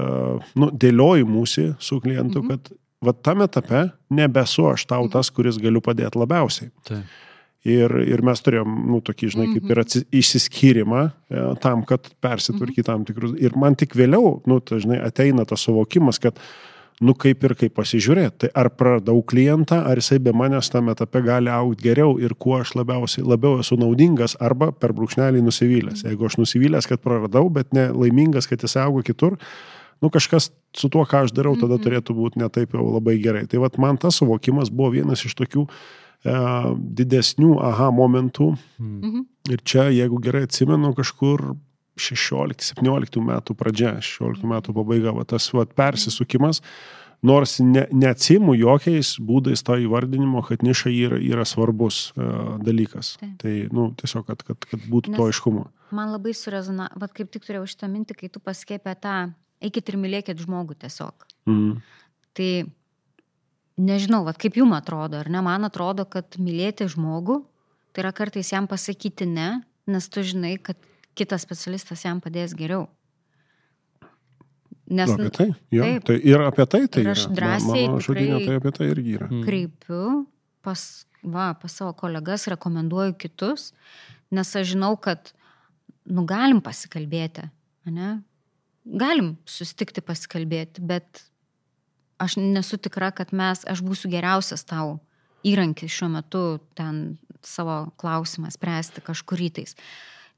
nu, 0.59 0.69
dėliojimųsi 0.83 1.65
su 1.81 1.97
klientu, 2.03 2.43
mhm. 2.43 2.51
kad 2.51 3.09
vat 3.09 3.23
tam 3.25 3.41
etape 3.47 3.87
nebesu 4.13 4.67
aš 4.75 4.85
tau 4.85 5.07
mhm. 5.07 5.15
tas, 5.15 5.33
kuris 5.33 5.57
galiu 5.57 5.81
padėti 5.81 6.21
labiausiai. 6.21 6.69
Taip. 6.85 7.17
Ir, 7.67 7.91
ir 8.07 8.21
mes 8.23 8.39
turėjom, 8.39 8.71
nu, 8.87 9.01
tokį, 9.03 9.29
žinai, 9.33 9.45
kaip 9.51 9.65
ir 9.67 9.73
mhm. 9.73 9.83
atsi, 9.83 10.01
išsiskyrimą 10.15 11.01
e, 11.03 11.41
tam, 11.59 11.81
kad 11.87 12.05
persitvarkyti 12.23 12.87
tam 12.87 13.03
tikrus. 13.07 13.33
Ir 13.35 13.57
man 13.59 13.75
tik 13.79 13.97
vėliau, 13.99 14.37
nu, 14.47 14.61
tai, 14.63 14.79
žinai, 14.79 15.01
ateina 15.03 15.43
tas 15.47 15.65
suvokimas, 15.67 16.21
kad, 16.23 16.39
nu, 17.03 17.17
kaip 17.19 17.43
ir 17.43 17.57
kaip 17.59 17.75
pasižiūrėti. 17.75 18.45
Tai 18.45 18.51
ar 18.63 18.71
praradau 18.79 19.19
klientą, 19.27 19.81
ar 19.91 19.99
jisai 19.99 20.21
be 20.23 20.31
manęs 20.31 20.71
tame 20.71 20.95
etape 20.95 21.19
gali 21.27 21.51
aukti 21.51 21.89
geriau 21.89 22.15
ir 22.23 22.37
kuo 22.39 22.61
aš 22.61 22.77
labiausiai, 22.79 23.27
labiau 23.27 23.59
esu 23.59 23.75
naudingas, 23.81 24.37
arba 24.39 24.71
per 24.71 24.95
brūkšnelį 24.95 25.43
nusivylęs. 25.43 26.05
Mhm. 26.05 26.13
Jeigu 26.13 26.31
aš 26.31 26.39
nusivylęs, 26.39 26.87
kad 26.87 27.03
praradau, 27.03 27.49
bet 27.51 27.75
ne 27.75 27.89
laimingas, 27.91 28.47
kad 28.47 28.63
jisai 28.63 28.87
auga 28.87 29.03
kitur, 29.11 29.35
nu, 29.99 30.07
kažkas 30.07 30.53
su 30.71 30.87
tuo, 30.87 31.03
ką 31.03 31.25
aš 31.27 31.35
darau, 31.35 31.57
tada 31.59 31.75
mhm. 31.75 31.89
turėtų 31.89 32.15
būti 32.15 32.39
netaip 32.39 32.71
jau 32.71 32.87
labai 32.87 33.19
gerai. 33.19 33.49
Tai 33.51 33.65
vad 33.67 33.75
man 33.83 33.99
tas 33.99 34.23
suvokimas 34.23 34.71
buvo 34.71 34.95
vienas 34.95 35.27
iš 35.27 35.35
tokių, 35.35 35.67
didesnių 36.23 37.55
aha 37.63 37.89
momentų. 37.95 38.53
Mhm. 38.79 39.25
Ir 39.49 39.61
čia, 39.63 39.89
jeigu 39.93 40.19
gerai 40.21 40.43
atsimenu, 40.47 40.93
kažkur 40.97 41.55
16-17 41.99 43.19
metų 43.23 43.55
pradžia, 43.59 43.97
16 44.03 44.47
metų 44.47 44.75
pabaiga, 44.75 45.13
va, 45.15 45.25
tas 45.27 45.49
va, 45.55 45.65
persisukimas, 45.65 46.61
nors 47.25 47.57
ne, 47.59 47.85
neatsimu 47.91 48.55
jokiais 48.55 49.17
būdais 49.19 49.63
to 49.65 49.75
įvardinimo, 49.83 50.43
kad 50.47 50.63
niša 50.63 50.91
yra, 50.93 51.19
yra 51.19 51.45
svarbus 51.47 52.09
uh, 52.15 52.55
dalykas. 52.63 53.17
Taip. 53.19 53.35
Tai, 53.41 53.55
nu, 53.75 53.89
tiesiog, 53.99 54.27
kad, 54.29 54.43
kad, 54.47 54.69
kad 54.69 54.87
būtų 54.91 55.13
Nes 55.13 55.19
to 55.19 55.27
aiškumo. 55.27 55.67
Man 55.95 56.13
labai 56.13 56.35
surezona, 56.37 56.87
vad 56.99 57.15
kaip 57.17 57.31
tik 57.33 57.47
turėjau 57.47 57.67
šitą 57.67 57.89
mintį, 57.91 58.19
kai 58.21 58.31
tu 58.31 58.43
paskėpė 58.43 58.95
tą, 59.01 59.17
eikit 59.63 59.91
ir 59.91 59.99
mylėkit 59.99 60.45
žmogų 60.45 60.79
tiesiog. 60.85 61.27
Mhm. 61.49 61.79
Tai 62.39 62.51
nežinau, 63.79 64.23
vat, 64.27 64.37
kaip 64.41 64.59
jums 64.59 64.77
atrodo, 64.77 65.19
ar 65.23 65.29
ne, 65.31 65.41
man 65.45 65.67
atrodo, 65.67 66.05
kad 66.09 66.37
mylėti 66.41 66.89
žmogų, 66.91 67.41
tai 67.93 68.03
yra 68.03 68.13
kartais 68.15 68.51
jam 68.53 68.67
pasakyti 68.69 69.27
ne, 69.29 69.49
nes 69.89 70.09
tu 70.11 70.23
žinai, 70.25 70.57
kad 70.61 70.77
kitas 71.17 71.45
specialistas 71.45 72.05
jam 72.05 72.21
padės 72.23 72.55
geriau. 72.57 72.87
Nes, 74.89 75.09
nu, 75.13 75.27
apie 75.27 75.29
tai, 75.35 75.47
jo, 75.69 75.85
taip, 75.85 76.05
tai 76.07 76.15
ir 76.25 76.41
apie 76.41 76.65
tai 76.65 76.79
tai 76.89 77.03
ir 77.03 77.11
aš 77.11 77.27
yra. 77.27 77.35
drąsiai 77.37 77.83
mano 77.85 77.99
žodinė 78.01 78.39
tai 78.41 78.55
apie 78.57 78.71
tai 78.73 78.87
irgi 78.89 79.11
yra. 79.19 79.27
Mm. 79.29 79.43
Kreipiu 79.45 80.05
pas, 80.65 80.85
va, 81.21 81.51
pas 81.61 81.75
savo 81.77 81.93
kolegas, 81.97 82.47
rekomenduoju 82.49 83.13
kitus, 83.21 83.67
nes 84.33 84.49
aš 84.57 84.71
žinau, 84.71 84.95
kad 84.97 85.29
nu, 86.09 86.25
galim 86.29 86.63
pasikalbėti, 86.65 87.45
ne? 87.93 88.15
galim 88.89 89.35
susitikti 89.45 90.01
pasikalbėti, 90.01 90.81
bet 90.89 91.21
aš 92.19 92.37
nesu 92.41 92.77
tikra, 92.77 93.11
kad 93.15 93.31
mes, 93.35 93.63
aš 93.69 93.81
būsiu 93.85 94.11
geriausias 94.11 94.65
tau 94.67 94.99
įrankis 95.47 95.93
šiuo 95.95 96.11
metu 96.17 96.43
ten 96.77 97.17
savo 97.45 97.87
klausimą 97.99 98.51
spręsti 98.51 99.03
kažkurytais. 99.05 99.77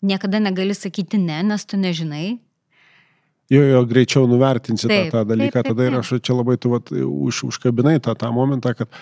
Niekada 0.01 0.39
negali 0.41 0.73
sakyti 0.77 1.17
ne, 1.21 1.41
nes 1.45 1.65
tu 1.65 1.77
nežinai. 1.77 2.39
Jo, 3.51 3.65
jo, 3.67 3.81
greičiau 3.83 4.29
nuvertinsi 4.31 4.87
taip, 4.87 5.09
tą, 5.11 5.25
tą 5.25 5.33
dalyką, 5.33 5.51
taip, 5.57 5.65
taip, 5.65 5.73
tada 5.73 5.89
ir 5.89 5.97
aš 5.99 6.13
čia 6.23 6.37
labai 6.37 6.55
tu 6.61 6.71
vat, 6.71 6.87
už, 6.93 7.43
užkabinai 7.49 7.97
tą, 7.99 8.13
tą 8.15 8.29
momentą, 8.31 8.71
kad 8.77 8.93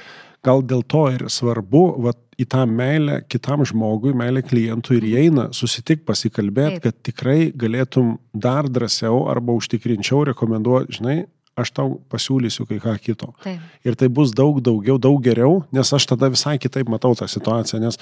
gal 0.46 0.64
dėl 0.66 0.82
to 0.90 1.04
ir 1.14 1.28
svarbu 1.30 1.84
vat, 2.08 2.18
į 2.40 2.48
tą 2.50 2.64
meilę 2.66 3.20
kitam 3.30 3.62
žmogui, 3.68 4.16
meilę 4.18 4.42
klientui 4.48 4.98
ir 4.98 5.06
įeina 5.12 5.50
susitik 5.54 6.06
pasikalbėti, 6.08 6.80
kad 6.88 6.98
tikrai 7.06 7.52
galėtum 7.52 8.16
dar 8.34 8.70
drąsiau 8.72 9.26
arba 9.30 9.54
užtikrinčiau 9.60 10.24
rekomenduoti, 10.32 10.98
žinai, 10.98 11.18
aš 11.62 11.72
tau 11.76 11.98
pasiūlysiu 12.12 12.66
kai 12.70 12.80
ką 12.84 12.96
kito. 13.04 13.34
Taip. 13.44 13.60
Ir 13.88 13.98
tai 14.00 14.10
bus 14.14 14.34
daug 14.36 14.62
daugiau, 14.64 14.98
daug 15.02 15.20
geriau, 15.24 15.64
nes 15.76 15.94
aš 15.96 16.08
tada 16.14 16.30
visai 16.32 16.58
kitaip 16.62 16.90
matau 16.92 17.16
tą 17.18 17.28
situaciją, 17.30 17.82
nes 17.84 18.00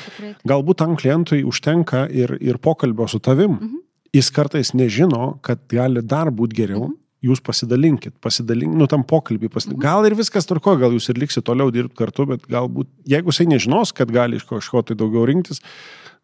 galbūt 0.47 0.81
tam 0.83 0.95
klientui 0.99 1.43
užtenka 1.47 2.05
ir, 2.11 2.37
ir 2.41 2.61
pokalbio 2.61 3.09
su 3.11 3.19
tavim. 3.23 3.57
Mhm. 3.57 3.83
Jis 4.15 4.31
kartais 4.33 4.71
nežino, 4.73 5.35
kad 5.43 5.59
gali 5.69 6.01
dar 6.01 6.31
būti 6.31 6.61
geriau. 6.61 6.87
Mhm. 6.87 7.03
Jūs 7.27 7.41
pasidalinkit, 7.41 8.13
pasidalinkit, 8.21 8.77
nu 8.77 8.85
tam 8.87 9.01
pokalbį, 9.03 9.49
pasidalinkit. 9.49 9.81
Mhm. 9.81 9.87
Gal 9.89 10.05
ir 10.05 10.15
viskas 10.15 10.45
turko, 10.45 10.75
gal 10.77 10.93
jūs 10.93 11.09
ir 11.09 11.17
liksite 11.17 11.43
toliau 11.49 11.73
dirbti 11.73 11.97
kartu, 11.97 12.27
bet 12.29 12.45
galbūt, 12.45 12.91
jeigu 13.09 13.33
jisai 13.33 13.47
nežinos, 13.49 13.93
kad 13.97 14.11
gali 14.13 14.37
iš 14.37 14.45
kažko 14.45 14.85
tai 14.85 14.95
daugiau 14.99 15.25
rinktis, 15.25 15.63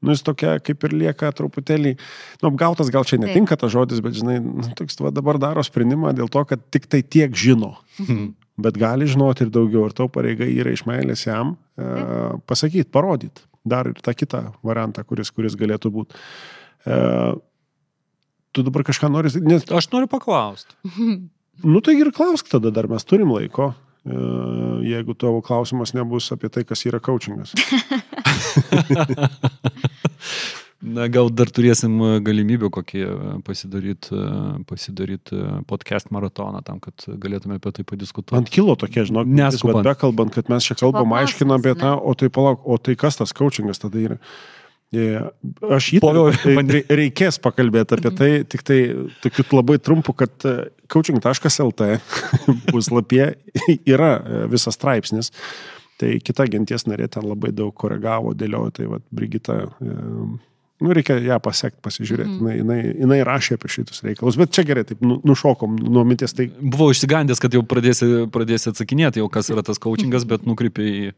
nu, 0.04 0.14
jis 0.14 0.26
tokia 0.28 0.58
kaip 0.64 0.84
ir 0.88 0.95
lieka 0.99 1.32
truputėlį, 1.36 1.95
nu, 2.41 2.51
apgautas 2.51 2.91
gal 2.93 3.08
čia 3.08 3.22
netinka 3.22 3.58
tas 3.60 3.74
žodis, 3.74 4.04
bet, 4.04 4.18
žinai, 4.20 4.38
nu, 4.43 4.68
toks 4.78 4.99
va, 5.01 5.14
dabar 5.16 5.39
daro 5.41 5.64
sprendimą 5.66 6.14
dėl 6.18 6.32
to, 6.32 6.43
kad 6.49 6.64
tik 6.74 6.89
tai 6.91 7.01
tiek 7.01 7.34
žino. 7.34 7.78
Mhm. 8.04 8.34
Bet 8.64 8.78
gali 8.78 9.08
žinoti 9.10 9.47
ir 9.47 9.49
daugiau, 9.49 9.88
ir 9.89 9.95
tau 9.97 10.06
pareiga 10.14 10.45
yra 10.45 10.70
iš 10.76 10.84
meilės 10.86 11.24
jam 11.26 11.56
e, 11.74 11.88
pasakyti, 12.45 12.91
parodyti 12.93 13.47
dar 13.66 13.88
ir 13.89 13.99
tą 14.04 14.14
kitą 14.16 14.43
variantą, 14.66 15.04
kuris, 15.08 15.32
kuris 15.34 15.56
galėtų 15.60 15.91
būti. 15.93 16.20
E, 16.86 16.97
tu 18.54 18.66
dabar 18.66 18.86
kažką 18.88 19.10
nori. 19.12 19.32
Nes... 19.47 19.66
Aš 19.72 19.89
noriu 19.93 20.12
paklausti. 20.12 20.76
Nu 21.64 21.84
tai 21.86 21.95
ir 21.99 22.12
klausk 22.16 22.49
tada, 22.49 22.72
dar 22.74 22.89
mes 22.91 23.06
turim 23.08 23.30
laiko, 23.30 23.72
jeigu 24.04 25.14
tavo 25.16 25.41
klausimas 25.41 25.93
nebus 25.95 26.32
apie 26.36 26.49
tai, 26.51 26.66
kas 26.68 26.86
yra 26.89 26.99
coachingas. 27.04 27.54
Na, 30.84 31.06
gal 31.08 31.30
dar 31.32 31.47
turėsim 31.47 31.93
galimybę 32.26 32.68
kokį 32.74 33.06
pasidaryti 33.47 34.18
pasidaryt 34.68 35.32
podcast 35.70 36.12
maratoną 36.12 36.60
tam, 36.68 36.82
kad 36.84 37.06
galėtume 37.08 37.56
apie 37.56 37.72
tai 37.78 37.86
padiskutuoti. 37.88 38.36
Man 38.36 38.49
kilo 38.51 38.76
tokie, 38.80 39.06
žinok, 39.08 39.30
neskubant. 39.32 39.80
Bet 39.80 39.93
bekalbant, 39.93 40.34
kad 40.36 40.51
mes 40.51 40.68
čia 40.68 40.76
kalbam, 40.76 41.16
aiškinam 41.22 41.62
apie 41.62 41.78
tą, 41.80 41.95
o 41.95 42.12
tai 42.20 42.28
palauk, 42.34 42.68
o 42.68 42.76
tai 42.76 42.97
kas 42.99 43.16
tas 43.22 43.32
coachingas 43.32 43.80
tada 43.80 44.01
yra? 44.01 44.20
Aš 44.94 45.89
įtariu, 45.98 46.28
tai 46.38 46.82
reikės 46.94 47.39
pakalbėti 47.41 47.98
apie 47.98 48.12
tai, 48.18 48.32
tik 48.50 48.64
tai 48.68 48.80
tokiu 49.24 49.46
labai 49.58 49.80
trumpu, 49.82 50.14
kad 50.18 50.46
e, 50.46 50.56
coaching.lt 50.91 51.88
puslapyje 52.72 53.30
yra 53.89 54.12
e, 54.20 54.44
visas 54.54 54.78
straipsnis. 54.78 55.34
Tai 56.02 56.16
kita 56.26 56.46
genties 56.50 56.88
narė 56.89 57.08
ten 57.10 57.26
labai 57.26 57.54
daug 57.56 57.74
koregavo, 57.78 58.34
dėliojo, 58.38 58.74
tai 58.78 58.89
vad 58.91 59.06
Brigita, 59.14 59.60
e, 59.82 59.98
Nu, 60.84 60.91
reikia 60.95 61.15
ją 61.23 61.38
pasiekti, 61.43 61.79
pasižiūrėti. 61.86 62.34
Mm. 62.34 62.39
Jinai, 62.41 62.55
jinai, 62.59 62.95
jinai 63.05 63.19
rašė 63.27 63.55
apie 63.55 63.69
šitus 63.71 64.03
reikalus, 64.03 64.36
bet 64.39 64.51
čia 64.55 64.65
gerai, 64.67 64.84
taip 64.88 64.99
nu, 65.05 65.21
nušokom 65.23 65.77
nuo 65.79 66.03
minties. 66.07 66.36
Tai... 66.36 66.49
Buvau 66.59 66.89
išsigandęs, 66.91 67.39
kad 67.39 67.55
jau 67.55 67.63
pradėsi, 67.63 68.09
pradėsi 68.34 68.73
atsakinėti, 68.73 69.21
jau 69.23 69.29
kas 69.31 69.47
yra 69.53 69.63
tas 69.63 69.79
coachingas, 69.84 70.27
bet 70.27 70.45
nukreipiai 70.49 70.93
į... 70.99 71.15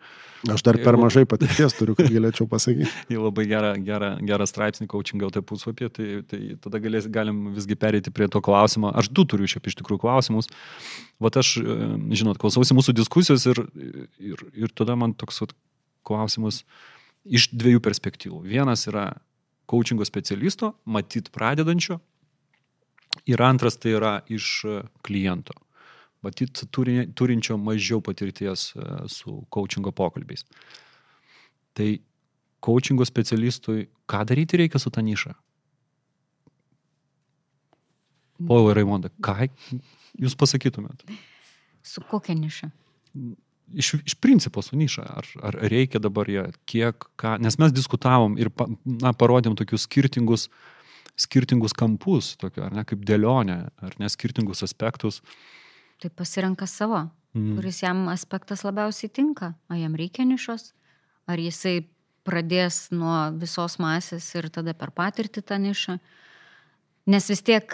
Aš 0.53 0.61
dar 0.61 0.78
per 0.78 0.93
mažai 1.01 1.24
patirties 1.26 1.74
turiu, 1.74 1.95
kad 1.97 2.11
galėčiau 2.13 2.45
pasakyti. 2.45 2.86
Į 3.16 3.18
labai 3.18 3.47
gerą, 3.49 3.72
gerą, 3.82 4.11
gerą 4.28 4.45
straipsnį 4.45 4.86
coachingo 4.91 5.32
tai 5.34 5.41
puslapį, 5.41 5.89
tai, 5.95 6.09
tai 6.30 6.41
tada 6.61 6.78
galės, 6.84 7.07
galim 7.09 7.47
visgi 7.55 7.74
perėti 7.82 8.13
prie 8.13 8.28
to 8.30 8.43
klausimo. 8.45 8.91
Aš 8.93 9.09
du 9.09 9.26
turiu 9.26 9.49
šiaip 9.49 9.72
iš 9.72 9.80
tikrųjų 9.80 10.03
klausimus. 10.03 10.51
Vat 11.24 11.39
aš, 11.41 11.55
žinot, 12.13 12.38
klausausi 12.38 12.78
mūsų 12.78 12.93
diskusijos 12.99 13.47
ir, 13.49 13.63
ir, 14.22 14.45
ir 14.53 14.76
tada 14.78 14.93
man 14.99 15.18
toks 15.18 15.41
vat, 15.41 15.55
klausimas 16.05 16.61
iš 17.26 17.49
dviejų 17.55 17.82
perspektyvų. 17.82 18.43
Vienas 18.45 18.86
yra 18.91 19.16
coachingo 19.66 20.05
specialisto, 20.05 20.74
matyt 20.86 21.32
pradedančio. 21.36 21.99
Ir 23.26 23.41
antras 23.41 23.78
tai 23.80 23.95
yra 23.95 24.18
iš 24.30 24.66
kliento, 25.05 25.55
matyt 26.26 26.66
turi, 26.74 27.05
turinčio 27.16 27.57
mažiau 27.57 28.01
patirties 28.03 28.74
e, 28.76 28.89
su 29.11 29.38
coachingo 29.49 29.93
pokalbiais. 29.95 30.43
Tai 31.76 31.88
coachingo 32.66 33.07
specialistui, 33.07 33.88
ką 34.09 34.26
daryti 34.28 34.59
reikia 34.59 34.82
su 34.82 34.91
ta 34.91 35.03
niša? 35.05 35.34
Povilai 38.47 38.76
Raimonda, 38.82 39.13
ką 39.24 39.47
jūs 40.20 40.36
pasakytumėt? 40.36 41.05
Su 41.86 42.03
kokia 42.03 42.36
niša? 42.36 42.72
Iš, 43.74 43.93
iš 44.05 44.16
principo 44.16 44.61
su 44.61 44.78
niša, 44.78 45.01
ar, 45.01 45.28
ar 45.43 45.57
reikia 45.61 45.99
dabar 45.99 46.30
ją, 46.30 46.45
kiek, 46.70 47.07
ką, 47.20 47.36
nes 47.41 47.57
mes 47.61 47.74
diskutavom 47.74 48.38
ir 48.41 48.51
pa, 48.53 48.68
na, 48.86 49.13
parodėm 49.13 49.57
tokius 49.57 49.88
skirtingus, 49.89 50.47
skirtingus 51.20 51.76
kampus, 51.78 52.36
tokio, 52.41 52.66
ar 52.68 52.76
ne, 52.76 52.86
kaip 52.88 53.03
dėlionė, 53.07 53.59
ar 53.86 53.97
ne, 54.01 54.09
skirtingus 54.11 54.63
aspektus. 54.66 55.22
Tai 56.03 56.11
pasirenka 56.11 56.68
savo, 56.70 57.05
mm. 57.36 57.55
kuris 57.57 57.82
jam 57.84 58.07
aspektas 58.11 58.66
labiausiai 58.68 59.11
tinka, 59.13 59.53
ar 59.72 59.80
jam 59.80 59.95
reikia 59.97 60.28
nišos, 60.28 60.74
ar 61.32 61.41
jisai 61.41 61.86
pradės 62.26 62.89
nuo 62.91 63.30
visos 63.38 63.78
masės 63.82 64.28
ir 64.36 64.49
tada 64.49 64.74
per 64.74 64.91
patirtį 64.95 65.45
tą 65.45 65.59
nišą. 65.61 65.99
Nes 67.13 67.30
vis 67.30 67.43
tiek 67.45 67.70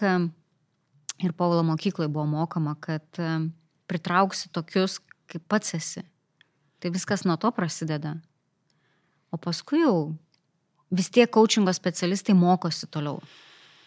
ir 1.23 1.33
Paulo 1.37 1.63
mokykloje 1.63 2.11
buvo 2.11 2.27
mokama, 2.27 2.75
kad 2.83 3.21
pritrauksi 3.87 4.51
tokius, 4.51 4.99
kaip 5.32 5.45
pats 5.49 5.75
esi. 5.77 6.03
Tai 6.82 6.91
viskas 6.93 7.25
nuo 7.25 7.38
to 7.38 7.51
prasideda. 7.55 8.15
O 9.32 9.39
paskui 9.39 9.84
jau 9.84 10.11
vis 10.91 11.09
tiek 11.13 11.32
coachingo 11.32 11.73
specialistai 11.73 12.36
mokosi 12.36 12.89
toliau. 12.91 13.21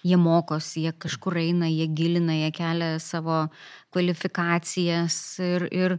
Jie 0.05 0.17
mokosi, 0.21 0.85
jie 0.85 0.93
kažkur 1.01 1.39
eina, 1.41 1.69
jie 1.69 1.87
gilina, 1.89 2.35
jie 2.37 2.51
kelia 2.53 2.99
savo 3.01 3.47
kvalifikacijas 3.93 5.17
ir, 5.41 5.65
ir 5.73 5.97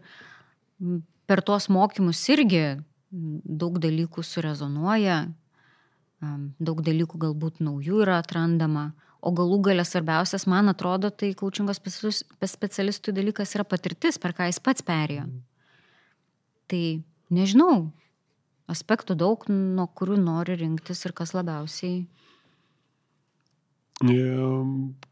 per 1.26 1.42
tuos 1.42 1.70
mokymus 1.74 2.22
irgi 2.30 2.66
daug 3.10 3.80
dalykų 3.82 4.22
surezonuoja, 4.26 5.24
daug 6.60 6.84
dalykų 6.86 7.22
galbūt 7.26 7.62
naujų 7.66 8.04
yra 8.06 8.20
atrandama, 8.22 8.92
O 9.22 9.32
galų 9.34 9.62
galę 9.70 9.86
svarbiausias, 9.88 10.46
man 10.50 10.70
atrodo, 10.70 11.10
tai 11.10 11.34
coachingo 11.38 11.74
specialistų 11.74 13.14
dalykas 13.16 13.56
yra 13.58 13.66
patirtis, 13.68 14.20
per 14.22 14.36
ką 14.38 14.50
jis 14.52 14.60
pats 14.62 14.86
perėjo. 14.86 15.26
Tai 16.70 16.84
nežinau, 17.34 17.88
aspektų 18.72 19.18
daug, 19.18 19.48
nuo 19.50 19.88
kurių 19.88 20.20
nori 20.22 20.58
rinktis 20.60 21.06
ir 21.08 21.16
kas 21.18 21.34
labiausiai. 21.38 22.04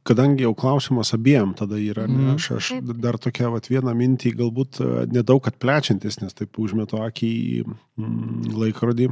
Kadangi 0.04 0.44
jau 0.44 0.52
klausimas 0.60 1.14
abiem 1.16 1.54
tada 1.56 1.78
yra, 1.80 2.04
ne, 2.10 2.20
mhm. 2.20 2.34
aš, 2.36 2.50
aš 2.58 2.72
Taip. 2.74 2.90
dar 3.00 3.18
tokia 3.22 3.48
vat, 3.54 3.70
vieną 3.72 3.94
mintį, 3.96 4.34
galbūt 4.42 4.82
e, 4.84 4.88
nedaug 5.08 5.46
atplečiantis, 5.48 6.20
nes 6.20 6.36
taip 6.36 6.60
užmetu 6.60 7.00
akį 7.00 7.30
į 7.32 7.62
mm, 7.64 8.50
laikrodį 8.60 9.08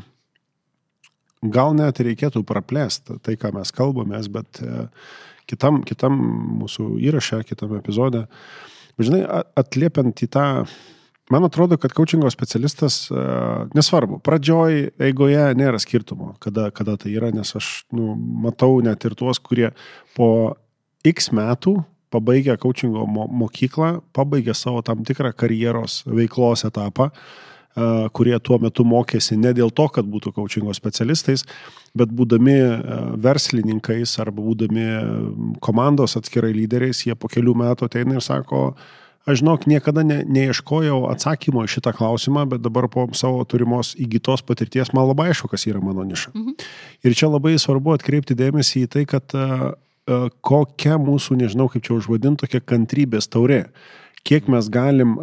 gal 1.41 1.75
net 1.77 1.99
reikėtų 2.03 2.43
praplėsti 2.47 3.17
tai, 3.25 3.35
ką 3.39 3.53
mes 3.55 3.73
kalbamės, 3.73 4.29
bet 4.31 4.61
e, 4.61 4.87
kitam, 5.49 5.81
kitam 5.87 6.17
mūsų 6.61 6.95
įraše, 7.01 7.41
kitam 7.49 7.73
epizode, 7.79 8.27
žinai, 9.01 9.23
atliepiant 9.57 10.21
į 10.21 10.29
tą, 10.31 10.45
man 11.33 11.47
atrodo, 11.47 11.79
kad 11.81 11.95
coachingo 11.97 12.29
specialistas, 12.33 13.03
e, 13.09 13.27
nesvarbu, 13.77 14.21
pradžioj, 14.25 14.91
eigoje 15.09 15.47
nėra 15.57 15.81
skirtumo, 15.81 16.35
kada, 16.43 16.69
kada 16.75 16.97
tai 17.01 17.15
yra, 17.15 17.31
nes 17.33 17.55
aš 17.57 17.71
nu, 17.95 18.13
matau 18.45 18.77
net 18.85 19.07
ir 19.09 19.17
tuos, 19.17 19.41
kurie 19.41 19.71
po 20.17 20.29
X 21.07 21.31
metų 21.33 21.79
pabaigę 22.11 22.57
coachingo 22.59 23.05
mokyklą, 23.07 24.01
pabaigę 24.13 24.53
savo 24.53 24.81
tam 24.83 25.05
tikrą 25.07 25.31
karjeros 25.33 26.01
veiklos 26.05 26.67
etapą, 26.67 27.07
kurie 28.11 28.37
tuo 28.43 28.57
metu 28.59 28.83
mokėsi 28.87 29.37
ne 29.39 29.53
dėl 29.55 29.71
to, 29.71 29.87
kad 29.93 30.07
būtų 30.07 30.33
coachingo 30.35 30.73
specialistais, 30.75 31.45
bet 31.97 32.11
būdami 32.11 32.57
verslininkais 33.21 34.17
arba 34.23 34.43
būdami 34.43 34.87
komandos 35.63 36.17
atskirai 36.19 36.51
lyderiais, 36.55 37.05
jie 37.07 37.15
po 37.15 37.31
kelių 37.31 37.55
metų 37.63 37.87
ateina 37.87 38.17
ir 38.17 38.25
sako, 38.25 38.73
aš 39.23 39.39
žinok, 39.43 39.67
niekada 39.71 40.03
ne, 40.03 40.21
neieškojau 40.27 41.05
atsakymo 41.11 41.63
į 41.63 41.71
šitą 41.75 41.93
klausimą, 41.95 42.47
bet 42.51 42.65
dabar 42.65 42.89
po 42.91 43.07
savo 43.17 43.43
turimos 43.47 43.93
įgytos 43.95 44.43
patirties 44.43 44.91
man 44.97 45.07
labai 45.11 45.29
aišku, 45.31 45.51
kas 45.51 45.67
yra 45.69 45.83
mano 45.83 46.03
niša. 46.07 46.33
Mhm. 46.35 46.57
Ir 47.07 47.15
čia 47.15 47.31
labai 47.31 47.55
svarbu 47.61 47.95
atkreipti 47.95 48.37
dėmesį 48.37 48.85
į 48.87 48.91
tai, 48.97 49.07
kad 49.07 49.37
kokia 50.41 50.97
mūsų, 50.99 51.37
nežinau 51.39 51.69
kaip 51.71 51.85
čia 51.85 51.95
užvadinti, 51.95 52.43
tokia 52.45 52.61
kantrybės 52.73 53.29
taurė. 53.31 53.67
Kiek 54.27 54.47
mes 54.51 54.67
galim 54.71 55.17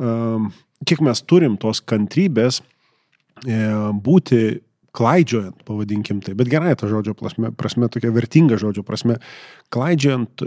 kiek 0.86 1.02
mes 1.04 1.22
turim 1.26 1.56
tos 1.60 1.80
kantrybės 1.82 2.60
e, 2.60 3.58
būti 4.04 4.60
klaidžiojant, 4.98 5.62
pavadinkim 5.68 6.22
tai, 6.24 6.34
bet 6.38 6.50
gerai 6.50 6.74
ta 6.78 6.88
žodžio 6.90 7.14
prasme, 7.18 7.52
prasme 7.54 7.90
tokia 7.92 8.10
vertinga 8.14 8.58
žodžio 8.58 8.82
prasme, 8.86 9.18
klaidžiojant, 9.74 10.46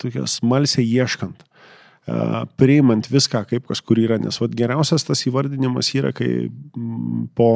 tokia 0.00 0.24
smalsiai 0.30 0.86
ieškant, 0.88 1.44
priimant 2.58 3.06
viską, 3.10 3.44
kaip 3.50 3.68
kas 3.68 3.82
kur 3.84 4.00
yra, 4.00 4.18
nes 4.22 4.40
vat, 4.40 4.56
geriausias 4.58 5.06
tas 5.06 5.22
įvardinimas 5.28 5.92
yra, 5.94 6.10
kai 6.16 6.48
po 7.38 7.50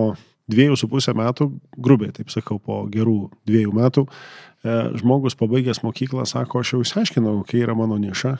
dviejų 0.50 0.78
su 0.78 0.90
pusę 0.92 1.16
metų, 1.18 1.48
grubiai 1.78 2.14
taip 2.14 2.30
sakau, 2.30 2.60
po 2.62 2.82
gerų 2.90 3.30
dviejų 3.48 3.74
metų, 3.74 4.06
e, 4.06 4.78
žmogus 5.00 5.38
pabaigęs 5.40 5.82
mokyklą 5.86 6.28
sako, 6.28 6.62
aš 6.62 6.74
jau 6.74 6.84
išsiaiškinau, 6.84 7.40
kokia 7.42 7.64
yra 7.64 7.78
mano 7.78 7.98
niša, 8.02 8.36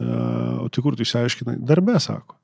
o 0.00 0.68
tai 0.72 0.82
kur 0.82 0.96
tu 0.96 1.04
išsiaiškinai? 1.06 1.60
Darbe, 1.66 1.98
sako. 2.02 2.38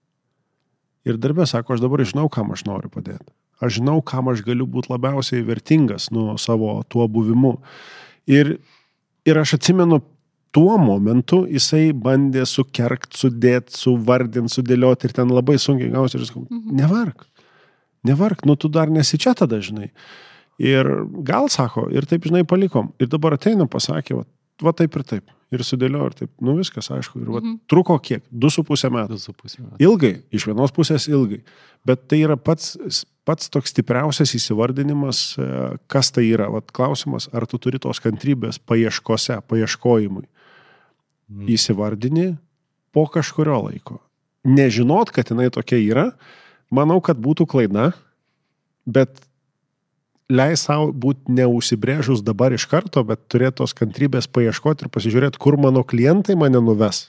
Ir 1.09 1.17
darbė 1.17 1.47
sako, 1.49 1.75
aš 1.75 1.83
dabar 1.83 2.03
žinau, 2.05 2.29
kam 2.33 2.53
aš 2.53 2.67
noriu 2.69 2.91
padėti. 2.93 3.33
Aš 3.61 3.79
žinau, 3.79 3.99
kam 4.05 4.29
aš 4.33 4.43
galiu 4.45 4.67
būti 4.69 4.93
labiausiai 4.93 5.45
vertingas 5.45 6.11
nuo 6.13 6.37
savo 6.41 6.79
tuo 6.93 7.07
buvimu. 7.09 7.55
Ir, 8.29 8.59
ir 9.29 9.41
aš 9.41 9.57
atsimenu, 9.59 10.01
tuo 10.55 10.77
momentu 10.81 11.43
jisai 11.49 11.91
bandė 11.97 12.45
sukerkt, 12.49 13.15
sudėti, 13.17 13.77
suvardinti, 13.77 14.53
sudėlioti 14.53 15.09
ir 15.09 15.15
ten 15.17 15.33
labai 15.33 15.57
sunkiai 15.63 15.93
gausi 15.93 16.19
ir 16.19 16.27
sakau, 16.27 16.47
mhm. 16.49 16.75
nevark, 16.81 17.25
nevark, 18.07 18.45
nu 18.49 18.57
tu 18.59 18.69
dar 18.73 18.91
nesi 18.93 19.21
čia 19.21 19.37
tada, 19.39 19.61
žinai. 19.63 19.91
Ir 20.61 20.89
gal 21.25 21.49
sako, 21.49 21.87
ir 21.89 22.05
taip, 22.09 22.27
žinai, 22.29 22.43
palikom. 22.45 22.91
Ir 23.01 23.09
dabar 23.09 23.39
ateina, 23.39 23.65
pasakė, 23.71 24.19
va, 24.19 24.27
va 24.65 24.75
taip 24.77 24.97
ir 24.97 25.07
taip 25.07 25.37
ir 25.51 25.65
sudėliojo 25.67 26.11
ir 26.11 26.17
taip, 26.23 26.31
nu 26.45 26.55
viskas 26.59 26.91
aišku. 26.95 27.21
Ir 27.23 27.31
va, 27.31 27.41
mhm. 27.43 27.61
truko 27.71 27.97
kiek? 28.03 28.23
Du 28.31 28.51
su 28.53 28.65
pusę 28.67 28.91
metų. 28.93 29.17
Du 29.17 29.23
su 29.23 29.35
pusę 29.35 29.63
metų. 29.63 29.79
Ilgai, 29.83 30.13
iš 30.35 30.47
vienos 30.51 30.75
pusės 30.75 31.09
ilgai. 31.11 31.41
Bet 31.87 32.05
tai 32.11 32.21
yra 32.27 32.37
pats, 32.39 32.77
pats 33.27 33.51
toks 33.53 33.73
stipriausias 33.75 34.35
įsivardinimas, 34.39 35.23
e, 35.41 35.49
kas 35.91 36.13
tai 36.15 36.29
yra. 36.29 36.51
Vat 36.55 36.71
klausimas, 36.77 37.27
ar 37.35 37.49
tu 37.51 37.59
turi 37.63 37.81
tos 37.83 38.03
kantrybės 38.03 38.61
paieškose, 38.63 39.41
paieškojimui. 39.51 40.27
Mhm. 41.31 41.51
Įsivardini 41.57 42.29
po 42.95 43.07
kažkurio 43.11 43.59
laiko. 43.67 43.99
Nežinot, 44.47 45.11
kad 45.13 45.29
jinai 45.31 45.51
tokia 45.53 45.81
yra, 45.83 46.07
manau, 46.73 47.01
kad 47.05 47.19
būtų 47.21 47.45
klaida, 47.51 47.91
bet 48.89 49.19
leis 50.31 50.65
savo 50.67 50.91
būti 50.95 51.35
neužsibrėžus 51.37 52.23
dabar 52.27 52.55
iš 52.57 52.67
karto, 52.71 53.03
bet 53.07 53.27
turėti 53.33 53.61
tos 53.61 53.75
kantrybės 53.77 54.31
paieškoti 54.31 54.87
ir 54.87 54.93
pasižiūrėti, 54.95 55.41
kur 55.43 55.59
mano 55.61 55.83
klientai 55.87 56.39
mane 56.39 56.63
nuves. 56.63 57.09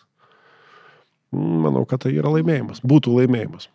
Manau, 1.31 1.85
kad 1.87 2.03
tai 2.03 2.15
yra 2.17 2.33
laimėjimas. 2.33 2.81
Būtų 2.83 3.13
laimėjimas. 3.21 3.69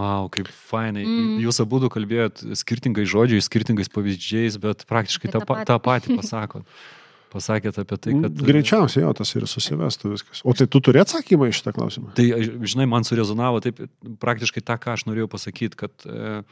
Wow, 0.00 0.30
kaip 0.32 0.48
fainai. 0.70 1.04
Mm. 1.04 1.36
Jūs 1.44 1.60
abu 1.62 1.82
kalbėjot 1.92 2.42
skirtingais 2.58 3.10
žodžiais, 3.10 3.46
skirtingais 3.46 3.90
pavyzdžiais, 3.92 4.56
bet 4.62 4.86
praktiškai 4.88 5.30
tą, 5.34 5.44
tą 5.68 5.76
patį 5.82 6.16
pasakot. 6.18 6.64
pasakėt 7.32 7.78
apie 7.82 7.96
tai, 7.96 8.14
kad... 8.24 8.42
Greičiausiai 8.50 9.04
jo, 9.04 9.12
tas 9.16 9.32
ir 9.36 9.46
susivestų 9.50 10.14
viskas. 10.14 10.42
O 10.44 10.54
tai 10.56 10.66
tu 10.70 10.82
turi 10.84 11.02
atsakymą 11.02 11.50
į 11.50 11.54
šitą 11.60 11.74
klausimą? 11.76 12.12
Tai, 12.18 12.26
žinai, 12.66 12.88
man 12.90 13.06
surezonavo 13.06 13.62
taip 13.64 13.80
praktiškai 14.22 14.64
tą, 14.66 14.76
ką 14.82 14.96
aš 14.96 15.06
norėjau 15.08 15.30
pasakyti, 15.32 15.78
kad 15.80 16.06
e, 16.06 16.42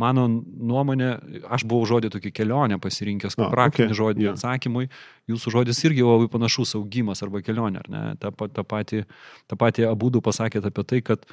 mano 0.00 0.26
nuomonė, 0.28 1.10
aš 1.54 1.66
buvau 1.70 1.86
žodį 1.88 2.10
tokį 2.16 2.34
kelionę 2.34 2.78
pasirinkęs, 2.82 3.38
kaip 3.38 3.52
praktinį 3.54 3.90
okay. 3.90 3.98
žodį 4.00 4.26
yeah. 4.26 4.38
atsakymui, 4.38 4.88
jūsų 5.30 5.54
žodis 5.58 5.82
irgi 5.86 6.06
labai 6.06 6.30
panašus 6.32 6.74
augimas 6.78 7.22
arba 7.26 7.42
kelionė, 7.44 7.84
ar 7.84 7.92
ne? 7.92 8.04
Ta, 8.22 8.34
ta, 8.34 8.66
pati, 8.66 9.04
ta 9.50 9.58
pati 9.60 9.86
abu 9.88 10.10
du 10.14 10.24
pasakėte 10.24 10.72
apie 10.72 10.86
tai, 10.90 11.02
kad 11.06 11.28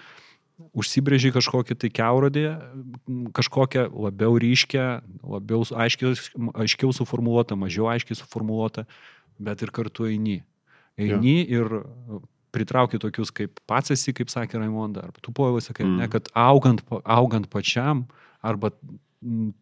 užsibrėži 0.78 1.32
kažkokį 1.36 1.78
tai 1.82 1.90
keurodį, 1.94 2.46
kažkokią 3.38 3.88
labiau 3.92 4.38
ryškę, 4.42 4.86
labiau 5.24 5.66
aiškiau, 5.86 6.14
aiškiau 6.64 6.94
suformuoluotą, 6.96 7.58
mažiau 7.60 7.90
aiškiai 7.92 8.20
suformuoluotą, 8.20 8.86
bet 9.42 9.64
ir 9.66 9.74
kartu 9.76 10.10
eini. 10.10 10.42
Eini 11.00 11.38
ja. 11.42 11.62
ir 11.62 11.82
pritrauki 12.52 13.00
tokius 13.00 13.32
kaip 13.36 13.62
pats 13.70 13.94
esi, 13.96 14.14
kaip 14.16 14.32
sakė 14.32 14.60
Raimonda, 14.60 15.06
arba 15.08 15.24
tu 15.24 15.34
povilas 15.36 15.70
sakai, 15.70 15.86
mm. 15.88 16.02
ne, 16.02 16.10
kad 16.12 16.28
augant, 16.38 16.84
augant 17.04 17.48
pačiam, 17.52 18.06
arba 18.44 18.74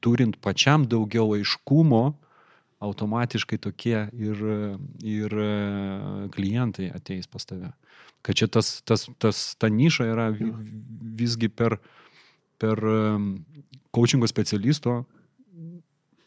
turint 0.04 0.40
pačiam 0.42 0.88
daugiau 0.90 1.36
aiškumo, 1.38 2.04
automatiškai 2.80 3.60
tokie 3.60 4.06
ir, 4.16 4.44
ir 5.04 5.36
klientai 6.32 6.90
ateis 6.96 7.28
pas 7.28 7.44
tave. 7.46 7.74
Kad 8.26 8.36
čia 8.36 8.50
tas, 8.52 8.80
tas, 8.88 9.08
tas, 9.22 9.44
ta 9.60 9.70
niša 9.72 10.10
yra 10.12 10.28
visgi 11.20 11.50
per, 11.50 11.78
per 12.60 12.82
coachingo 13.96 14.28
specialisto 14.28 15.04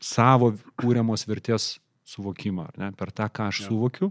savo 0.03 0.53
kūriamos 0.81 1.27
vertės 1.29 1.77
suvokimą, 2.09 2.73
ne, 2.81 2.91
per 2.99 3.13
tą, 3.15 3.29
ką 3.31 3.51
aš 3.53 3.65
suvokiu. 3.69 4.11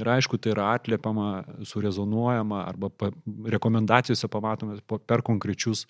Ir 0.00 0.08
aišku, 0.08 0.38
tai 0.40 0.54
yra 0.54 0.70
atliepiama, 0.74 1.44
surezonuojama 1.68 2.62
arba 2.64 2.88
pa, 2.88 3.10
rekomendacijose 3.52 4.30
pamatome 4.32 4.78
per 5.08 5.24
konkrečius 5.24 5.86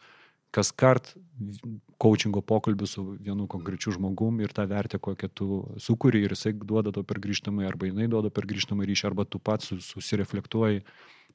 kas 0.54 0.72
kart 0.74 1.12
coachingo 2.00 2.42
pokalbių 2.42 2.88
su 2.88 3.04
vienu 3.22 3.46
konkrečiu 3.50 3.94
žmogum 3.94 4.40
ir 4.42 4.50
tą 4.54 4.64
vertę, 4.70 4.98
kokią 4.98 5.30
tu 5.30 5.60
sukūri 5.78 6.24
ir 6.24 6.34
jisai 6.34 6.52
duoda 6.58 6.90
to 6.94 7.04
per 7.06 7.20
grįžtamą, 7.22 7.62
arba 7.68 7.86
jinai 7.86 8.08
duoda 8.10 8.32
per 8.34 8.48
grįžtamą 8.50 8.86
ryšį, 8.88 9.06
arba 9.12 9.26
tu 9.28 9.38
pats 9.38 9.70
susireflektuoji 9.86 10.82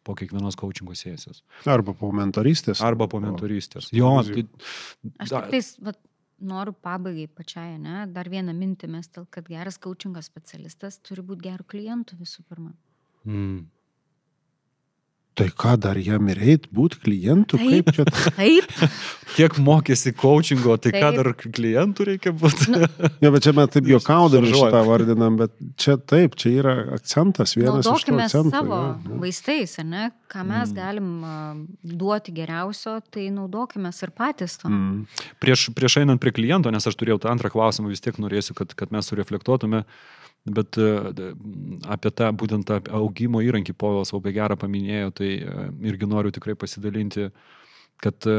po 0.06 0.16
kiekvienos 0.18 0.58
coachingo 0.60 0.96
sesijos. 0.98 1.44
Arba 1.70 1.96
po 1.98 2.12
mentorystės. 2.16 2.82
Arba 2.86 3.10
po 3.12 3.22
mentorystės. 3.24 3.90
Jo, 3.96 4.18
tai... 4.26 4.46
Aš 5.26 5.34
tik 5.34 5.50
tais, 5.54 5.72
vat, 5.86 6.00
noriu 6.46 6.76
pabaigai 6.86 7.28
pačiai, 7.32 7.78
ne, 7.82 8.04
dar 8.14 8.30
vieną 8.32 8.54
mintį 8.56 8.90
mestel, 8.98 9.28
kad 9.32 9.48
geras 9.50 9.80
coachingo 9.82 10.22
specialistas 10.26 11.00
turi 11.04 11.24
būti 11.26 11.48
gerų 11.48 11.68
klientų 11.72 12.20
visų 12.22 12.46
pirma. 12.50 12.74
Mm. 13.26 13.66
Tai 15.36 15.50
ką 15.52 15.74
dar 15.84 15.98
jam 16.00 16.30
ir 16.32 16.40
eit, 16.40 16.68
būti 16.72 17.02
klientų? 17.04 17.58
Taip. 17.60 17.90
Kaip 17.90 17.98
čia? 17.98 18.06
Taip. 18.38 18.76
Kiek 19.36 19.58
mokėsi 19.60 20.14
coachingo, 20.16 20.78
tai 20.80 20.94
taip. 20.94 21.02
ką 21.04 21.10
dar 21.18 21.30
klientų 21.36 22.08
reikia 22.08 22.32
būti? 22.32 22.70
Nu. 22.72 22.88
ja, 23.26 23.32
bet 23.34 23.44
čia 23.44 23.52
mes 23.58 23.74
taip 23.74 23.90
juokaudami 23.90 24.54
šitą 24.54 24.84
vardinam, 24.88 25.36
bet 25.42 25.52
čia 25.82 25.98
taip, 26.00 26.38
čia 26.40 26.54
yra 26.62 26.76
akcentas 26.96 27.58
vienas 27.58 27.84
Naudokime 27.84 28.24
iš 28.24 28.32
tų 28.32 28.46
akcentų. 28.46 28.56
savo 28.56 28.80
ja, 28.80 28.96
ja. 28.96 29.20
vaistais, 29.26 29.76
ne? 29.84 30.08
Ką 30.32 30.48
mes 30.48 30.72
mm. 30.72 30.80
galim 30.80 31.12
duoti 31.84 32.32
geriausio, 32.36 33.02
tai 33.12 33.28
naudokime 33.36 33.92
ir 33.92 34.16
patys 34.16 34.56
to. 34.62 34.72
Mm. 34.72 35.04
Prieš, 35.44 35.68
prieš 35.76 36.00
einant 36.06 36.24
prie 36.24 36.32
kliento, 36.36 36.72
nes 36.72 36.88
aš 36.88 36.96
turėjau 36.96 37.20
tą 37.26 37.36
antrą 37.36 37.52
klausimą, 37.52 37.92
vis 37.92 38.04
tiek 38.04 38.16
norėsiu, 38.24 38.56
kad, 38.56 38.72
kad 38.80 38.96
mes 38.96 39.12
sureflektuotume. 39.12 39.84
Bet 40.46 40.78
e, 40.78 40.88
apie 41.90 42.12
tą 42.14 42.30
būtent 42.38 42.68
tą 42.70 42.78
augimo 42.94 43.42
įrankį 43.42 43.74
Povilas 43.82 44.14
labai 44.14 44.36
gerą 44.36 44.58
paminėjo, 44.62 45.14
tai 45.18 45.30
e, 45.42 45.68
irgi 45.90 46.10
noriu 46.10 46.30
tikrai 46.34 46.54
pasidalinti, 46.62 47.32
kad 48.04 48.28
e, 48.30 48.36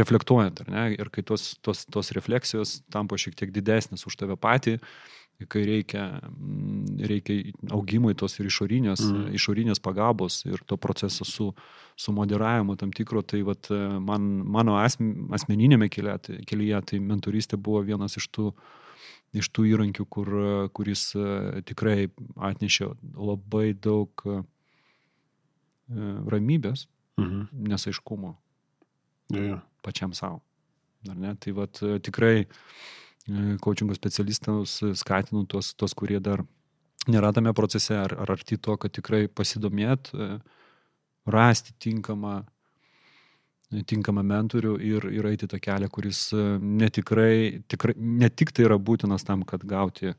reflektuojant, 0.00 0.64
ne, 0.72 0.86
ir 0.96 1.12
kai 1.12 1.24
tos, 1.28 1.50
tos, 1.60 1.84
tos 1.92 2.14
refleksijos 2.16 2.78
tampa 2.92 3.20
šiek 3.20 3.36
tiek 3.36 3.52
didesnės 3.52 4.08
už 4.08 4.16
tave 4.24 4.38
patį, 4.40 4.78
kai 5.52 5.66
reikia, 5.66 6.06
reikia 7.02 7.52
augimui 7.74 8.14
tos 8.16 8.38
ir 8.38 8.48
išorinės, 8.48 9.02
mm. 9.04 9.30
išorinės 9.36 9.82
pagalbos 9.84 10.44
ir 10.46 10.62
to 10.64 10.78
proceso 10.80 11.26
su, 11.28 11.50
su 11.98 12.14
moderavimu 12.14 12.78
tam 12.80 12.92
tikro, 12.94 13.20
tai 13.26 13.42
vat, 13.44 13.68
man, 14.00 14.28
mano 14.54 14.78
asmeninėme 14.78 15.90
kelyje, 15.92 16.38
kelyje 16.48 16.86
tai 16.92 17.02
mentoristė 17.02 17.58
buvo 17.58 17.82
vienas 17.84 18.16
iš 18.20 18.30
tų 18.32 18.52
uh, 18.52 18.70
iš 19.36 19.48
tų 19.54 19.66
įrankių, 19.72 20.06
kur, 20.12 20.30
kuris 20.76 21.10
e, 21.16 21.62
tikrai 21.68 22.10
atnešė 22.36 22.90
labai 23.16 23.72
daug 23.72 24.24
e, 24.28 24.38
ramybės, 26.32 26.86
mhm. 27.20 27.48
nesaiškumo 27.72 28.34
ja, 29.32 29.44
ja. 29.44 29.60
pačiam 29.84 30.14
savo. 30.16 30.42
Ar 31.08 31.18
ne? 31.18 31.34
Tai 31.40 31.56
vat, 31.58 31.82
e, 31.82 31.98
tikrai 32.04 32.46
coachingo 33.62 33.94
specialistams 33.94 34.80
skatinu 34.98 35.44
tos, 35.46 35.72
tos, 35.78 35.92
kurie 35.94 36.18
dar 36.18 36.42
nėra 37.06 37.30
tame 37.34 37.52
procese 37.54 37.94
ar, 37.94 38.16
ar 38.18 38.32
arti 38.34 38.58
to, 38.58 38.74
kad 38.82 38.90
tikrai 38.94 39.28
pasidomėt, 39.30 40.10
rasti 41.30 41.74
tinkamą 41.78 42.40
tinkamą 43.88 44.24
mentorių 44.26 44.76
ir, 44.84 45.06
ir 45.14 45.28
eiti 45.32 45.48
tą 45.50 45.60
kelią, 45.62 45.88
kuris 45.92 46.28
e, 46.36 46.44
netikrai, 46.60 47.62
tikrai, 47.70 47.96
ne 47.96 48.28
tik 48.30 48.52
tai 48.54 48.66
yra 48.68 48.78
būtinas 48.78 49.24
tam, 49.26 49.44
kad 49.48 49.64
gauti 49.68 50.10
e, 50.12 50.16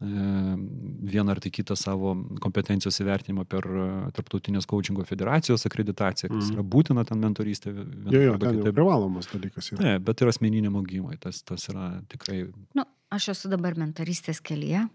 vieną 0.00 1.34
ar 1.34 1.40
tai 1.42 1.52
kitą 1.54 1.76
savo 1.78 2.14
kompetencijos 2.42 3.00
įvertinimą 3.04 3.46
per 3.50 3.68
e, 3.68 3.86
Tarptautinės 4.16 4.68
coachingo 4.70 5.04
federacijos 5.08 5.68
akreditaciją, 5.68 6.32
kas 6.32 6.48
mm. 6.48 6.56
yra 6.56 6.66
būtina 6.76 7.06
ten 7.08 7.22
mentorystė. 7.22 7.74
Jo, 8.14 8.24
jo, 8.30 8.36
ten 8.42 8.60
jau 8.62 8.72
privalomas 8.72 9.30
dalykas 9.32 9.72
yra. 9.74 9.82
Ne, 9.84 9.94
bet 10.08 10.24
ir 10.24 10.32
asmeniniam 10.32 10.80
augimui, 10.80 11.20
tas, 11.22 11.42
tas 11.46 11.68
yra 11.72 11.92
tikrai. 12.12 12.44
Nu, 12.78 12.88
aš 13.12 13.32
esu 13.36 13.52
dabar 13.52 13.78
mentorystės 13.78 14.42
kelyje. 14.44 14.86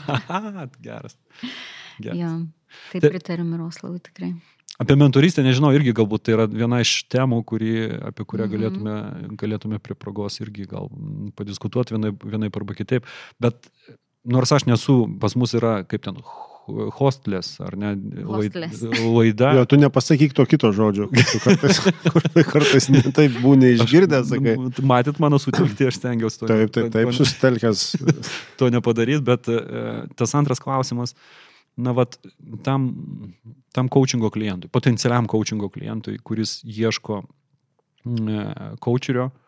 Geras. 0.86 1.16
Geras. 2.00 2.16
Jo, 2.16 2.36
taip 2.92 3.10
pritariu 3.10 3.44
Miroslavui 3.44 4.00
tikrai. 4.04 4.34
Apie 4.80 4.96
mentorystę, 4.96 5.44
nežinau, 5.44 5.74
irgi 5.76 5.92
galbūt 5.96 6.24
tai 6.24 6.36
yra 6.38 6.46
viena 6.48 6.80
iš 6.80 7.02
temų, 7.12 7.42
kuri, 7.48 7.74
apie 8.10 8.24
kurią 8.24 8.46
mhm. 8.46 8.54
galėtume, 8.54 8.94
galėtume 9.42 9.80
prie 9.84 9.96
progos 9.98 10.40
irgi 10.40 10.68
gal 10.70 10.88
padiskutuoti 11.36 11.96
vienai, 11.98 12.14
vienai 12.24 12.48
arba 12.48 12.76
kitaip. 12.78 13.08
Bet 13.42 13.68
nors 14.24 14.52
aš 14.52 14.64
nesu, 14.68 15.02
pas 15.20 15.36
mus 15.36 15.52
yra, 15.56 15.80
kaip 15.88 16.04
ten, 16.06 16.16
hostlės, 16.96 17.54
ar 17.64 17.74
ne, 17.78 17.92
Hostlės. 18.28 18.82
laida. 19.16 19.52
Jo, 19.58 19.66
tu 19.68 19.78
nepasakyk 19.80 20.34
to 20.36 20.46
kito 20.48 20.70
žodžio, 20.76 21.08
tu 21.10 21.40
kartais, 21.42 21.80
kartais 22.52 22.88
taip 23.16 23.38
būni 23.42 23.74
išgirdęs, 23.76 24.32
sakai. 24.32 24.56
Matyt, 24.86 25.20
mano 25.22 25.40
sutikti, 25.42 25.88
aš 25.90 26.00
stengiausi 26.00 26.42
to. 26.42 26.50
Taip, 26.50 26.72
taip, 26.74 26.90
taip, 26.94 27.12
susitelkęs. 27.16 27.84
To 28.60 28.70
nepadaryti, 28.72 29.22
bet 29.26 29.50
e, 29.50 29.62
tas 30.18 30.36
antras 30.38 30.62
klausimas, 30.62 31.16
na, 31.76 31.92
vat, 31.96 32.18
tam, 32.64 32.88
tam 33.72 33.88
coachingo 33.88 34.30
klientui, 34.30 34.70
potencialiam 34.72 35.28
coachingo 35.30 35.70
klientui, 35.72 36.18
kuris 36.24 36.60
ieško 36.64 37.22
coacherio, 38.80 39.28
mm, 39.28 39.38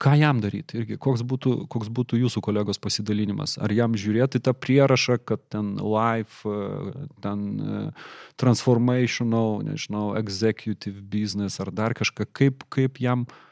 ką 0.00 0.14
jam 0.16 0.40
daryti 0.40 0.80
irgi, 0.80 0.96
koks 0.96 1.20
būtų, 1.28 1.52
koks 1.68 1.90
būtų 1.92 2.22
jūsų 2.22 2.40
kolegos 2.44 2.80
pasidalinimas. 2.80 3.58
Ar 3.60 3.72
jam 3.76 3.92
žiūrėti 4.00 4.40
tą 4.40 4.54
prierašą, 4.56 5.18
kad 5.28 5.42
ten 5.52 5.74
life, 5.76 6.48
ten 7.20 7.44
e, 7.60 7.82
transformational, 8.40 9.60
nežinau, 9.66 10.14
executive 10.16 11.04
business 11.12 11.60
ar 11.60 11.68
dar 11.76 11.92
kažką, 11.98 12.24
kaip, 12.32 12.64
kaip 12.72 13.02
jam 13.04 13.26
e, 13.28 13.49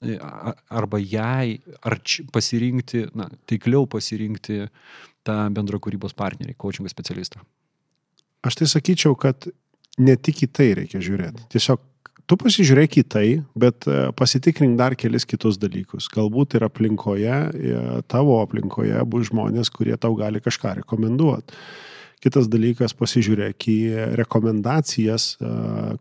arba 0.00 1.00
jai, 1.00 1.58
ar 1.84 1.98
pasirinkti, 2.32 3.06
na, 3.16 3.30
taikliau 3.48 3.86
pasirinkti 3.90 4.66
tą 5.26 5.36
bendro 5.54 5.80
kūrybos 5.82 6.14
partnerį, 6.16 6.56
coachingo 6.60 6.90
specialistą? 6.92 7.40
Aš 8.46 8.60
tai 8.60 8.68
sakyčiau, 8.70 9.16
kad 9.18 9.48
ne 9.98 10.16
tik 10.16 10.44
į 10.46 10.50
tai 10.52 10.68
reikia 10.82 11.00
žiūrėti. 11.02 11.48
Tiesiog 11.54 11.82
tu 12.28 12.38
pasižiūrėk 12.40 13.00
į 13.00 13.04
tai, 13.08 13.26
bet 13.58 13.86
e, 13.88 14.10
pasitikrink 14.18 14.76
dar 14.78 14.96
kelis 14.98 15.26
kitus 15.28 15.58
dalykus. 15.62 16.10
Galbūt 16.12 16.58
ir 16.58 16.66
aplinkoje, 16.66 17.36
e, 17.50 17.82
tavo 18.10 18.40
aplinkoje 18.42 19.02
bus 19.08 19.30
žmonės, 19.30 19.70
kurie 19.74 19.96
tau 20.00 20.14
gali 20.18 20.42
kažką 20.44 20.76
rekomenduoti. 20.82 21.56
Kitas 22.24 22.48
dalykas, 22.50 22.94
pasižiūrėk 22.96 23.68
į 23.70 23.78
rekomendacijas, 24.18 25.36
e, 25.36 25.52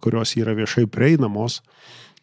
kurios 0.01 0.33
yra 0.39 0.55
viešai 0.57 0.87
prieinamos, 0.89 1.61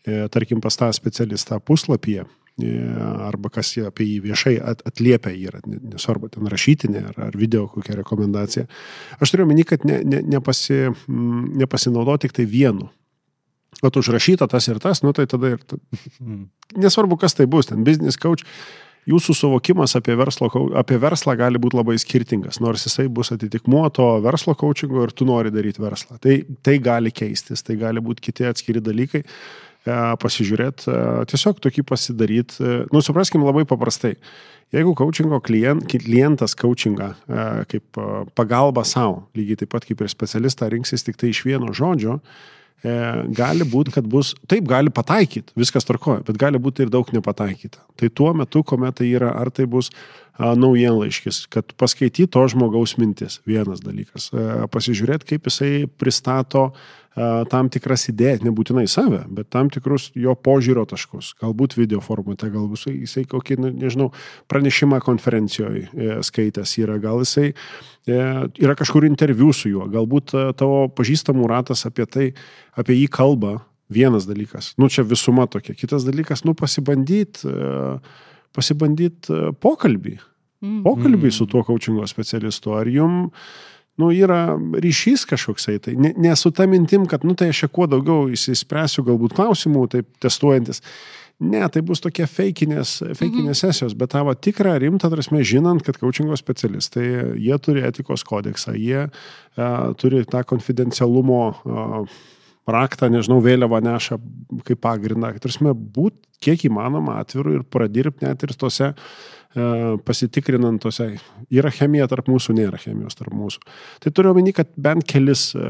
tarkim 0.04 0.60
pas 0.60 0.76
tą 0.76 0.90
specialistą 0.96 1.60
puslapyje 1.60 2.24
arba 2.60 3.50
kas 3.52 3.72
apie 3.86 4.06
jį 4.06 4.18
viešai 4.26 4.54
atliepia 4.60 5.32
yra, 5.32 5.60
nesvarbu, 5.64 6.28
ten 6.34 6.48
rašytinė 6.52 7.04
ar, 7.10 7.20
ar 7.28 7.38
video 7.38 7.66
kokia 7.72 7.96
rekomendacija. 7.96 8.66
Aš 9.20 9.32
turiu 9.32 9.46
meni, 9.48 9.64
kad 9.64 9.86
ne, 9.88 10.02
ne, 10.04 10.20
nepasi, 10.36 10.92
nepasinaudoti 11.08 12.28
tik 12.28 12.36
tai 12.36 12.46
vienu. 12.46 12.90
Vat 13.82 13.96
užrašyta 13.96 14.46
tas 14.52 14.68
ir 14.68 14.78
tas, 14.82 15.00
nu 15.02 15.14
tai 15.16 15.26
tada 15.26 15.54
ir... 15.54 15.64
Ta, 15.64 15.80
nesvarbu, 16.84 17.16
kas 17.20 17.34
tai 17.38 17.48
bus, 17.48 17.70
ten 17.70 17.84
business 17.88 18.20
coach. 18.20 18.44
jūsų 19.08 19.34
suvokimas 19.34 19.96
apie, 19.98 20.14
verslo, 20.14 20.46
apie 20.78 20.94
verslą 21.02 21.34
gali 21.34 21.58
būti 21.58 21.74
labai 21.74 21.96
skirtingas, 21.98 22.60
nors 22.62 22.84
jisai 22.86 23.08
bus 23.10 23.32
atitikmuo 23.34 23.88
to 23.90 24.06
verslo 24.22 24.54
coachingo 24.54 25.08
ir 25.08 25.10
tu 25.10 25.26
nori 25.26 25.50
daryti 25.50 25.82
verslą. 25.82 26.20
Tai, 26.22 26.36
tai 26.62 26.76
gali 26.78 27.10
keistis, 27.10 27.64
tai 27.66 27.80
gali 27.80 28.04
būti 28.04 28.28
kiti 28.28 28.46
atskiri 28.46 28.84
dalykai, 28.84 29.24
e, 29.24 29.71
pasižiūrėti, 29.84 30.92
tiesiog 31.30 31.58
tokį 31.62 31.82
pasidaryti, 31.88 32.72
nu, 32.94 33.02
supraskim 33.02 33.42
labai 33.46 33.64
paprastai. 33.68 34.16
Jeigu 34.72 34.94
coachingo 34.96 35.36
klient, 35.44 35.84
klientas 35.84 36.54
coachingą 36.56 37.10
e, 37.12 37.44
kaip 37.68 37.98
e, 38.00 38.06
pagalba 38.32 38.86
savo, 38.88 39.26
lygiai 39.36 39.60
taip 39.60 39.72
pat 39.74 39.84
kaip 39.84 40.00
ir 40.00 40.08
specialistą 40.08 40.70
rinksis 40.72 41.04
tik 41.04 41.18
tai 41.20 41.28
iš 41.28 41.42
vieno 41.44 41.74
žodžio, 41.76 42.16
e, 42.80 42.94
gali 43.36 43.66
būti, 43.68 43.92
kad 43.92 44.08
bus, 44.08 44.32
taip 44.48 44.64
gali 44.70 44.88
pataikyti, 44.88 45.52
viskas 45.60 45.84
tarkoja, 45.84 46.22
bet 46.24 46.40
gali 46.40 46.62
būti 46.62 46.86
ir 46.86 46.94
daug 46.94 47.12
nepataikyta. 47.12 47.84
Tai 48.00 48.10
tuo 48.16 48.32
metu, 48.38 48.64
kuomet 48.64 48.96
tai 49.02 49.10
yra, 49.12 49.34
ar 49.42 49.52
tai 49.52 49.68
bus 49.68 49.92
naujienlaiškis, 50.40 51.44
kad 51.52 51.76
paskaityti 51.76 52.30
to 52.32 52.46
žmogaus 52.48 52.96
mintis, 52.96 53.42
vienas 53.44 53.84
dalykas, 53.84 54.30
e, 54.32 54.48
pasižiūrėti, 54.72 55.34
kaip 55.34 55.52
jisai 55.52 55.74
pristato 56.00 56.70
a, 56.70 56.88
tam 57.52 57.68
tikras 57.72 58.06
idėjas, 58.08 58.40
nebūtinai 58.46 58.86
save, 58.88 59.22
bet 59.36 59.50
tam 59.52 59.68
tikrus 59.72 60.10
jo 60.16 60.32
požiūrio 60.32 60.86
taškus, 60.88 61.34
galbūt 61.42 61.76
video 61.76 62.00
formate, 62.04 62.48
galbūt 62.52 62.86
jisai, 62.88 63.26
kokį, 63.28 63.58
ne- 63.60 63.72
nežinau, 63.82 64.08
pranešimą 64.48 65.02
konferencijoje 65.04 65.88
e, 65.92 66.14
skaitęs 66.24 66.72
yra, 66.80 66.96
gal 67.02 67.20
jisai 67.20 67.50
e, 67.52 68.16
yra 68.64 68.76
kažkur 68.78 69.04
interviu 69.08 69.52
su 69.52 69.68
juo, 69.74 69.90
galbūt 69.92 70.32
e, 70.32 70.46
tavo 70.56 70.86
pažįstamų 70.96 71.50
ratas 71.52 71.84
apie 71.88 72.08
tai, 72.08 72.26
apie 72.80 72.96
jį 72.96 73.06
kalba, 73.12 73.58
vienas 73.92 74.24
dalykas. 74.24 74.72
Nu, 74.80 74.88
čia 74.88 75.04
visuma 75.04 75.44
tokia. 75.52 75.76
Kitas 75.76 76.06
dalykas, 76.08 76.46
nu, 76.48 76.56
pasibandyti 76.56 77.50
pasibandyt 78.52 79.28
pokalbį. 79.60 80.18
Mm. 80.62 80.80
Pokalbį 80.84 81.32
su 81.34 81.46
tuo 81.50 81.64
coachingo 81.66 82.06
specialistu. 82.08 82.74
Ar 82.76 82.88
jum 82.90 83.30
nu, 84.00 84.10
yra 84.14 84.56
ryšys 84.56 85.26
kažkoksai. 85.28 85.78
Tai 85.84 85.96
ne, 86.00 86.12
ne 86.16 86.34
ta 86.34 86.66
mintim, 86.70 87.06
kad, 87.10 87.26
nu, 87.28 87.34
tai 87.38 87.50
aš 87.52 87.64
čia 87.64 87.72
kuo 87.72 87.88
daugiau 87.90 88.30
įsispręsiu 88.32 89.04
galbūt 89.08 89.36
klausimų, 89.36 89.88
taip 89.92 90.08
testuojantis. 90.22 90.82
Ne, 91.42 91.62
tai 91.74 91.80
bus 91.82 91.98
tokie 92.04 92.26
feikinės, 92.28 93.00
feikinės 93.18 93.56
mhm. 93.56 93.60
sesijos, 93.64 93.96
bet 93.98 94.12
tavo 94.14 94.34
tikrą 94.36 94.76
rimtą 94.78 95.10
prasme, 95.10 95.40
žinant, 95.46 95.82
kad 95.82 95.98
coachingo 95.98 96.36
specialistai, 96.38 97.06
jie 97.42 97.56
turi 97.58 97.82
etikos 97.88 98.22
kodeksą, 98.28 98.76
jie 98.78 99.08
uh, 99.08 99.88
turi 99.98 100.22
tą 100.30 100.44
konfidencialumo 100.46 101.40
uh, 101.50 102.20
raktą, 102.70 103.10
nežinau, 103.10 103.40
vėliavą 103.42 103.80
neša 103.82 104.20
kaip 104.68 104.82
pagrindą. 104.84 105.32
Tarsi 105.42 105.72
būt 105.74 106.20
kiek 106.42 106.66
įmanoma 106.68 107.18
atviru 107.22 107.58
ir 107.58 107.66
pradirbti 107.66 108.26
net 108.26 108.42
ir 108.46 108.54
tose 108.58 108.92
e, 108.92 108.94
pasitikrinant 110.06 110.80
tose. 110.82 111.08
Yra 111.52 111.72
chemija 111.74 112.06
tarp 112.08 112.28
mūsų, 112.32 112.54
nėra 112.56 112.78
chemijos 112.80 113.18
tarp 113.18 113.34
mūsų. 113.36 113.60
Tai 114.00 114.12
turiu 114.14 114.32
omeny, 114.32 114.54
kad 114.56 114.70
bent 114.80 115.04
kelis, 115.08 115.50
e, 115.56 115.66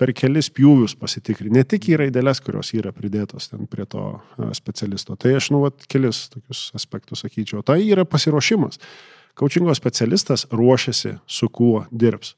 per 0.00 0.14
kelis 0.16 0.50
pjūvius 0.56 0.96
pasitikrinti. 1.00 1.52
Ne 1.58 1.66
tik 1.68 1.90
į 1.92 2.00
raidelės, 2.04 2.40
kurios 2.44 2.72
yra 2.76 2.94
pridėtos 2.96 3.50
ten 3.52 3.68
prie 3.70 3.84
to 3.90 4.06
e, 4.16 4.50
specialisto. 4.56 5.18
Tai 5.20 5.34
aš, 5.36 5.50
nu, 5.54 5.64
vat, 5.66 5.84
kelis 5.90 6.28
tokius 6.32 6.70
aspektus 6.78 7.24
sakyčiau. 7.26 7.64
Tai 7.66 7.80
yra 7.84 8.06
pasiruošimas. 8.08 8.80
Kaučingo 9.38 9.74
specialistas 9.76 10.46
ruošiasi, 10.52 11.18
su 11.28 11.48
kuo 11.52 11.84
dirbs 11.90 12.34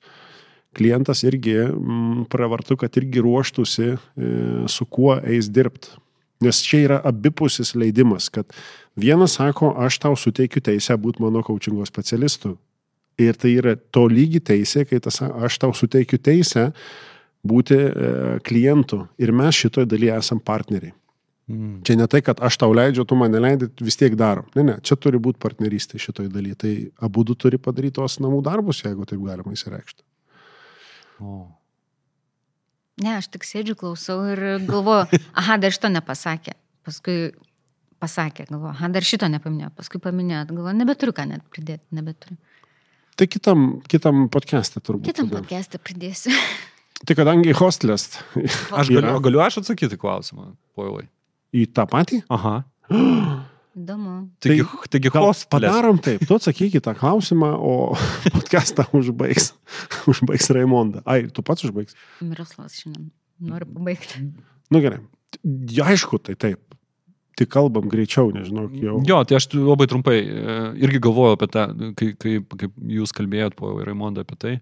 klientas 0.73 1.21
irgi 1.29 1.59
mm, 1.69 2.25
pravartu, 2.33 2.79
kad 2.81 2.97
irgi 2.97 3.21
ruoštųsi, 3.21 3.89
e, 3.93 4.31
su 4.73 4.87
kuo 4.89 5.19
eis 5.21 5.51
dirbti. 5.53 5.93
Nes 6.43 6.59
čia 6.67 6.81
yra 6.87 6.99
abipusis 7.07 7.75
leidimas, 7.79 8.27
kad 8.33 8.51
vienas 8.97 9.39
sako, 9.39 9.73
aš 9.79 9.99
tau 10.03 10.17
suteikiu 10.19 10.63
teisę 10.65 10.97
būti 11.01 11.23
mano 11.23 11.43
coachingo 11.47 11.87
specialistu. 11.89 12.57
Ir 13.21 13.37
tai 13.37 13.53
yra 13.61 13.77
to 13.77 14.07
lygi 14.09 14.41
teisė, 14.41 14.87
kai 14.89 15.01
tas, 15.03 15.21
aš 15.21 15.59
tau 15.61 15.75
suteikiu 15.77 16.19
teisę 16.19 16.71
būti 17.45 17.77
e, 17.77 18.11
klientu. 18.47 19.03
Ir 19.21 19.35
mes 19.37 19.59
šitoje 19.59 19.89
dalyje 19.91 20.17
esam 20.17 20.41
partneriai. 20.41 20.95
Mm. 21.51 21.81
Čia 21.85 21.97
ne 21.99 22.07
tai, 22.09 22.23
kad 22.25 22.41
aš 22.45 22.57
tau 22.63 22.73
leidžiu, 22.73 23.05
tu 23.09 23.19
mane 23.19 23.41
leidai, 23.43 23.69
vis 23.83 23.99
tiek 23.99 24.15
darom. 24.17 24.47
Ne, 24.57 24.65
ne, 24.71 24.77
čia 24.87 24.97
turi 24.97 25.21
būti 25.21 25.43
partnerystė 25.43 26.01
šitoje 26.01 26.31
dalyje. 26.33 26.59
Tai 26.63 26.73
abu 27.09 27.25
du 27.27 27.37
turi 27.37 27.59
padaryti 27.61 27.99
tos 27.99 28.21
namų 28.23 28.41
darbus, 28.47 28.85
jeigu 28.87 29.09
taip 29.09 29.21
galima 29.27 29.53
įsireikšti. 29.53 30.05
O. 31.21 31.45
Ne, 33.03 33.17
aš 33.19 33.29
tik 33.35 33.45
sėdžiu, 33.49 33.77
klausau 33.79 34.21
ir 34.33 34.43
galvoju, 34.69 35.21
aha, 35.43 35.59
dar 35.61 35.75
šito 35.75 35.91
nepasakė. 35.93 36.55
Paskui 36.87 37.33
pasakė, 38.03 38.49
galvoju, 38.51 38.73
aha, 38.75 38.91
dar 38.97 39.07
šito 39.07 39.29
nepaminėjo. 39.31 39.71
Paskui 39.79 40.01
paminėjo, 40.03 40.43
galvoju, 40.51 40.75
nebeturiu 40.83 41.15
ką 41.17 41.29
net 41.31 41.45
pridėti, 41.55 41.85
nebeturiu. 41.95 42.37
Tai 43.21 43.27
kitam, 43.29 43.65
kitam 43.93 44.27
podcast'e 44.33 44.81
turbūt. 44.83 45.07
Kitam 45.11 45.31
podcast'e 45.33 45.79
pridėsiu. 45.83 46.35
Tai 47.07 47.17
kadangi 47.19 47.51
hostelės 47.59 48.05
Aš 48.79 48.93
galiu, 48.95 49.17
galiu 49.25 49.41
aš 49.43 49.57
atsakyti 49.63 49.97
klausimą, 49.99 50.53
poilai. 50.79 51.09
į 51.51 51.65
tą 51.75 51.83
patį, 51.91 52.21
Aha. 52.31 52.61
Įdomu. 53.73 54.13
Taigi, 54.45 54.67
Tai 54.69 54.89
taigi 54.93 55.11
gal 55.15 55.25
hostelės. 55.31 55.49
padarom 55.55 55.99
taip, 56.05 56.23
tu 56.29 56.37
atsakyk 56.37 56.75
į 56.77 56.83
tą 56.85 56.93
klausimą, 56.99 57.49
o 57.57 57.73
podcast'ą 58.35 58.85
užbaigs, 58.99 59.51
užbaigs 60.13 60.51
Raimonda. 60.53 61.01
Ai, 61.09 61.25
tu 61.33 61.43
pats 61.47 61.65
užbaigs. 61.67 61.97
Miroslavas 62.21 62.77
šiandien 62.83 63.09
noriu 63.49 63.71
pabaigti. 63.73 64.27
Nu 64.73 64.83
gerai. 64.85 65.01
Ja, 65.73 65.89
aišku, 65.91 66.21
tai 66.23 66.37
taip. 66.37 66.72
Tik 67.41 67.49
kalbam 67.49 67.87
greičiau, 67.89 68.29
nežinau, 68.35 68.67
jau. 68.77 68.99
Jo, 69.09 69.23
tai 69.25 69.39
aš 69.39 69.47
labai 69.57 69.87
trumpai 69.89 70.19
e, 70.21 70.57
irgi 70.85 70.99
galvojau 71.07 71.39
apie 71.39 71.49
tą, 71.55 71.63
kai, 71.97 72.11
kai, 72.21 72.35
kaip 72.61 72.75
jūs 72.99 73.15
kalbėjot 73.17 73.57
po 73.57 73.71
Raimondą 73.81 74.27
apie 74.27 74.37
tai. 74.37 74.53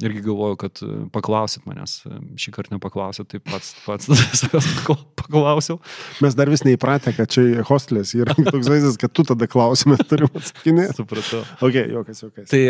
Irgi 0.00 0.22
galvoju, 0.24 0.56
kad 0.62 0.80
e, 0.80 0.86
paklausit 1.12 1.66
manęs. 1.68 1.98
E, 2.08 2.16
Šį 2.40 2.54
kartą 2.56 2.72
nepaklausėt, 2.72 3.28
tai 3.34 3.42
pats, 3.44 3.74
pats 3.84 4.08
savęs 4.40 4.70
pakla- 4.78 4.96
paklausiau. 5.20 5.76
Mes 6.24 6.38
dar 6.38 6.48
vis 6.48 6.64
neįpratę, 6.64 7.12
kad 7.18 7.28
čia 7.36 7.60
hostelės 7.68 8.14
yra 8.16 8.32
toks 8.48 8.72
vaizdas, 8.72 8.96
kad 8.96 9.12
tu 9.12 9.26
tada 9.28 9.44
klausimą 9.52 10.00
turim 10.08 10.32
atsakinėti. 10.32 10.96
Supratau. 11.02 11.44
Ok, 11.68 11.76
jokas, 11.92 12.24
jokas. 12.24 12.48
Tai, 12.48 12.62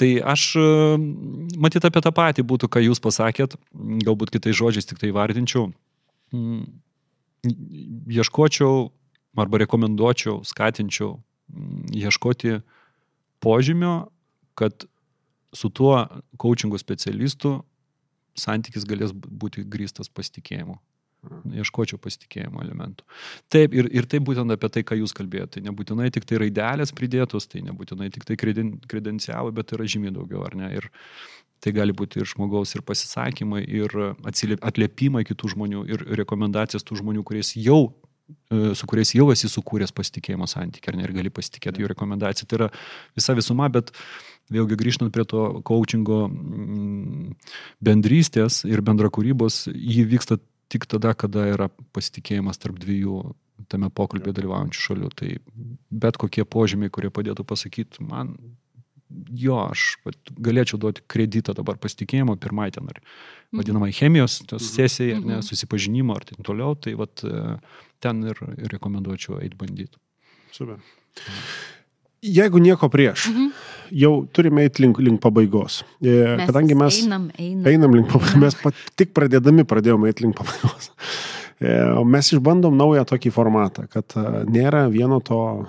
tai 0.00 0.12
aš, 0.32 0.46
matyt, 1.60 1.84
apie 1.84 2.00
tą 2.08 2.16
patį 2.16 2.48
būtų, 2.48 2.72
ką 2.72 2.86
jūs 2.88 3.04
pasakėt, 3.04 3.60
galbūt 4.08 4.32
kitais 4.38 4.56
žodžiais 4.56 4.88
tik 4.88 5.04
tai 5.04 5.12
vardinčiau. 5.12 5.68
Ieškočiau 7.44 8.90
arba 9.38 9.60
rekomenduočiau, 9.62 10.40
skatinčiau 10.44 11.14
mm, 11.16 11.94
ieškoti 12.02 12.60
požymio, 13.40 14.10
kad 14.58 14.84
su 15.56 15.70
tuo 15.70 16.06
coachingo 16.38 16.78
specialistu 16.78 17.60
santykis 18.38 18.86
galės 18.88 19.12
būti 19.14 19.64
grįstas 19.66 20.10
pasitikėjimu. 20.12 20.76
Ieškočiau 21.52 21.98
pasitikėjimo 22.00 22.62
elementų. 22.64 23.04
Taip, 23.52 23.74
ir, 23.76 23.90
ir 23.92 24.06
tai 24.08 24.22
būtent 24.24 24.54
apie 24.54 24.70
tai, 24.72 24.82
ką 24.88 24.96
jūs 25.02 25.12
kalbėjote. 25.16 25.58
Tai 25.58 25.66
nebūtinai 25.66 26.08
tik 26.14 26.24
tai 26.28 26.38
raidelės 26.40 26.94
pridėtos, 26.96 27.44
tai 27.50 27.60
nebūtinai 27.66 28.08
tik 28.14 28.24
tai 28.28 28.38
kreden, 28.40 28.78
kredencialai, 28.88 29.52
bet 29.52 29.74
yra 29.76 29.84
žymiai 29.84 30.14
daugiau, 30.16 30.46
ar 30.46 30.56
ne? 30.56 30.70
Ir 30.78 30.88
tai 31.60 31.72
gali 31.76 31.94
būti 31.96 32.22
ir 32.22 32.28
žmogaus, 32.28 32.74
ir 32.74 32.84
pasisakymai, 32.86 33.62
ir 33.64 33.94
atliepimai 34.24 35.24
kitų 35.28 35.54
žmonių, 35.54 35.84
ir 35.92 36.04
rekomendacijos 36.22 36.86
tų 36.86 37.00
žmonių, 37.02 37.24
kuriais 37.26 37.52
jau 37.58 37.80
e, 38.48 38.72
su 38.78 38.88
kuriais 38.90 39.12
jau 39.16 39.28
esi 39.34 39.50
sukūręs 39.52 39.92
pasitikėjimo 39.96 40.48
santykį, 40.50 40.92
ar 40.92 40.98
ne, 40.98 41.06
ir 41.06 41.14
gali 41.16 41.32
pasitikėti 41.34 41.84
jų 41.84 41.92
rekomendaciją. 41.92 42.48
Tai 42.48 42.60
yra 42.62 42.70
visa 43.18 43.36
visuma, 43.36 43.68
bet 43.72 43.92
vėlgi 44.50 44.78
grįžtant 44.80 45.12
prie 45.14 45.26
to 45.28 45.60
coachingo 45.66 46.24
mm, 46.28 47.36
bendrystės 47.84 48.64
ir 48.68 48.82
bendrakūrybos, 48.86 49.66
jį 49.70 50.08
vyksta 50.14 50.40
tik 50.70 50.86
tada, 50.90 51.12
kada 51.18 51.48
yra 51.50 51.68
pasitikėjimas 51.94 52.60
tarp 52.62 52.78
dviejų 52.80 53.22
tame 53.70 53.90
pokalbėje 53.92 54.38
dalyvaujančių 54.38 54.84
šalių. 54.86 55.10
Tai 55.18 55.30
bet 56.02 56.18
kokie 56.20 56.46
požymiai, 56.48 56.92
kurie 56.92 57.10
padėtų 57.12 57.44
pasakyti, 57.46 58.04
man 58.06 58.36
jo, 59.34 59.56
aš 59.70 59.96
vat, 60.04 60.16
galėčiau 60.40 60.78
duoti 60.78 61.02
kreditą 61.10 61.54
dabar 61.54 61.76
pasitikėjimo 61.82 62.36
pirmai 62.40 62.70
ten 62.74 62.86
ar 62.88 63.00
vadinamai 63.52 63.90
chemijos 63.92 64.40
tos 64.46 64.68
sesijai, 64.76 65.16
ar 65.16 65.20
ne, 65.24 65.34
Mhm. 65.38 65.42
susipažinimo 65.42 66.14
ar 66.16 66.24
taip 66.24 66.42
toliau, 66.46 66.74
tai 66.80 66.94
vat, 66.94 67.24
e, 67.24 67.58
ten 68.00 68.22
ir, 68.22 68.36
ir 68.58 68.68
rekomenduočiau 68.76 69.40
eiti 69.42 69.56
bandyti. 69.56 69.96
Super. 70.52 70.78
Jeigu 72.22 72.60
nieko 72.60 72.88
prieš, 72.92 73.28
Mhm. 73.30 73.50
jau 73.92 74.26
turime 74.32 74.62
eiti 74.68 74.82
link, 74.82 74.98
link 74.98 75.20
pabaigos. 75.20 75.82
E, 76.02 76.36
Mes 76.36 76.46
Kadangi 76.50 76.74
mes 76.76 77.02
einam, 77.04 77.30
einam. 77.38 77.66
einam 77.66 77.94
link 77.94 78.08
pabaigos, 78.08 78.36
mes 78.36 78.54
pat, 78.62 78.74
tik 78.96 79.14
pradėdami 79.14 79.64
pradėjome 79.64 80.06
eiti 80.12 80.22
link 80.26 80.36
pabaigos. 80.36 80.90
E, 81.60 81.80
o 81.98 82.04
Mes 82.04 82.30
išbandom 82.32 82.76
naują 82.76 83.04
tokį 83.04 83.32
formatą, 83.32 83.88
kad 83.90 84.06
nėra 84.48 84.86
vieno 84.92 85.18
to 85.24 85.66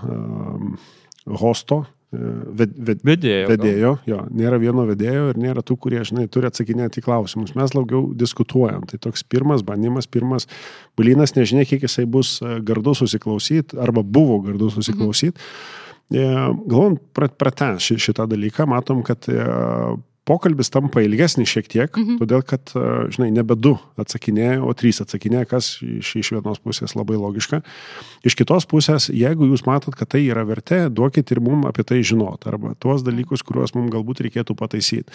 hosto, 1.28 1.86
ved, 2.12 2.74
ved, 2.76 3.04
Vedėjo. 3.08 3.48
vedėjo, 3.48 3.92
jo, 4.10 4.18
nėra 4.36 4.58
vieno 4.60 4.84
vedėjo 4.90 5.30
ir 5.32 5.38
nėra 5.40 5.64
tų, 5.64 5.78
kurie, 5.80 6.02
žinai, 6.08 6.26
turi 6.32 6.50
atsakinėti 6.50 7.04
klausimus. 7.06 7.54
Mes 7.56 7.72
daugiau 7.72 8.10
diskutuojam. 8.18 8.84
Tai 8.90 9.00
toks 9.08 9.24
pirmas 9.24 9.64
bandymas, 9.64 10.10
pirmas 10.12 10.50
blynas, 11.00 11.38
nežinia, 11.38 11.64
kiek 11.70 11.86
jisai 11.88 12.04
bus 12.12 12.36
e, 12.44 12.58
gardus 12.68 13.00
susiklausyti, 13.06 13.80
arba 13.80 14.04
buvo 14.04 14.42
gardus 14.44 14.76
susiklausyti. 14.76 15.40
e, 16.12 16.28
galvom 16.68 17.00
pratęs 17.16 17.94
šitą 18.04 18.28
dalyką, 18.28 18.68
matom, 18.68 19.06
kad 19.08 19.32
e, 19.32 19.40
pokalbis 20.28 20.70
tampa 20.70 21.02
ilgesnis 21.02 21.50
šiek 21.50 21.68
tiek, 21.72 21.90
mhm. 21.98 22.20
todėl 22.22 22.44
kad, 22.46 22.74
e, 22.78 22.84
žinai, 23.14 23.32
nebe 23.34 23.58
du 23.58 23.74
atsakinėja, 24.02 24.60
o 24.62 24.74
trys 24.78 25.02
atsakinėja, 25.04 25.48
kas 25.50 25.72
iš, 25.82 26.14
iš 26.22 26.32
vienos 26.36 26.62
pusės 26.62 26.94
labai 26.98 27.18
logiška. 27.18 27.62
Iš 28.28 28.38
kitos 28.38 28.68
pusės, 28.70 29.10
jeigu 29.10 29.50
jūs 29.50 29.66
matot, 29.66 29.96
kad 29.98 30.12
tai 30.14 30.22
yra 30.28 30.46
vertė, 30.46 30.84
duokit 30.94 31.34
ir 31.34 31.42
mums 31.42 31.66
apie 31.70 31.86
tai 31.88 32.02
žinot, 32.06 32.46
arba 32.50 32.76
tuos 32.78 33.02
dalykus, 33.06 33.42
kuriuos 33.46 33.74
mums 33.78 33.94
galbūt 33.94 34.22
reikėtų 34.28 34.56
pataisyti. 34.60 35.10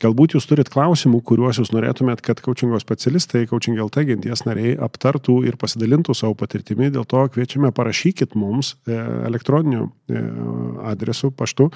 Galbūt 0.00 0.36
jūs 0.36 0.44
turit 0.48 0.68
klausimų, 0.72 1.22
kuriuos 1.24 1.60
jūs 1.60 1.72
norėtumėt, 1.72 2.20
kad 2.24 2.40
coachingo 2.44 2.80
specialistai, 2.80 3.46
coaching 3.48 3.80
LT 3.80 4.04
genties 4.10 4.44
nariai 4.48 4.74
aptartų 4.86 5.38
ir 5.48 5.56
pasidalintų 5.60 6.16
savo 6.16 6.36
patirtimi, 6.36 6.90
dėl 6.92 7.04
to 7.08 7.22
kviečiame 7.32 7.72
parašykit 7.76 8.36
mums 8.36 8.74
e, 8.84 8.96
elektroniniu 9.28 9.88
e, 9.88 10.20
adresu 10.92 11.32
paštu 11.32 11.70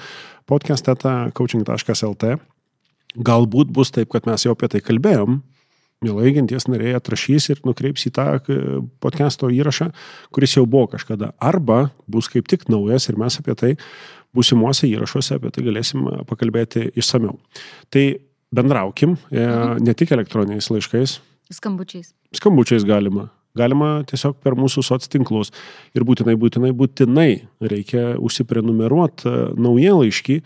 podcast.coaching.lt 0.49 2.37
Galbūt 3.19 3.71
bus 3.75 3.91
taip, 3.91 4.11
kad 4.13 4.27
mes 4.29 4.45
jau 4.45 4.53
apie 4.55 4.69
tai 4.71 4.79
kalbėjom, 4.83 5.41
mielai 6.01 6.31
genties 6.33 6.65
nariai 6.71 6.95
atrašys 6.97 7.49
ir 7.51 7.59
nukreips 7.67 8.07
į 8.07 8.11
tą 8.15 8.25
e, 8.39 8.57
podcast'o 9.03 9.51
įrašą, 9.53 9.91
kuris 10.33 10.55
jau 10.55 10.63
buvo 10.65 10.87
kažkada. 10.95 11.33
Arba 11.37 11.91
bus 12.09 12.31
kaip 12.31 12.47
tik 12.49 12.65
naujas 12.71 13.09
ir 13.11 13.19
mes 13.21 13.37
apie 13.41 13.55
tai 13.59 13.73
būsimuose 14.35 14.87
įrašuose 14.89 15.37
apie 15.37 15.51
tai 15.53 15.65
galėsim 15.67 16.07
e, 16.07 16.15
pakalbėti 16.29 16.87
išsameu. 16.97 17.35
Tai 17.93 18.05
bendraukim, 18.55 19.17
e, 19.29 19.43
mhm. 19.43 19.83
ne 19.85 19.95
tik 19.97 20.15
elektroniniais 20.15 20.71
laiškais. 20.71 21.19
Skambučiais. 21.51 22.13
Skambučiais 22.39 22.87
galima. 22.87 23.27
Galima 23.59 24.05
tiesiog 24.07 24.37
per 24.39 24.55
mūsų 24.55 24.81
soc 24.87 25.05
tinklus. 25.11 25.51
Ir 25.91 26.05
būtinai, 26.07 26.37
būtinai, 26.39 26.71
būtinai 26.71 27.31
reikia 27.59 28.13
užsiprenumeruoti 28.23 29.33
naują 29.59 29.97
laiškį 29.99 30.37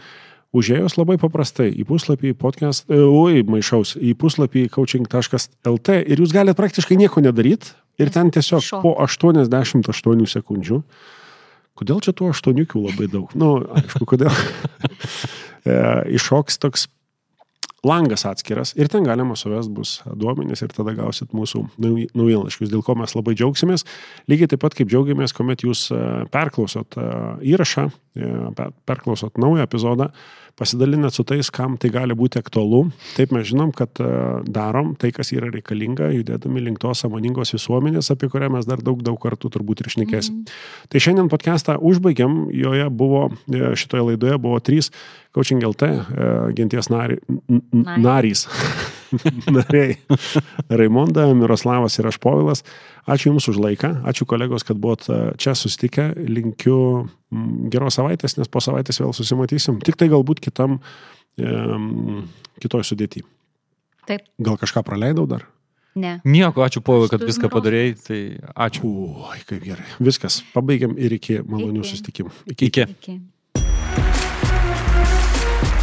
Užėjus 0.56 0.96
labai 1.00 1.18
paprastai 1.20 1.68
į 1.74 1.84
puslapį 1.90 2.36
podcast, 2.40 2.86
e, 2.88 3.00
oi, 3.02 3.42
maišaus, 3.48 3.96
į 4.00 4.14
puslapį 4.20 4.68
coaching.lt 4.72 5.98
ir 6.06 6.22
jūs 6.22 6.36
galite 6.36 6.56
praktiškai 6.60 6.98
nieko 7.00 7.24
nedaryti 7.24 7.74
ir 8.00 8.12
ten 8.14 8.32
tiesiog 8.32 8.64
Šo. 8.64 8.82
po 8.84 8.96
88 9.04 10.28
sekundžių. 10.32 10.82
Kodėl 11.76 12.00
čia 12.00 12.14
tų 12.16 12.30
aštuoniukių 12.32 12.86
labai 12.86 13.08
daug? 13.12 13.34
Na, 13.36 13.40
nu, 13.42 13.80
aišku, 13.82 14.08
kodėl. 14.16 14.32
E, 15.66 15.74
iššoks 16.14 16.60
toks 16.62 16.84
langas 17.82 18.22
atskiras 18.30 18.76
ir 18.78 18.86
ten 18.86 19.02
galima 19.02 19.34
suvest 19.34 19.72
bus 19.74 19.96
duomenys 20.06 20.62
ir 20.62 20.70
tada 20.70 20.94
gausit 20.94 21.32
mūsų 21.34 21.64
naujienlaiškius, 21.82 22.70
dėl 22.70 22.84
ko 22.86 22.94
mes 23.00 23.16
labai 23.18 23.34
džiaugsimės. 23.34 23.82
Lygiai 24.30 24.52
taip 24.52 24.62
pat 24.62 24.78
kaip 24.78 24.92
džiaugiamės, 24.94 25.34
kuomet 25.34 25.66
jūs 25.66 25.88
e, 25.90 26.04
perklausot 26.30 27.00
įrašą, 27.42 27.88
perklausot 28.86 29.38
naują 29.42 29.64
epizodą 29.64 30.10
pasidalinat 30.56 31.14
su 31.14 31.24
tais, 31.28 31.50
kam 31.52 31.76
tai 31.80 31.92
gali 31.92 32.16
būti 32.16 32.40
aktualu. 32.40 32.86
Taip 33.18 33.34
mes 33.36 33.48
žinom, 33.50 33.74
kad 33.76 34.00
e, 34.00 34.08
darom 34.48 34.94
tai, 35.00 35.12
kas 35.16 35.34
yra 35.36 35.50
reikalinga, 35.52 36.10
judėdami 36.16 36.64
link 36.64 36.80
tos 36.84 37.04
samoningos 37.04 37.52
visuomenės, 37.56 38.12
apie 38.14 38.30
kurią 38.32 38.50
mes 38.56 38.68
dar 38.70 38.84
daug, 38.86 39.04
daug 39.06 39.20
kartų 39.22 39.52
turbūt 39.58 39.84
ir 39.84 39.92
šnekėsim. 39.98 40.42
Mm. 40.42 40.58
Tai 40.92 41.04
šiandien 41.08 41.32
podcastą 41.32 41.78
užbaigiam, 41.92 42.46
joje 42.56 42.88
buvo, 42.90 43.28
e, 43.52 43.74
šitoje 43.76 44.10
laidoje 44.12 44.40
buvo 44.48 44.62
trys 44.64 44.92
Coaching 45.36 45.66
LT 45.68 45.92
e, 45.92 46.30
genties 46.56 46.92
narys. 46.92 48.48
nariai. 49.56 49.96
Raimonda, 50.70 51.28
Miroslavas 51.38 51.98
ir 52.00 52.10
aš 52.10 52.20
Povilas. 52.24 52.64
Ačiū 53.06 53.32
Jums 53.32 53.50
už 53.52 53.60
laiką, 53.62 53.92
ačiū 54.10 54.26
kolegos, 54.30 54.66
kad 54.66 54.80
buvot 54.82 55.06
e, 55.10 55.20
čia 55.42 55.54
susitikę. 55.58 56.12
Linkiu 56.18 56.78
geros 57.74 58.00
savaitės, 58.00 58.38
nes 58.40 58.50
po 58.52 58.64
savaitės 58.64 59.02
vėl 59.04 59.14
susimatysim. 59.16 59.82
Tik 59.86 60.00
tai 60.00 60.10
galbūt 60.14 60.42
kitam, 60.44 60.80
e, 61.38 61.52
kitoj 62.64 62.86
sudėti. 62.88 63.26
Taip. 64.10 64.26
Gal 64.42 64.58
kažką 64.62 64.86
praleidau 64.86 65.28
dar? 65.30 65.46
Ne. 65.96 66.18
Nieko, 66.28 66.66
ačiū 66.66 66.82
Povilai, 66.84 67.08
kad 67.14 67.24
viską 67.24 67.48
padarėjai, 67.54 67.94
tai 68.04 68.20
ačiū. 68.68 68.90
Oi, 69.30 69.40
kaip 69.48 69.64
gerai. 69.64 69.86
Viskas, 70.04 70.42
pabaigiam 70.52 70.98
ir 71.00 71.16
iki 71.16 71.40
malonių 71.40 71.86
susitikimų. 71.88 72.34
Iki. 72.52 72.68
iki. 72.68 72.88
iki. 72.98 73.16